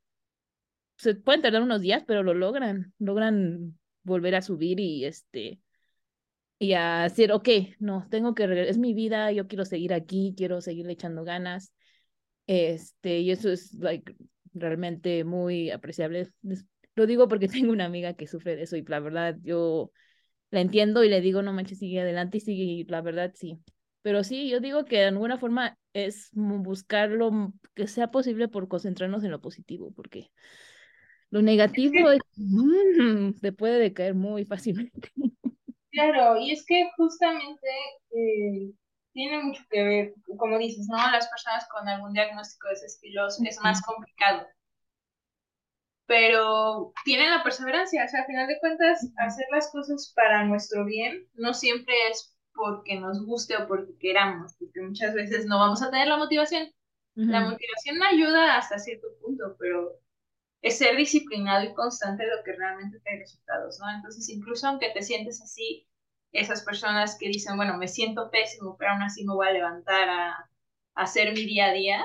se 0.97 1.14
pueden 1.14 1.42
tardar 1.42 1.62
unos 1.62 1.81
días, 1.81 2.05
pero 2.07 2.23
lo 2.23 2.35
logran, 2.35 2.94
logran 2.99 3.79
volver 4.03 4.35
a 4.35 4.42
subir 4.42 4.81
y 4.81 5.05
este, 5.05 5.61
y 6.64 6.74
a 6.74 7.03
decir, 7.05 7.33
ok, 7.33 7.48
no, 7.79 8.07
tengo 8.11 8.35
que, 8.35 8.68
es 8.68 8.79
mi 8.79 8.94
vida, 8.94 9.31
yo 9.33 9.46
quiero 9.46 9.64
seguir 9.64 9.92
aquí, 9.92 10.35
quiero 10.37 10.61
seguir 10.61 10.88
echando 10.88 11.24
ganas, 11.24 11.72
este, 12.46 13.20
y 13.20 13.31
eso 13.31 13.50
es, 13.50 13.74
like, 13.74 14.16
realmente 14.55 15.24
muy 15.24 15.70
apreciable. 15.70 16.31
Lo 16.94 17.07
digo 17.07 17.29
porque 17.29 17.48
tengo 17.68 17.72
una 17.72 17.85
amiga 17.85 18.14
que 18.14 18.27
sufre 18.27 18.57
de 18.57 18.62
eso 18.62 18.77
y 18.77 18.83
la 18.83 19.00
verdad, 19.00 19.37
yo 19.42 19.92
la 20.50 20.61
entiendo 20.61 21.05
y 21.05 21.09
le 21.09 21.20
digo, 21.20 21.42
no 21.42 21.53
manches, 21.53 21.79
sigue 21.79 22.00
adelante 22.00 22.38
y 22.38 22.40
sigue, 22.40 22.87
la 22.88 23.03
verdad 23.03 23.33
sí. 23.35 23.59
Pero 24.03 24.22
sí, 24.22 24.48
yo 24.48 24.61
digo 24.61 24.85
que 24.85 24.96
de 24.96 25.07
alguna 25.07 25.38
forma 25.38 25.79
es 25.92 26.31
buscar 26.33 27.11
lo 27.11 27.53
que 27.74 27.87
sea 27.87 28.11
posible 28.11 28.48
por 28.48 28.68
concentrarnos 28.68 29.24
en 29.24 29.31
lo 29.31 29.40
positivo, 29.40 29.92
porque 29.92 30.31
lo 31.31 31.42
negativo 31.42 32.11
es, 32.11 32.20
mm, 32.37 33.33
te 33.40 33.53
puede 33.53 33.79
decaer 33.79 34.14
muy 34.14 34.44
fácilmente. 34.44 35.11
Claro, 35.95 36.37
y 36.37 36.53
es 36.53 36.67
que 36.67 36.91
justamente 36.97 37.69
eh, 38.11 38.73
tiene 39.13 39.43
mucho 39.43 39.63
que 39.71 39.83
ver, 39.83 40.15
como 40.37 40.59
dices, 40.59 40.87
¿no? 40.89 40.97
Las 40.97 41.29
personas 41.29 41.67
con 41.69 41.89
algún 41.89 42.13
diagnóstico 42.13 42.69
de 42.69 42.75
ese 42.75 42.87
estilo 42.87 43.27
es 43.29 43.61
más 43.63 43.81
complicado 43.81 44.47
pero 46.07 46.93
tienen 47.05 47.31
la 47.31 47.43
perseverancia, 47.43 48.05
o 48.05 48.09
sea, 48.09 48.21
al 48.21 48.27
final 48.27 48.47
de 48.47 48.59
cuentas, 48.61 49.11
hacer 49.19 49.47
las 49.51 49.71
cosas 49.73 50.13
para 50.15 50.45
nuestro 50.45 50.85
bien 50.85 51.27
no 51.35 51.55
siempre 51.55 51.95
es 52.11 52.37
porque 52.55 53.01
nos 53.01 53.25
guste 53.25 53.57
o 53.57 53.67
porque 53.67 53.97
queramos, 53.99 54.55
porque 54.59 54.81
muchas 54.83 55.15
veces 55.15 55.47
no 55.47 55.59
vamos 55.59 55.83
a 55.83 55.91
tener 55.91 56.09
la 56.09 56.19
motivación. 56.19 56.69
La 57.17 57.41
motivación 57.41 58.03
ayuda 58.03 58.57
hasta 58.57 58.79
cierto 58.79 59.07
punto, 59.21 59.57
pero 59.59 60.01
es 60.64 60.79
ser 60.79 60.96
disciplinado 60.96 61.62
y 61.62 61.74
constante 61.74 62.24
lo 62.27 62.42
que 62.42 62.53
realmente 62.53 62.98
te 63.00 63.11
da 63.11 63.18
resultados, 63.18 63.79
¿no? 63.81 63.90
Entonces, 63.94 64.31
incluso 64.31 64.66
aunque 64.66 64.90
te 64.94 65.03
sientes 65.03 65.42
así, 65.42 65.87
esas 66.33 66.62
personas 66.64 67.18
que 67.20 67.29
dicen, 67.29 67.57
bueno, 67.57 67.77
me 67.77 67.87
siento 67.87 68.31
pésimo, 68.31 68.74
pero 68.79 68.92
aún 68.92 69.03
así 69.03 69.27
me 69.27 69.35
voy 69.35 69.46
a 69.46 69.53
levantar 69.53 70.09
a, 70.09 70.31
a 70.31 70.48
hacer 70.94 71.35
mi 71.35 71.44
día 71.44 71.66
a 71.66 71.72
día, 71.72 72.05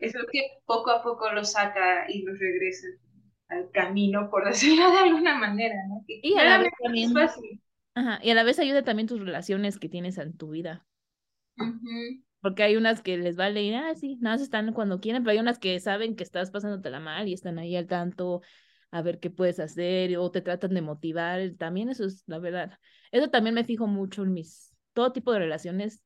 es 0.00 0.14
lo 0.14 0.24
que 0.32 0.40
poco 0.64 0.90
a 0.90 1.02
poco 1.02 1.30
los 1.32 1.52
saca 1.52 2.10
y 2.10 2.22
los 2.22 2.38
regresa 2.38 2.88
al 3.48 3.70
camino, 3.72 4.30
por 4.30 4.44
decirlo 4.48 4.90
de 4.90 4.98
alguna 4.98 5.36
manera, 5.36 5.74
¿no? 5.86 6.02
y 6.08 6.38
a 6.38 6.44
la 6.44 6.58
vez 6.58 6.72
también, 6.82 7.12
y 8.22 8.30
a 8.30 8.34
la 8.34 8.42
vez 8.42 8.58
ayuda 8.58 8.82
también 8.84 9.06
tus 9.06 9.20
relaciones 9.20 9.78
que 9.78 9.90
tienes 9.90 10.16
en 10.16 10.34
tu 10.34 10.48
vida. 10.48 10.86
Porque 12.40 12.62
hay 12.62 12.76
unas 12.76 13.02
que 13.02 13.18
les 13.18 13.36
vale 13.36 13.62
ir, 13.62 13.74
ah, 13.74 13.94
sí, 13.94 14.16
nada 14.20 14.36
más 14.36 14.42
están 14.42 14.72
cuando 14.72 15.00
quieren, 15.00 15.22
pero 15.22 15.32
hay 15.32 15.38
unas 15.38 15.58
que 15.58 15.78
saben 15.80 16.16
que 16.16 16.24
estás 16.24 16.50
pasándote 16.50 16.90
la 16.90 17.00
mal 17.00 17.28
y 17.28 17.34
están 17.34 17.58
ahí 17.58 17.76
al 17.76 17.86
tanto 17.86 18.40
a 18.90 19.02
ver 19.02 19.20
qué 19.20 19.30
puedes 19.30 19.60
hacer 19.60 20.16
o 20.16 20.30
te 20.30 20.40
tratan 20.40 20.74
de 20.74 20.82
motivar. 20.82 21.40
También 21.58 21.90
eso 21.90 22.04
es 22.04 22.24
la 22.26 22.38
verdad. 22.38 22.78
Eso 23.12 23.28
también 23.28 23.54
me 23.54 23.64
fijo 23.64 23.86
mucho 23.86 24.22
en 24.22 24.32
mis, 24.32 24.74
todo 24.92 25.12
tipo 25.12 25.32
de 25.32 25.40
relaciones 25.40 26.02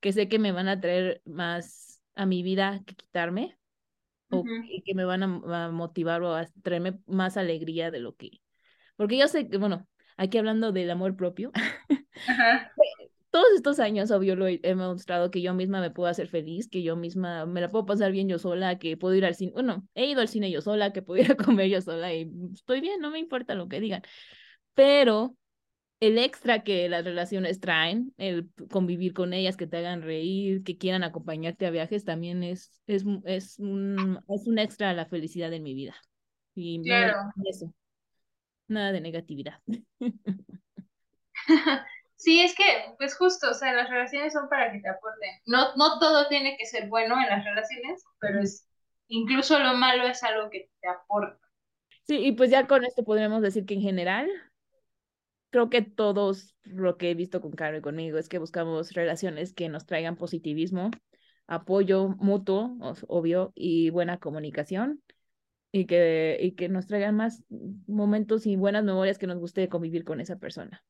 que 0.00 0.12
sé 0.12 0.28
que 0.28 0.38
me 0.38 0.52
van 0.52 0.68
a 0.68 0.80
traer 0.80 1.22
más 1.24 2.02
a 2.14 2.26
mi 2.26 2.42
vida 2.42 2.82
que 2.86 2.94
quitarme 2.94 3.58
o 4.30 4.44
que, 4.84 4.94
me 4.94 5.04
van 5.04 5.22
a, 5.22 5.70
motivar 5.70 6.22
o 6.22 6.34
a 6.34 6.46
traerme 6.62 6.98
más 7.06 7.36
alegría 7.36 7.90
de 7.90 8.00
lo 8.00 8.16
que... 8.16 8.40
Porque 8.96 9.16
yo 9.18 9.28
sé 9.28 9.48
que, 9.48 9.58
bueno, 9.58 9.86
aquí 10.16 10.38
hablando 10.38 10.72
del 10.72 10.90
amor 10.90 11.16
propio, 11.16 11.52
todos 13.36 13.48
estos 13.54 13.80
años, 13.80 14.10
obvio, 14.12 14.34
lo 14.34 14.46
he, 14.48 14.74
mostrado 14.74 15.30
que 15.30 15.42
yo 15.42 15.52
misma 15.52 15.82
me 15.82 15.90
puedo 15.90 16.08
hacer 16.08 16.26
feliz, 16.26 16.68
que 16.68 16.82
yo 16.82 16.96
misma 16.96 17.44
me 17.44 17.60
la 17.60 17.68
puedo 17.70 17.84
pasar 17.84 18.10
bien 18.10 18.30
yo 18.30 18.38
sola, 18.38 18.78
que 18.78 18.96
puedo 18.96 19.14
ir 19.14 19.26
al 19.26 19.34
cine, 19.34 19.52
bueno, 19.52 19.86
he 19.94 20.06
ido 20.06 20.22
al 20.22 20.28
cine 20.28 20.50
yo 20.50 20.62
sola, 20.62 20.94
que 20.94 21.02
puedo 21.02 21.22
ir 21.22 21.32
a 21.32 21.36
comer 21.36 21.68
yo 21.68 21.82
sola 21.82 22.14
y 22.14 22.30
estoy 22.54 22.80
bien, 22.80 22.98
no 22.98 23.10
me 23.10 23.18
importa 23.18 23.54
lo 23.54 23.68
que 23.68 23.78
digan. 23.78 24.00
Pero 24.72 25.36
el 26.00 26.16
extra 26.16 26.62
que 26.62 26.88
las 26.88 27.04
relaciones 27.04 27.60
traen, 27.60 28.14
el 28.16 28.48
convivir 28.70 29.12
con 29.12 29.34
ellas, 29.34 29.58
que 29.58 29.66
te 29.66 29.76
hagan 29.76 30.00
reír, 30.00 30.62
que 30.62 30.78
quieran 30.78 31.04
acompañarte 31.04 31.66
a 31.66 31.70
viajes, 31.70 32.04
también 32.04 32.42
es, 32.42 32.80
es, 32.86 33.04
es, 33.26 33.58
un, 33.58 34.18
es 34.28 34.46
un 34.46 34.58
extra 34.58 34.88
a 34.88 34.94
la 34.94 35.04
felicidad 35.04 35.52
en 35.52 35.62
mi 35.62 35.74
vida. 35.74 35.94
Y 36.54 36.80
claro. 36.80 37.18
eso. 37.44 37.74
Nada 38.66 38.92
de 38.92 39.02
negatividad. 39.02 39.60
Sí, 42.16 42.40
es 42.40 42.54
que, 42.54 42.64
pues 42.98 43.14
justo, 43.14 43.50
o 43.50 43.54
sea, 43.54 43.72
las 43.74 43.90
relaciones 43.90 44.32
son 44.32 44.48
para 44.48 44.72
que 44.72 44.80
te 44.80 44.88
aporten. 44.88 45.30
No, 45.44 45.76
no 45.76 45.98
todo 45.98 46.28
tiene 46.28 46.56
que 46.56 46.66
ser 46.66 46.88
bueno 46.88 47.14
en 47.20 47.28
las 47.28 47.44
relaciones, 47.44 48.04
pero 48.18 48.40
es, 48.40 48.66
incluso 49.08 49.58
lo 49.58 49.74
malo 49.74 50.06
es 50.06 50.22
algo 50.22 50.50
que 50.50 50.70
te 50.80 50.88
aporta. 50.88 51.38
Sí, 52.04 52.18
y 52.18 52.32
pues 52.32 52.50
ya 52.50 52.66
con 52.66 52.84
esto 52.84 53.04
podríamos 53.04 53.42
decir 53.42 53.66
que 53.66 53.74
en 53.74 53.82
general 53.82 54.28
creo 55.50 55.70
que 55.70 55.82
todos 55.82 56.54
lo 56.64 56.96
que 56.96 57.10
he 57.10 57.14
visto 57.14 57.40
con 57.40 57.52
Caro 57.52 57.76
y 57.76 57.82
conmigo 57.82 58.18
es 58.18 58.28
que 58.28 58.38
buscamos 58.38 58.92
relaciones 58.92 59.52
que 59.52 59.68
nos 59.68 59.86
traigan 59.86 60.16
positivismo, 60.16 60.90
apoyo 61.46 62.08
mutuo, 62.08 62.76
obvio, 63.08 63.52
y 63.54 63.90
buena 63.90 64.18
comunicación, 64.18 65.02
y 65.72 65.86
que, 65.86 66.38
y 66.40 66.52
que 66.52 66.68
nos 66.68 66.86
traigan 66.86 67.16
más 67.16 67.42
momentos 67.86 68.46
y 68.46 68.56
buenas 68.56 68.84
memorias 68.84 69.18
que 69.18 69.26
nos 69.26 69.38
guste 69.38 69.68
convivir 69.68 70.04
con 70.04 70.20
esa 70.20 70.36
persona. 70.36 70.84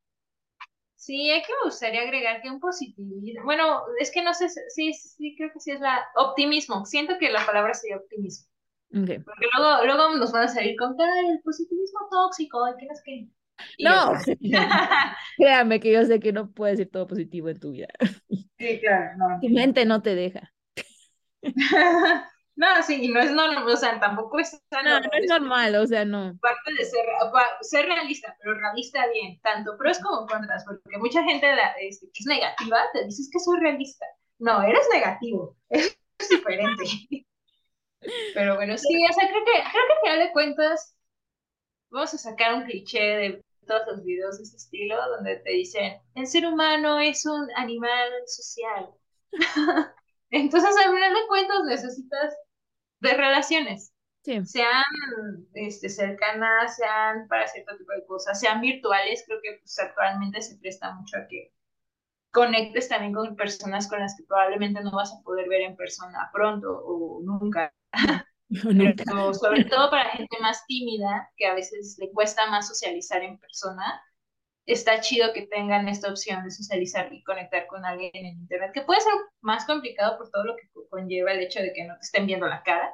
Sí, 0.97 1.31
es 1.31 1.47
que 1.47 1.53
me 1.53 1.69
gustaría 1.69 2.01
agregar 2.03 2.41
que 2.41 2.51
un 2.51 2.59
positivismo, 2.59 3.45
bueno, 3.45 3.83
es 4.01 4.11
que 4.11 4.23
no 4.23 4.33
sé, 4.35 4.49
sí, 4.49 4.93
sí, 4.95 5.35
creo 5.37 5.51
que 5.53 5.61
sí 5.61 5.71
es 5.71 5.81
la 5.81 6.05
optimismo, 6.17 6.85
siento 6.87 7.19
que 7.19 7.31
la 7.31 7.45
palabra 7.45 7.75
sería 7.75 7.99
optimismo. 7.99 8.49
Porque 8.91 9.47
luego, 9.57 9.85
luego 9.85 10.17
nos 10.17 10.33
van 10.33 10.45
a 10.45 10.49
salir 10.49 10.75
con 10.77 10.97
el 10.99 11.41
positivismo 11.43 12.01
tóxico, 12.11 12.61
no 12.61 12.93
es 12.93 13.03
que 13.05 13.29
no, 13.79 14.13
créame 15.37 15.81
que 15.81 15.93
yo 15.93 16.05
sé 16.05 16.21
que 16.21 16.33
no 16.33 16.51
puede 16.51 16.77
ser 16.77 16.89
todo 16.89 17.07
positivo 17.07 17.49
en 17.49 17.59
tu 17.61 17.73
vida. 17.73 17.89
Sí, 18.59 18.81
claro, 18.81 19.17
no. 19.19 19.41
Tu 19.41 19.49
mente 19.49 19.85
no 19.85 20.03
te 20.03 20.15
deja. 20.15 20.53
no, 22.57 22.83
sí, 22.83 23.09
no 23.09 23.21
es 23.21 23.31
normal, 23.31 23.69
o 23.69 23.77
sea, 23.77 24.01
tampoco 24.01 24.39
es 24.39 24.59
No, 24.71 24.83
no 24.83 25.11
es 25.13 25.29
normal, 25.29 25.75
o 25.77 25.87
sea, 25.87 26.07
no. 26.07 26.37
Parte 26.41 26.73
de 26.73 26.85
ser, 26.87 27.05
ser 27.61 27.85
realista, 27.85 28.35
pero 28.41 28.55
realista 28.55 29.07
bien, 29.09 29.39
tanto 29.43 29.77
pros 29.77 29.99
como 29.99 30.27
contras, 30.27 30.65
porque 30.65 30.99
mucha 30.99 31.23
gente 31.23 31.47
este, 31.81 32.07
que 32.07 32.21
es 32.21 32.27
negativa 32.27 32.79
te 32.95 33.05
dices 33.05 33.29
que 33.31 33.39
soy 33.41 33.61
realista. 33.61 34.07
No, 34.39 34.63
eres 34.63 34.87
negativo, 34.91 35.55
es 35.69 35.99
diferente. 36.31 37.27
pero 38.35 38.55
bueno, 38.55 38.79
sí, 38.79 39.05
o 39.05 39.13
sea, 39.13 39.29
creo 39.29 39.45
que, 39.45 39.53
creo 39.53 39.85
que 39.87 39.93
al 39.93 40.01
final 40.01 40.19
de 40.21 40.33
cuentas 40.33 40.97
vamos 41.91 42.15
a 42.15 42.19
sacar 42.19 42.55
un 42.55 42.65
cliché 42.65 43.01
de 43.01 43.45
todos 43.67 43.83
los 43.87 44.05
videos 44.05 44.39
de 44.39 44.45
ese 44.45 44.57
estilo 44.57 44.97
donde 45.11 45.37
te 45.37 45.51
dicen, 45.51 46.01
el 46.15 46.27
ser 46.27 46.47
humano 46.47 47.01
es 47.01 47.27
un 47.27 47.49
animal 47.57 48.11
social. 48.27 48.95
Entonces, 50.31 50.71
al 50.77 50.95
final 50.95 51.15
de 51.15 51.27
cuentas, 51.29 51.65
necesitas 51.65 52.35
de 53.01 53.15
relaciones. 53.15 53.93
Sean 54.45 54.83
este, 55.55 55.89
cercanas, 55.89 56.77
sean 56.77 57.29
para 57.29 57.47
cierto 57.47 57.77
tipo 57.77 57.93
de 57.93 58.05
cosas, 58.07 58.41
sean 58.41 58.61
virtuales, 58.61 59.23
creo 59.25 59.39
que 59.41 59.59
pues, 59.61 59.79
actualmente 59.79 60.43
se 60.43 60.59
presta 60.59 60.93
mucho 60.95 61.17
a 61.19 61.29
que 61.29 61.53
conectes 62.33 62.89
también 62.89 63.15
con 63.15 63.37
personas 63.37 63.89
con 63.89 64.01
las 64.01 64.17
que 64.17 64.25
probablemente 64.25 64.83
no 64.83 64.91
vas 64.91 65.13
a 65.13 65.23
poder 65.23 65.49
ver 65.49 65.63
en 65.63 65.77
persona 65.77 66.29
pronto 66.33 66.69
o 66.71 67.23
nunca. 67.23 67.73
sobre 68.51 69.65
todo 69.65 69.91
para 69.91 70.11
gente 70.11 70.37
más 70.41 70.65
tímida, 70.67 71.31
que 71.37 71.47
a 71.47 71.55
veces 71.55 71.97
le 71.99 72.11
cuesta 72.11 72.51
más 72.51 72.69
socializar 72.69 73.23
en 73.23 73.39
persona, 73.39 74.03
está 74.67 75.01
chido 75.01 75.33
que 75.33 75.47
tengan 75.47 75.89
esta 75.89 76.11
opción 76.11 76.45
de 76.45 76.51
socializar 76.51 77.13
y 77.13 77.23
conectar 77.23 77.67
con 77.67 77.85
alguien 77.85 78.11
en 78.15 78.39
Internet, 78.39 78.73
que 78.75 78.83
puede 78.83 79.01
ser 79.01 79.13
más 79.41 79.65
complicado 79.65 80.19
por 80.19 80.31
todo 80.31 80.45
lo 80.45 80.57
que 80.57 80.69
conlleva 80.91 81.33
el 81.33 81.41
hecho 81.41 81.61
de 81.61 81.73
que 81.73 81.85
no 81.85 81.95
te 81.95 82.01
estén 82.01 82.27
viendo 82.27 82.47
la 82.47 82.63
cara. 82.63 82.93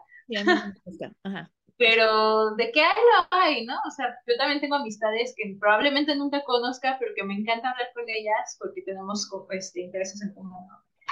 Pero 1.79 2.55
de 2.55 2.70
qué 2.70 2.83
hay 2.83 2.95
lo 2.95 3.27
hay, 3.31 3.66
¿no? 3.66 3.75
O 3.89 3.91
sea, 3.91 4.14
yo 4.27 4.37
también 4.37 4.61
tengo 4.61 4.77
amistades 4.77 5.35
que 5.37 5.57
probablemente 5.59 6.14
nunca 6.14 6.45
conozca, 6.45 6.97
pero 7.01 7.12
que 7.16 7.25
me 7.25 7.35
encanta 7.35 7.70
hablar 7.70 7.89
con 7.95 8.05
ellas 8.09 8.57
porque 8.59 8.83
tenemos 8.83 9.29
este, 9.51 9.81
intereses 9.81 10.23
en 10.23 10.35
común. 10.35 10.68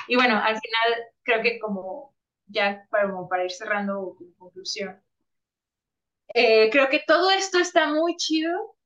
Y 0.07 0.17
bueno, 0.17 0.37
al 0.37 0.61
final 0.61 1.09
creo 1.23 1.43
que 1.43 1.59
como 1.59 2.15
ya 2.47 2.87
para, 2.91 3.11
para 3.29 3.45
ir 3.45 3.51
cerrando 3.51 4.15
con 4.17 4.33
conclusión, 4.35 5.03
eh, 6.35 6.71
creo 6.71 6.89
que 6.89 7.03
todo 7.07 7.31
esto 7.31 7.59
está 7.59 7.89
muy 7.93 8.17
chido, 8.17 8.77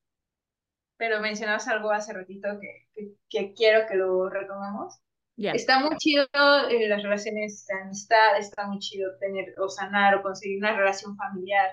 pero 1.05 1.21
mencionabas 1.21 1.69
algo 1.69 1.91
hace 1.91 2.15
ratito 2.15 2.49
que, 2.59 3.19
que, 3.29 3.53
quiero 3.53 3.87
que 3.87 3.95
lo 3.95 4.31
retomemos. 4.31 5.03
Está 5.37 5.79
muy 5.79 5.95
chido 5.99 6.25
eh, 6.71 6.89
las 6.89 7.03
relaciones 7.03 7.67
de 7.67 7.75
amistad, 7.83 8.39
está 8.39 8.67
muy 8.67 8.79
chido 8.79 9.11
tener 9.21 9.55
o 9.59 9.69
sanar 9.69 10.15
o 10.15 10.23
conseguir 10.23 10.57
una 10.57 10.75
relación 10.75 11.15
familiar 11.15 11.69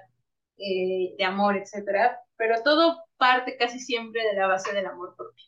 eh, 0.57 1.15
de 1.17 1.23
amor, 1.23 1.55
etcétera, 1.55 2.19
pero 2.35 2.61
todo 2.61 3.05
parte 3.15 3.55
casi 3.55 3.79
siempre 3.79 4.21
de 4.21 4.33
la 4.33 4.47
base 4.47 4.73
del 4.73 4.87
amor 4.87 5.15
propio. 5.15 5.45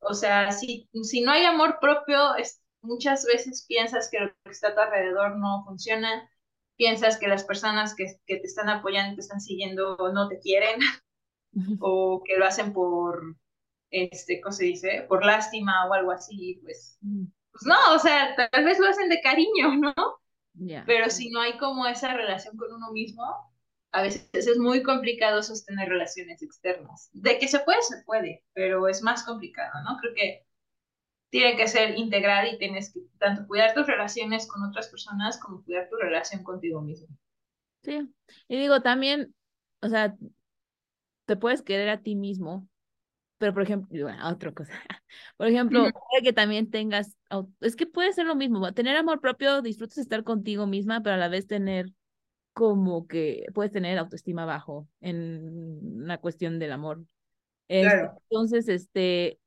O 0.00 0.14
sea, 0.14 0.50
si, 0.50 0.88
si 1.04 1.20
no 1.20 1.30
hay 1.30 1.44
amor 1.44 1.78
propio, 1.80 2.34
es, 2.34 2.60
muchas 2.80 3.24
veces 3.24 3.66
piensas 3.68 4.08
que 4.10 4.18
lo 4.18 4.32
que 4.42 4.50
está 4.50 4.70
a 4.70 4.74
tu 4.74 4.80
alrededor 4.80 5.36
no 5.36 5.62
funciona, 5.64 6.28
piensas 6.76 7.18
que 7.18 7.28
las 7.28 7.44
personas 7.44 7.94
que, 7.94 8.18
que 8.26 8.38
te 8.38 8.46
están 8.48 8.68
apoyando, 8.68 9.14
te 9.14 9.20
están 9.20 9.40
siguiendo, 9.40 9.96
no 10.12 10.28
te 10.28 10.40
quieren, 10.40 10.80
o 11.80 12.22
que 12.24 12.36
lo 12.36 12.46
hacen 12.46 12.72
por, 12.72 13.36
este, 13.90 14.40
¿cómo 14.40 14.52
se 14.52 14.64
dice? 14.64 15.06
Por 15.08 15.24
lástima 15.24 15.86
o 15.86 15.92
algo 15.92 16.10
así, 16.10 16.60
pues, 16.62 16.98
pues 17.00 17.64
no, 17.64 17.94
o 17.94 17.98
sea, 17.98 18.34
tal 18.36 18.64
vez 18.64 18.78
lo 18.78 18.88
hacen 18.88 19.08
de 19.08 19.20
cariño, 19.20 19.76
¿no? 19.76 19.94
Pero 20.86 21.08
si 21.10 21.30
no 21.30 21.40
hay 21.40 21.56
como 21.56 21.86
esa 21.86 22.14
relación 22.14 22.56
con 22.56 22.72
uno 22.72 22.90
mismo, 22.92 23.24
a 23.92 24.02
veces 24.02 24.28
es 24.32 24.58
muy 24.58 24.82
complicado 24.82 25.42
sostener 25.42 25.88
relaciones 25.88 26.42
externas. 26.42 27.10
De 27.12 27.38
que 27.38 27.48
se 27.48 27.60
puede, 27.60 27.80
se 27.82 28.02
puede, 28.04 28.44
pero 28.52 28.88
es 28.88 29.02
más 29.02 29.24
complicado, 29.24 29.82
¿no? 29.84 29.96
Creo 29.98 30.14
que 30.14 30.46
tiene 31.30 31.56
que 31.56 31.68
ser 31.68 31.96
integral 31.98 32.52
y 32.52 32.58
tienes 32.58 32.92
que 32.92 33.00
tanto 33.18 33.46
cuidar 33.46 33.74
tus 33.74 33.86
relaciones 33.86 34.46
con 34.46 34.62
otras 34.62 34.88
personas 34.88 35.38
como 35.38 35.62
cuidar 35.62 35.88
tu 35.88 35.96
relación 35.96 36.42
contigo 36.42 36.80
mismo. 36.80 37.08
Sí, 37.82 38.08
y 38.48 38.58
digo 38.58 38.80
también, 38.82 39.34
o 39.80 39.88
sea, 39.88 40.16
te 41.28 41.36
puedes 41.36 41.60
querer 41.60 41.90
a 41.90 42.00
ti 42.00 42.16
mismo, 42.16 42.66
pero 43.36 43.52
por 43.52 43.62
ejemplo, 43.62 44.02
bueno, 44.02 44.26
otra 44.30 44.50
cosa, 44.52 44.72
por 45.36 45.46
ejemplo, 45.46 45.82
puede 45.82 46.22
que 46.22 46.32
también 46.32 46.70
tengas, 46.70 47.18
es 47.60 47.76
que 47.76 47.86
puede 47.86 48.14
ser 48.14 48.24
lo 48.24 48.34
mismo, 48.34 48.72
tener 48.72 48.96
amor 48.96 49.20
propio, 49.20 49.60
disfrutas 49.60 49.98
estar 49.98 50.24
contigo 50.24 50.66
misma, 50.66 51.02
pero 51.02 51.16
a 51.16 51.18
la 51.18 51.28
vez 51.28 51.46
tener 51.46 51.92
como 52.54 53.06
que 53.06 53.44
puedes 53.52 53.70
tener 53.70 53.98
autoestima 53.98 54.46
bajo 54.46 54.88
en 55.02 56.06
la 56.06 56.16
cuestión 56.16 56.58
del 56.58 56.72
amor. 56.72 57.04
Este, 57.68 58.10
entonces, 58.30 58.68
este, 58.70 59.38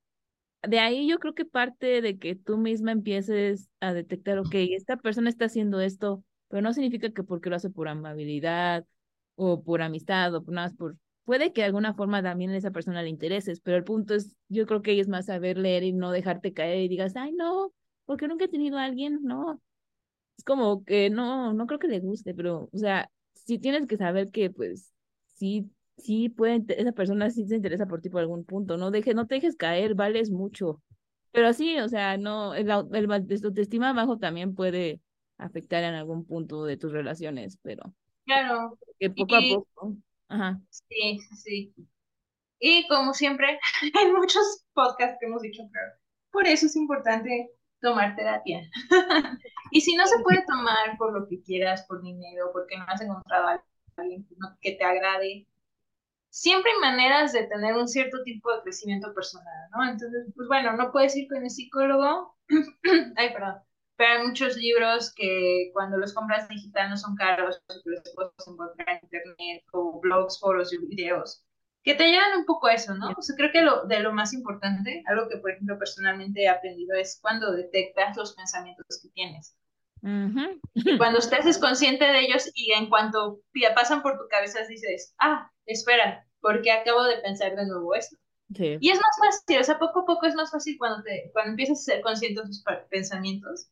de 0.62 0.80
ahí 0.80 1.10
yo 1.10 1.18
creo 1.18 1.34
que 1.34 1.46
parte 1.46 2.04
de 2.04 2.20
que 2.20 2.36
tú 2.36 2.60
misma 2.60 2.92
empieces 2.92 3.72
a 3.80 3.92
detectar, 3.92 4.38
ok, 4.38 4.54
esta 4.54 4.98
persona 4.98 5.30
está 5.30 5.46
haciendo 5.46 5.82
esto, 5.82 6.24
pero 6.48 6.62
no 6.62 6.74
significa 6.74 7.12
que 7.12 7.24
porque 7.24 7.50
lo 7.50 7.56
hace 7.56 7.72
por 7.72 7.88
amabilidad 7.88 8.86
o 9.34 9.64
por 9.64 9.82
amistad 9.82 10.36
o 10.36 10.44
nada, 10.48 10.72
por 10.78 10.96
puede 11.26 11.54
que 11.54 11.62
de 11.62 11.68
alguna 11.68 11.94
forma 11.94 12.24
también 12.24 12.52
a 12.52 12.58
esa 12.58 12.72
persona 12.72 13.04
le 13.04 13.10
intereses, 13.10 13.60
pero 13.62 13.78
el 13.78 13.84
punto 13.84 14.16
es, 14.16 14.36
yo 14.50 14.66
creo 14.66 14.82
que 14.82 15.00
es 15.00 15.08
más 15.08 15.28
saber 15.28 15.58
leer 15.58 15.84
y 15.84 15.94
no 15.94 16.12
dejarte 16.12 16.54
caer 16.54 16.82
y 16.82 16.88
digas, 16.88 17.16
ay, 17.16 17.34
no, 17.34 17.74
porque 18.06 18.28
nunca 18.28 18.46
he 18.46 18.50
tenido 18.50 18.78
a 18.78 18.86
alguien, 18.86 19.20
no. 19.24 19.62
Es 20.38 20.44
como 20.44 20.84
que 20.84 21.10
no, 21.10 21.54
no 21.54 21.68
creo 21.68 21.80
que 21.80 21.88
le 21.88 22.00
guste, 22.00 22.34
pero, 22.34 22.70
o 22.72 22.78
sea, 22.78 23.10
sí 23.34 23.60
tienes 23.60 23.88
que 23.88 23.98
saber 23.98 24.30
que, 24.32 24.50
pues, 24.50 24.92
sí, 25.36 25.70
sí 25.98 26.30
puede, 26.30 26.64
esa 26.70 26.92
persona 26.94 27.30
sí 27.30 27.46
se 27.46 27.56
interesa 27.56 27.86
por 27.86 28.02
ti 28.02 28.10
por 28.10 28.22
algún 28.22 28.44
punto, 28.44 28.78
no 28.78 28.92
dejes, 28.92 29.16
no 29.16 29.28
te 29.28 29.36
dejes 29.36 29.56
caer, 29.56 29.96
vales 29.96 30.32
mucho. 30.32 30.82
Pero 31.32 31.54
sí, 31.54 31.80
o 31.80 31.88
sea, 31.88 32.18
no, 32.18 32.54
el, 32.54 32.70
el, 32.70 32.88
el 32.94 33.12
autoestima 33.46 33.94
bajo 33.94 34.18
también 34.18 34.54
puede 34.54 35.00
afectar 35.38 35.84
en 35.84 35.94
algún 35.94 36.26
punto 36.26 36.66
de 36.66 36.78
tus 36.78 36.92
relaciones, 36.92 37.58
pero. 37.62 37.94
Claro. 38.26 38.78
Que 39.00 39.10
poco 39.10 39.36
a 39.36 39.42
poco. 39.42 39.96
Sí, 40.70 41.20
sí. 41.36 41.74
Y 42.60 42.88
como 42.88 43.14
siempre, 43.14 43.60
hay 44.00 44.12
muchos 44.12 44.66
podcasts 44.74 45.18
que 45.20 45.26
hemos 45.26 45.42
dicho, 45.42 45.64
pero 45.72 45.86
por 46.32 46.48
eso 46.48 46.68
es 46.68 46.76
importante 46.76 47.50
tomar 47.82 48.16
terapia. 48.16 48.70
y 49.72 49.82
si 49.82 49.96
no 49.96 50.06
se 50.06 50.20
puede 50.20 50.46
tomar 50.46 50.98
por 50.98 51.14
lo 51.14 51.28
que 51.28 51.42
quieras, 51.42 51.86
por 51.88 52.02
dinero, 52.02 52.52
porque 52.54 52.78
no 52.78 52.86
has 52.88 53.02
encontrado 53.02 53.48
a 53.48 53.64
alguien 53.98 54.28
que 54.62 54.74
te 54.74 54.84
agrade, 54.84 55.48
siempre 56.30 56.72
hay 56.72 56.80
maneras 56.80 57.34
de 57.34 57.44
tener 57.48 57.76
un 57.76 57.88
cierto 57.88 58.24
tipo 58.24 58.54
de 58.54 58.62
crecimiento 58.62 59.14
personal, 59.14 59.70
¿no? 59.72 59.84
Entonces, 59.90 60.28
pues 60.36 60.48
bueno, 60.48 60.78
no 60.78 60.92
puedes 60.92 61.16
ir 61.16 61.28
con 61.28 61.44
el 61.44 61.50
psicólogo. 61.50 62.36
Ay, 63.18 63.34
perdón 63.34 63.62
hay 64.22 64.28
muchos 64.28 64.56
libros 64.58 65.14
que 65.16 65.70
cuando 65.74 65.98
los 65.98 66.14
compras 66.14 66.48
digital 66.48 66.90
no 66.90 66.98
son 66.98 67.16
caros, 67.16 67.62
los 67.86 68.02
puedes 68.16 68.48
encontrar 68.48 68.90
en 68.90 69.00
internet, 69.04 69.64
o 69.74 70.00
blogs, 70.00 70.40
foros 70.40 70.72
y 70.74 70.78
videos, 70.78 71.44
que 71.84 71.96
te 71.96 72.08
llevan 72.08 72.40
un 72.40 72.46
poco 72.46 72.68
a 72.68 72.74
eso, 72.74 72.94
¿no? 72.94 73.10
O 73.18 73.22
sea, 73.22 73.36
creo 73.36 73.52
que 73.52 73.62
lo, 73.62 73.86
de 73.86 74.00
lo 74.00 74.14
más 74.14 74.34
importante, 74.34 75.04
algo 75.08 75.28
que, 75.28 75.38
por 75.38 75.52
ejemplo, 75.52 75.80
personalmente 75.80 76.44
he 76.44 76.50
aprendido 76.50 76.96
es 76.96 77.20
cuando 77.22 77.52
detectas 77.52 78.16
los 78.16 78.36
pensamientos 78.36 79.00
que 79.02 79.10
tienes. 79.10 79.58
Y 80.74 80.98
cuando 80.98 81.20
estás 81.20 81.58
consciente 81.60 82.06
de 82.06 82.22
ellos 82.22 82.50
y 82.56 82.72
en 82.72 82.90
cuanto 82.90 83.42
pasan 83.76 84.02
por 84.02 84.18
tu 84.18 84.28
cabeza 84.30 84.66
dices, 84.68 85.14
ah, 85.20 85.52
espera, 85.66 86.26
porque 86.40 86.72
acabo 86.72 87.04
de 87.04 87.18
pensar 87.18 87.56
de 87.56 87.68
nuevo 87.68 87.94
esto. 87.94 88.16
Y 88.58 88.90
es 88.90 88.98
más 88.98 89.18
fácil, 89.20 89.60
o 89.60 89.64
sea, 89.64 89.80
poco 89.80 90.02
a 90.02 90.06
poco 90.06 90.26
es 90.26 90.36
más 90.36 90.52
fácil 90.52 90.76
cuando, 90.78 91.02
te, 91.04 91.30
cuando 91.34 91.52
empiezas 91.52 91.80
a 91.80 91.94
ser 91.94 92.02
consciente 92.02 92.42
de 92.42 92.48
tus 92.48 92.64
pensamientos 92.90 93.70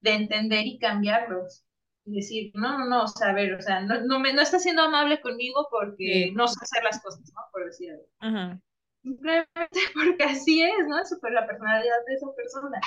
de 0.00 0.14
entender 0.14 0.66
y 0.66 0.78
cambiarlos. 0.78 1.64
Y 2.04 2.16
decir, 2.16 2.52
no, 2.54 2.78
no, 2.78 2.86
no, 2.86 3.04
o 3.04 3.06
sea, 3.06 3.30
a 3.30 3.34
ver, 3.34 3.52
o 3.54 3.60
sea, 3.60 3.80
no, 3.82 4.00
no, 4.00 4.18
me, 4.18 4.32
no 4.32 4.40
está 4.40 4.58
siendo 4.58 4.82
amable 4.82 5.20
conmigo 5.20 5.68
porque 5.70 6.32
no 6.34 6.48
sé 6.48 6.56
hacer 6.62 6.82
las 6.82 7.02
cosas, 7.02 7.30
¿no? 7.34 7.40
Por 7.52 7.66
decir 7.66 7.90
algo. 7.92 8.60
Simplemente 9.02 9.48
porque 9.94 10.24
así 10.24 10.62
es, 10.62 10.86
¿no? 10.88 10.98
Es 11.00 11.14
la 11.32 11.46
personalidad 11.46 11.96
de 12.06 12.14
esa 12.14 12.26
persona. 12.34 12.80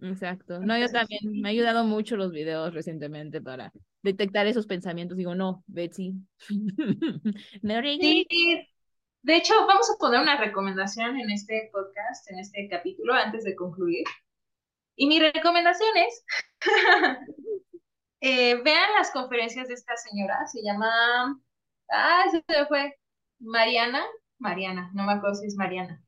Exacto. 0.00 0.60
No, 0.60 0.78
yo 0.78 0.88
también 0.88 1.20
me 1.40 1.48
ha 1.48 1.50
ayudado 1.50 1.84
mucho 1.84 2.16
los 2.16 2.30
videos 2.30 2.74
recientemente 2.74 3.40
para 3.40 3.72
detectar 4.02 4.46
esos 4.46 4.66
pensamientos. 4.66 5.16
Digo, 5.16 5.34
no, 5.34 5.64
Betsy. 5.66 6.14
sí, 7.58 8.26
de 9.22 9.36
hecho, 9.36 9.54
vamos 9.66 9.90
a 9.90 9.98
poner 9.98 10.20
una 10.20 10.36
recomendación 10.36 11.18
en 11.18 11.30
este 11.30 11.70
podcast, 11.72 12.30
en 12.30 12.38
este 12.38 12.68
capítulo, 12.68 13.14
antes 13.14 13.44
de 13.44 13.56
concluir. 13.56 14.04
Y 14.96 15.06
mi 15.06 15.18
recomendación 15.18 15.90
es, 15.96 16.24
eh, 18.20 18.60
vean 18.62 18.92
las 18.96 19.10
conferencias 19.10 19.68
de 19.68 19.74
esta 19.74 19.96
señora, 19.96 20.46
se 20.46 20.62
llama, 20.62 21.40
ah, 21.90 22.24
se 22.30 22.42
fue, 22.66 22.96
Mariana, 23.40 24.04
Mariana, 24.38 24.90
no 24.94 25.04
me 25.04 25.12
acuerdo 25.12 25.36
si 25.36 25.46
es 25.46 25.56
Mariana. 25.56 26.00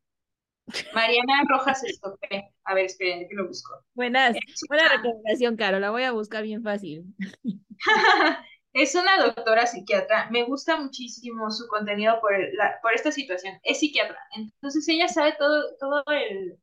Mariana 0.94 1.44
Rojas 1.48 1.84
Estopé. 1.84 2.52
A 2.64 2.74
ver, 2.74 2.86
esperen, 2.86 3.28
que 3.28 3.34
lo 3.34 3.46
busco. 3.46 3.72
Buenas, 3.94 4.36
buena 4.68 4.88
recomendación, 4.88 5.56
Caro, 5.56 5.78
la 5.78 5.90
voy 5.90 6.02
a 6.02 6.12
buscar 6.12 6.42
bien 6.42 6.62
fácil. 6.62 7.04
es 8.72 8.94
una 8.94 9.16
doctora 9.18 9.66
psiquiatra. 9.66 10.28
Me 10.30 10.42
gusta 10.42 10.76
muchísimo 10.76 11.50
su 11.50 11.68
contenido 11.68 12.20
por, 12.20 12.32
la, 12.54 12.80
por 12.82 12.94
esta 12.94 13.12
situación. 13.12 13.58
Es 13.62 13.78
psiquiatra. 13.78 14.18
Entonces 14.34 14.88
ella 14.88 15.06
sabe 15.08 15.34
todo, 15.38 15.76
todo 15.78 16.02
el, 16.08 16.58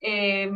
eh, 0.00 0.50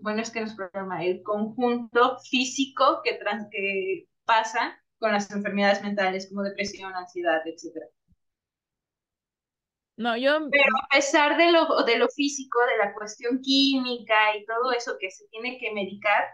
bueno, 0.00 0.22
es 0.22 0.30
que 0.30 0.40
no 0.40 0.46
es 0.46 0.54
problema, 0.54 1.04
el 1.04 1.22
conjunto 1.22 2.18
físico 2.30 3.00
que, 3.02 3.14
trans, 3.14 3.48
que 3.50 4.06
pasa 4.24 4.80
con 4.98 5.12
las 5.12 5.30
enfermedades 5.30 5.82
mentales 5.82 6.28
como 6.28 6.42
depresión, 6.42 6.94
ansiedad, 6.94 7.40
etc. 7.46 7.84
No, 9.96 10.16
yo... 10.16 10.48
Pero 10.50 10.76
a 10.82 10.88
pesar 10.94 11.36
de 11.36 11.52
lo, 11.52 11.84
de 11.84 11.98
lo 11.98 12.08
físico, 12.08 12.58
de 12.66 12.84
la 12.84 12.94
cuestión 12.94 13.40
química 13.40 14.36
y 14.36 14.44
todo 14.44 14.72
eso 14.72 14.96
que 14.98 15.10
se 15.10 15.26
tiene 15.28 15.58
que 15.58 15.72
medicar, 15.72 16.24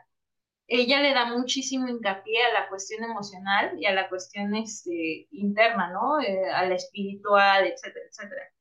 ella 0.67 1.01
le 1.01 1.15
da 1.15 1.27
muchísimo 1.27 1.89
hincapié 1.89 2.45
a 2.45 2.53
la 2.53 2.69
cuestión 2.69 3.05
emocional 3.05 3.73
y 3.79 3.87
a 3.87 3.93
la 3.93 4.09
cuestión 4.09 4.55
este, 4.55 5.29
interna, 5.31 5.93
¿no? 5.93 6.21
Eh, 6.21 6.51
a 6.51 6.67
la 6.67 6.75
espiritual, 6.75 7.67
etcétera, 7.67 8.07
etcétera 8.09 8.53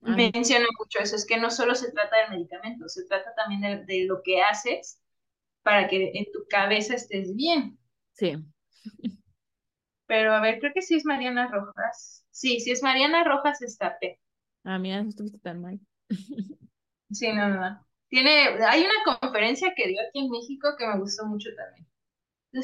menciona 0.00 0.66
mucho 0.78 0.98
eso, 1.00 1.16
es 1.16 1.26
que 1.26 1.38
no 1.38 1.50
solo 1.50 1.74
se 1.74 1.92
trata 1.92 2.16
del 2.16 2.30
medicamento, 2.30 2.88
se 2.88 3.04
trata 3.04 3.34
también 3.34 3.86
de, 3.86 4.04
lo 4.04 4.22
que 4.22 4.42
haces 4.42 5.00
para 5.62 5.88
que 5.88 6.12
en 6.14 6.26
tu 6.32 6.46
cabeza 6.48 6.94
estés 6.94 7.34
bien. 7.34 7.78
Sí. 8.12 8.36
Pero 10.06 10.32
a 10.32 10.40
ver, 10.40 10.58
creo 10.58 10.72
que 10.74 10.82
sí 10.82 10.96
es 10.96 11.04
Mariana 11.04 11.48
Rojas. 11.48 12.26
Sí, 12.30 12.60
sí 12.60 12.70
es 12.70 12.82
Mariana 12.82 13.24
Rojas 13.24 13.62
Estape. 13.62 14.18
Ah, 14.64 14.78
mira, 14.78 15.02
no 15.02 15.08
estuviste 15.08 15.38
tan 15.38 15.60
mal. 15.60 15.80
Sí, 17.12 17.32
no, 17.32 17.48
no. 17.48 17.84
Tiene, 18.08 18.30
hay 18.68 18.84
una 18.84 19.18
conferencia 19.18 19.72
que 19.74 19.88
dio 19.88 20.00
aquí 20.00 20.20
en 20.20 20.30
México 20.30 20.76
que 20.78 20.86
me 20.86 20.96
gustó 20.98 21.26
mucho 21.26 21.48
también. 21.56 21.86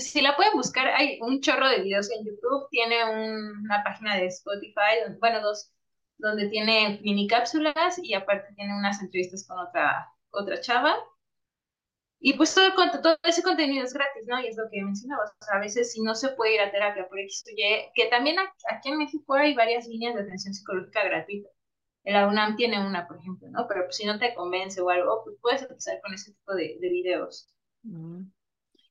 Si 0.01 0.21
la 0.21 0.37
pueden 0.37 0.53
buscar, 0.55 0.89
hay 0.89 1.19
un 1.21 1.41
chorro 1.41 1.69
de 1.69 1.83
videos 1.83 2.11
en 2.11 2.25
YouTube, 2.25 2.69
tiene 2.71 3.05
una 3.05 3.83
página 3.85 4.17
de 4.17 4.27
Spotify, 4.27 5.17
bueno, 5.21 5.41
dos, 5.41 5.73
donde 6.19 6.49
tiene 6.49 7.01
mini 7.03 7.27
cápsulas 7.27 7.99
y 8.03 8.15
aparte 8.15 8.55
tiene 8.55 8.77
unas 8.77 9.01
entrevistas 9.03 9.47
con 9.47 9.59
otra, 9.59 10.09
otra 10.31 10.61
chava. 10.61 10.97
Y 12.19 12.33
pues 12.35 12.55
todo, 12.55 12.73
todo 13.03 13.17
ese 13.25 13.43
contenido 13.43 13.85
es 13.85 13.93
gratis, 13.93 14.25
¿no? 14.27 14.41
Y 14.41 14.47
es 14.47 14.57
lo 14.57 14.69
que 14.71 14.83
mencionabas. 14.83 15.33
A 15.53 15.59
veces 15.59 15.93
si 15.93 16.01
no 16.03 16.15
se 16.15 16.31
puede 16.31 16.55
ir 16.55 16.61
a 16.61 16.71
terapia 16.71 17.07
por 17.09 17.19
X 17.21 17.45
o 17.47 17.51
Y, 17.51 17.93
que 17.95 18.07
también 18.07 18.37
aquí 18.71 18.89
en 18.89 18.99
México 18.99 19.35
hay 19.35 19.55
varias 19.55 19.87
líneas 19.87 20.15
de 20.15 20.23
atención 20.23 20.55
psicológica 20.55 21.05
gratuita. 21.05 21.51
La 22.05 22.29
UNAM 22.29 22.57
tiene 22.57 22.85
una, 22.85 23.07
por 23.07 23.19
ejemplo, 23.19 23.49
¿no? 23.51 23.67
Pero 23.69 23.85
pues, 23.85 23.97
si 23.97 24.07
no 24.07 24.19
te 24.19 24.35
convence 24.35 24.81
o 24.81 24.89
algo, 24.89 25.23
pues 25.25 25.37
puedes 25.43 25.63
empezar 25.63 26.01
con 26.01 26.15
ese 26.15 26.33
tipo 26.33 26.55
de, 26.55 26.79
de 26.81 26.89
videos. 26.89 27.53
Mm. 27.83 28.31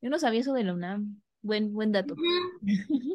Yo 0.02 0.10
no 0.10 0.20
sabía 0.20 0.42
eso 0.42 0.54
de 0.54 0.64
la 0.66 0.74
UNAM. 0.74 1.22
Buen, 1.46 1.74
buen 1.74 1.91
dato. 1.91 2.16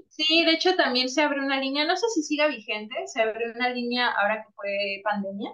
Sí, 0.09 0.45
de 0.45 0.53
hecho 0.53 0.76
también 0.76 1.09
se 1.09 1.20
abre 1.20 1.41
una 1.41 1.59
línea, 1.59 1.85
no 1.85 1.97
sé 1.97 2.07
si 2.11 2.22
siga 2.22 2.47
vigente, 2.47 2.95
se 3.07 3.22
abre 3.22 3.51
una 3.51 3.70
línea 3.70 4.09
ahora 4.09 4.45
que 4.45 4.53
fue 4.53 5.01
pandemia, 5.03 5.51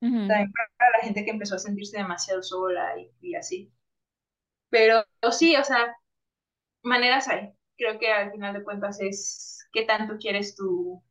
también 0.00 0.50
para 0.52 0.90
la 0.96 1.04
gente 1.04 1.22
que 1.22 1.32
empezó 1.32 1.56
a 1.56 1.58
sentirse 1.58 1.98
demasiado 1.98 2.42
sola 2.42 2.94
y, 3.20 3.34
así. 3.34 3.70
Pero 4.70 5.04
sí, 5.32 5.54
o 5.56 5.64
sea, 5.64 5.94
maneras 6.82 7.28
hay. 7.28 7.50
Creo 7.76 7.98
que 7.98 8.10
al 8.10 8.32
final 8.32 8.54
de 8.54 8.64
cuentas 8.64 9.00
es 9.02 9.66
qué 9.72 9.82
tanto 9.82 10.16
quieres 10.16 10.56
tú 10.56 11.02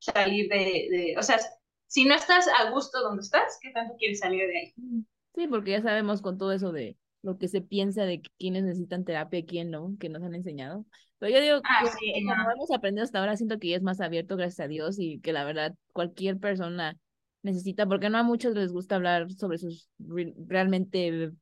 salir 0.00 0.48
de, 0.48 0.88
de, 0.90 1.14
o 1.18 1.22
sea, 1.22 1.38
si 1.86 2.04
no 2.04 2.16
estás 2.16 2.48
a 2.48 2.70
gusto 2.70 3.00
donde 3.00 3.22
estás, 3.22 3.58
¿qué 3.62 3.70
tanto 3.70 3.94
quieres 3.96 4.18
salir 4.18 4.48
de 4.48 4.58
ahí? 4.58 4.74
Sí, 5.36 5.46
porque 5.46 5.72
ya 5.72 5.82
sabemos 5.82 6.20
con 6.20 6.36
todo 6.36 6.50
eso 6.50 6.72
de 6.72 6.96
lo 7.26 7.38
que 7.38 7.48
se 7.48 7.60
piensa 7.60 8.04
de 8.04 8.22
quiénes 8.38 8.62
necesitan 8.62 9.04
terapia 9.04 9.40
y 9.40 9.44
quién 9.44 9.72
no, 9.72 9.96
que 9.98 10.08
nos 10.08 10.22
han 10.22 10.36
enseñado. 10.36 10.86
Pero 11.18 11.34
yo 11.34 11.40
digo 11.40 11.56
ah, 11.64 11.82
que 11.82 12.24
como 12.24 12.50
hemos 12.52 12.70
aprendido 12.70 13.04
hasta 13.04 13.18
ahora, 13.18 13.36
siento 13.36 13.58
que 13.58 13.70
ya 13.70 13.76
es 13.76 13.82
más 13.82 14.00
abierto, 14.00 14.36
gracias 14.36 14.60
a 14.60 14.68
Dios, 14.68 14.96
y 15.00 15.18
que 15.18 15.32
la 15.32 15.44
verdad 15.44 15.74
cualquier 15.92 16.38
persona 16.38 16.96
necesita, 17.42 17.84
porque 17.86 18.10
no 18.10 18.18
a 18.18 18.22
muchos 18.22 18.54
les 18.54 18.72
gusta 18.72 18.94
hablar 18.94 19.28
sobre 19.32 19.58
sus 19.58 19.88
realmente 19.98 21.32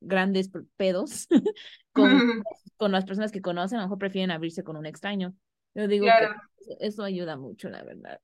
grandes 0.00 0.50
pedos 0.76 1.28
con, 1.92 2.10
con 2.76 2.90
las 2.90 3.04
personas 3.04 3.30
que 3.30 3.40
conocen, 3.40 3.78
a 3.78 3.82
lo 3.82 3.86
mejor 3.86 3.98
prefieren 3.98 4.32
abrirse 4.32 4.64
con 4.64 4.76
un 4.76 4.86
extraño. 4.86 5.34
Yo 5.72 5.86
digo 5.86 6.06
que 6.06 6.76
eso 6.80 7.04
ayuda 7.04 7.36
mucho, 7.36 7.68
la 7.68 7.84
verdad. 7.84 8.20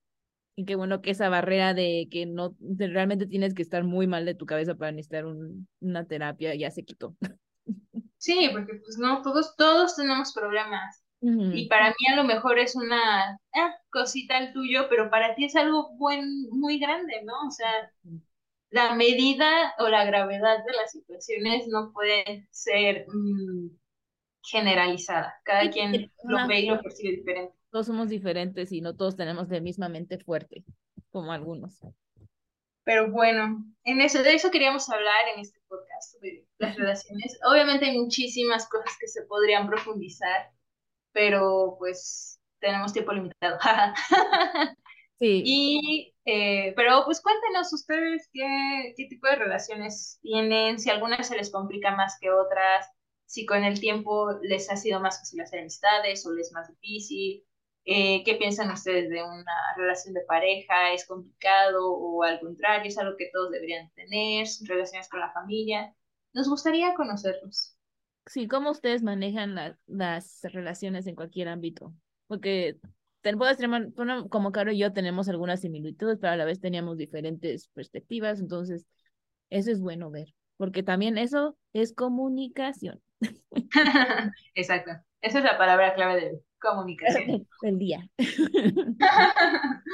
Y 0.57 0.65
qué 0.65 0.77
bueno 0.77 1.03
que 1.03 1.11
esa 1.11 1.29
barrera 1.29 1.75
de 1.75 2.09
que 2.11 2.27
no 2.27 2.55
realmente 2.61 3.27
tienes 3.27 3.55
que 3.55 3.63
estar 3.63 3.83
muy 3.83 4.07
mal 4.07 4.25
de 4.25 4.35
tu 4.35 4.47
cabeza 4.47 4.75
para 4.75 4.93
necesitar 4.93 5.27
un, 5.27 5.69
una 5.81 6.07
terapia 6.07 6.55
ya 6.55 6.71
se 6.71 6.85
quitó. 6.85 7.17
Sí, 8.17 8.49
porque 8.53 8.77
pues 8.77 8.97
no, 8.97 9.21
todos, 9.21 9.55
todos 9.55 9.97
tenemos 9.97 10.33
problemas. 10.33 11.05
Y 11.21 11.69
para 11.69 11.89
mí 11.89 12.07
a 12.11 12.17
lo 12.17 12.25
mejor 12.25 12.59
es 12.59 12.75
una 12.75 13.39
ah, 13.55 13.75
cosita 13.91 14.39
el 14.39 14.55
tuyo, 14.55 14.87
pero 14.89 15.11
para 15.11 15.35
ti 15.35 15.45
es 15.45 15.57
algo 15.57 15.91
buen, 15.97 16.49
muy 16.51 16.79
grande, 16.79 17.23
¿no? 17.23 17.35
O 17.47 17.51
sea, 17.51 17.71
la 18.71 18.95
medida 18.95 19.75
o 19.79 19.89
la 19.89 20.07
gravedad 20.07 20.65
de 20.65 20.73
las 20.73 20.93
situaciones 20.93 21.67
no 21.69 21.93
puede 21.93 22.47
ser 22.51 23.07
mm, 23.09 23.77
generalizada. 24.43 25.35
Cada 25.45 25.71
quien 25.71 26.11
lo 26.25 26.47
ve 26.47 26.61
y 26.61 26.67
lo 26.67 26.81
percibe 26.81 27.17
diferente 27.17 27.55
todos 27.75 27.89
somos 27.89 28.09
diferentes 28.09 28.70
y 28.70 28.81
no 28.81 28.95
todos 28.95 29.16
tenemos 29.16 29.49
la 29.49 29.59
misma 29.59 29.89
mente 29.89 30.16
fuerte, 30.20 30.62
como 31.11 31.33
algunos. 31.33 31.81
Pero 32.85 33.11
bueno, 33.11 33.64
en 33.83 34.01
eso, 34.01 34.22
de 34.22 34.33
eso 34.33 34.53
queríamos 34.53 34.89
hablar 34.89 35.27
en 35.35 35.41
este 35.41 35.59
podcast, 35.66 36.14
las 36.59 36.77
relaciones. 36.77 37.37
Obviamente 37.45 37.87
hay 37.87 37.99
muchísimas 37.99 38.68
cosas 38.68 38.97
que 39.01 39.09
se 39.09 39.22
podrían 39.22 39.66
profundizar, 39.66 40.53
pero 41.11 41.75
pues 41.81 42.41
tenemos 42.61 42.93
tiempo 42.93 43.12
limitado. 43.12 43.59
sí. 45.18 45.43
Y, 45.45 46.14
eh, 46.27 46.75
pero 46.77 47.03
pues 47.05 47.20
cuéntenos 47.20 47.72
ustedes 47.72 48.31
qué, 48.33 48.95
qué 48.97 49.07
tipo 49.09 49.27
de 49.27 49.35
relaciones 49.35 50.20
tienen, 50.22 50.79
si 50.79 50.91
algunas 50.91 51.27
se 51.27 51.37
les 51.37 51.51
complica 51.51 51.97
más 51.97 52.18
que 52.20 52.31
otras, 52.31 52.87
si 53.27 53.45
con 53.47 53.64
el 53.64 53.81
tiempo 53.81 54.39
les 54.43 54.70
ha 54.70 54.77
sido 54.77 55.01
más 55.01 55.18
fácil 55.18 55.41
hacer 55.41 55.59
amistades 55.59 56.25
o 56.25 56.33
les 56.33 56.47
es 56.47 56.53
más 56.53 56.68
difícil, 56.68 57.45
eh, 57.85 58.22
¿Qué 58.24 58.37
piensan 58.37 58.70
ustedes 58.70 59.11
de 59.11 59.22
una 59.22 59.53
relación 59.76 60.14
de 60.14 60.22
pareja? 60.22 60.93
¿Es 60.93 61.07
complicado 61.07 61.93
o 61.93 62.22
al 62.22 62.41
contrario, 62.41 62.89
es 62.89 62.99
algo 62.99 63.16
que 63.16 63.30
todos 63.32 63.51
deberían 63.51 63.91
tener? 63.91 64.47
relaciones 64.66 65.09
con 65.09 65.20
la 65.20 65.32
familia? 65.32 65.95
Nos 66.32 66.49
gustaría 66.49 66.95
conocerlos. 66.95 67.76
Sí, 68.26 68.49
¿cómo 68.49 68.70
ustedes 68.70 69.03
manejan 69.03 69.55
las 69.87 70.41
relaciones 70.45 71.07
en 71.07 71.14
cualquier 71.14 71.49
ámbito? 71.49 71.93
Porque 72.26 72.78
como 74.28 74.53
Caro 74.53 74.72
y 74.72 74.78
yo 74.78 74.93
tenemos 74.93 75.28
algunas 75.28 75.61
similitudes, 75.61 76.18
pero 76.20 76.32
a 76.32 76.37
la 76.37 76.45
vez 76.45 76.61
teníamos 76.61 76.99
diferentes 76.99 77.68
perspectivas, 77.68 78.41
entonces 78.41 78.87
eso 79.51 79.70
es 79.70 79.80
bueno 79.80 80.11
ver, 80.11 80.35
porque 80.57 80.82
también 80.82 81.16
eso 81.16 81.57
es 81.72 81.95
comunicación. 81.95 83.01
Exacto, 84.55 84.93
esa 85.22 85.39
es 85.39 85.45
la 85.45 85.57
palabra 85.57 85.95
clave 85.95 86.20
de 86.20 86.41
comunicación. 86.65 87.47
El 87.62 87.79
día. 87.79 88.09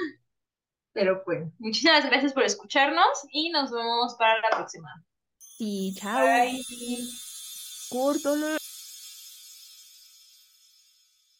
Pero 0.93 1.23
bueno, 1.25 1.53
muchísimas 1.59 2.05
gracias 2.07 2.33
por 2.33 2.43
escucharnos 2.43 3.27
y 3.33 3.51
nos 3.51 3.71
vemos 3.71 4.14
para 4.18 4.41
la 4.41 4.57
próxima. 4.57 5.05
Sí, 5.39 5.95
chao. 5.97 6.27
Bye. 6.27 6.64
Corto. 7.91 8.35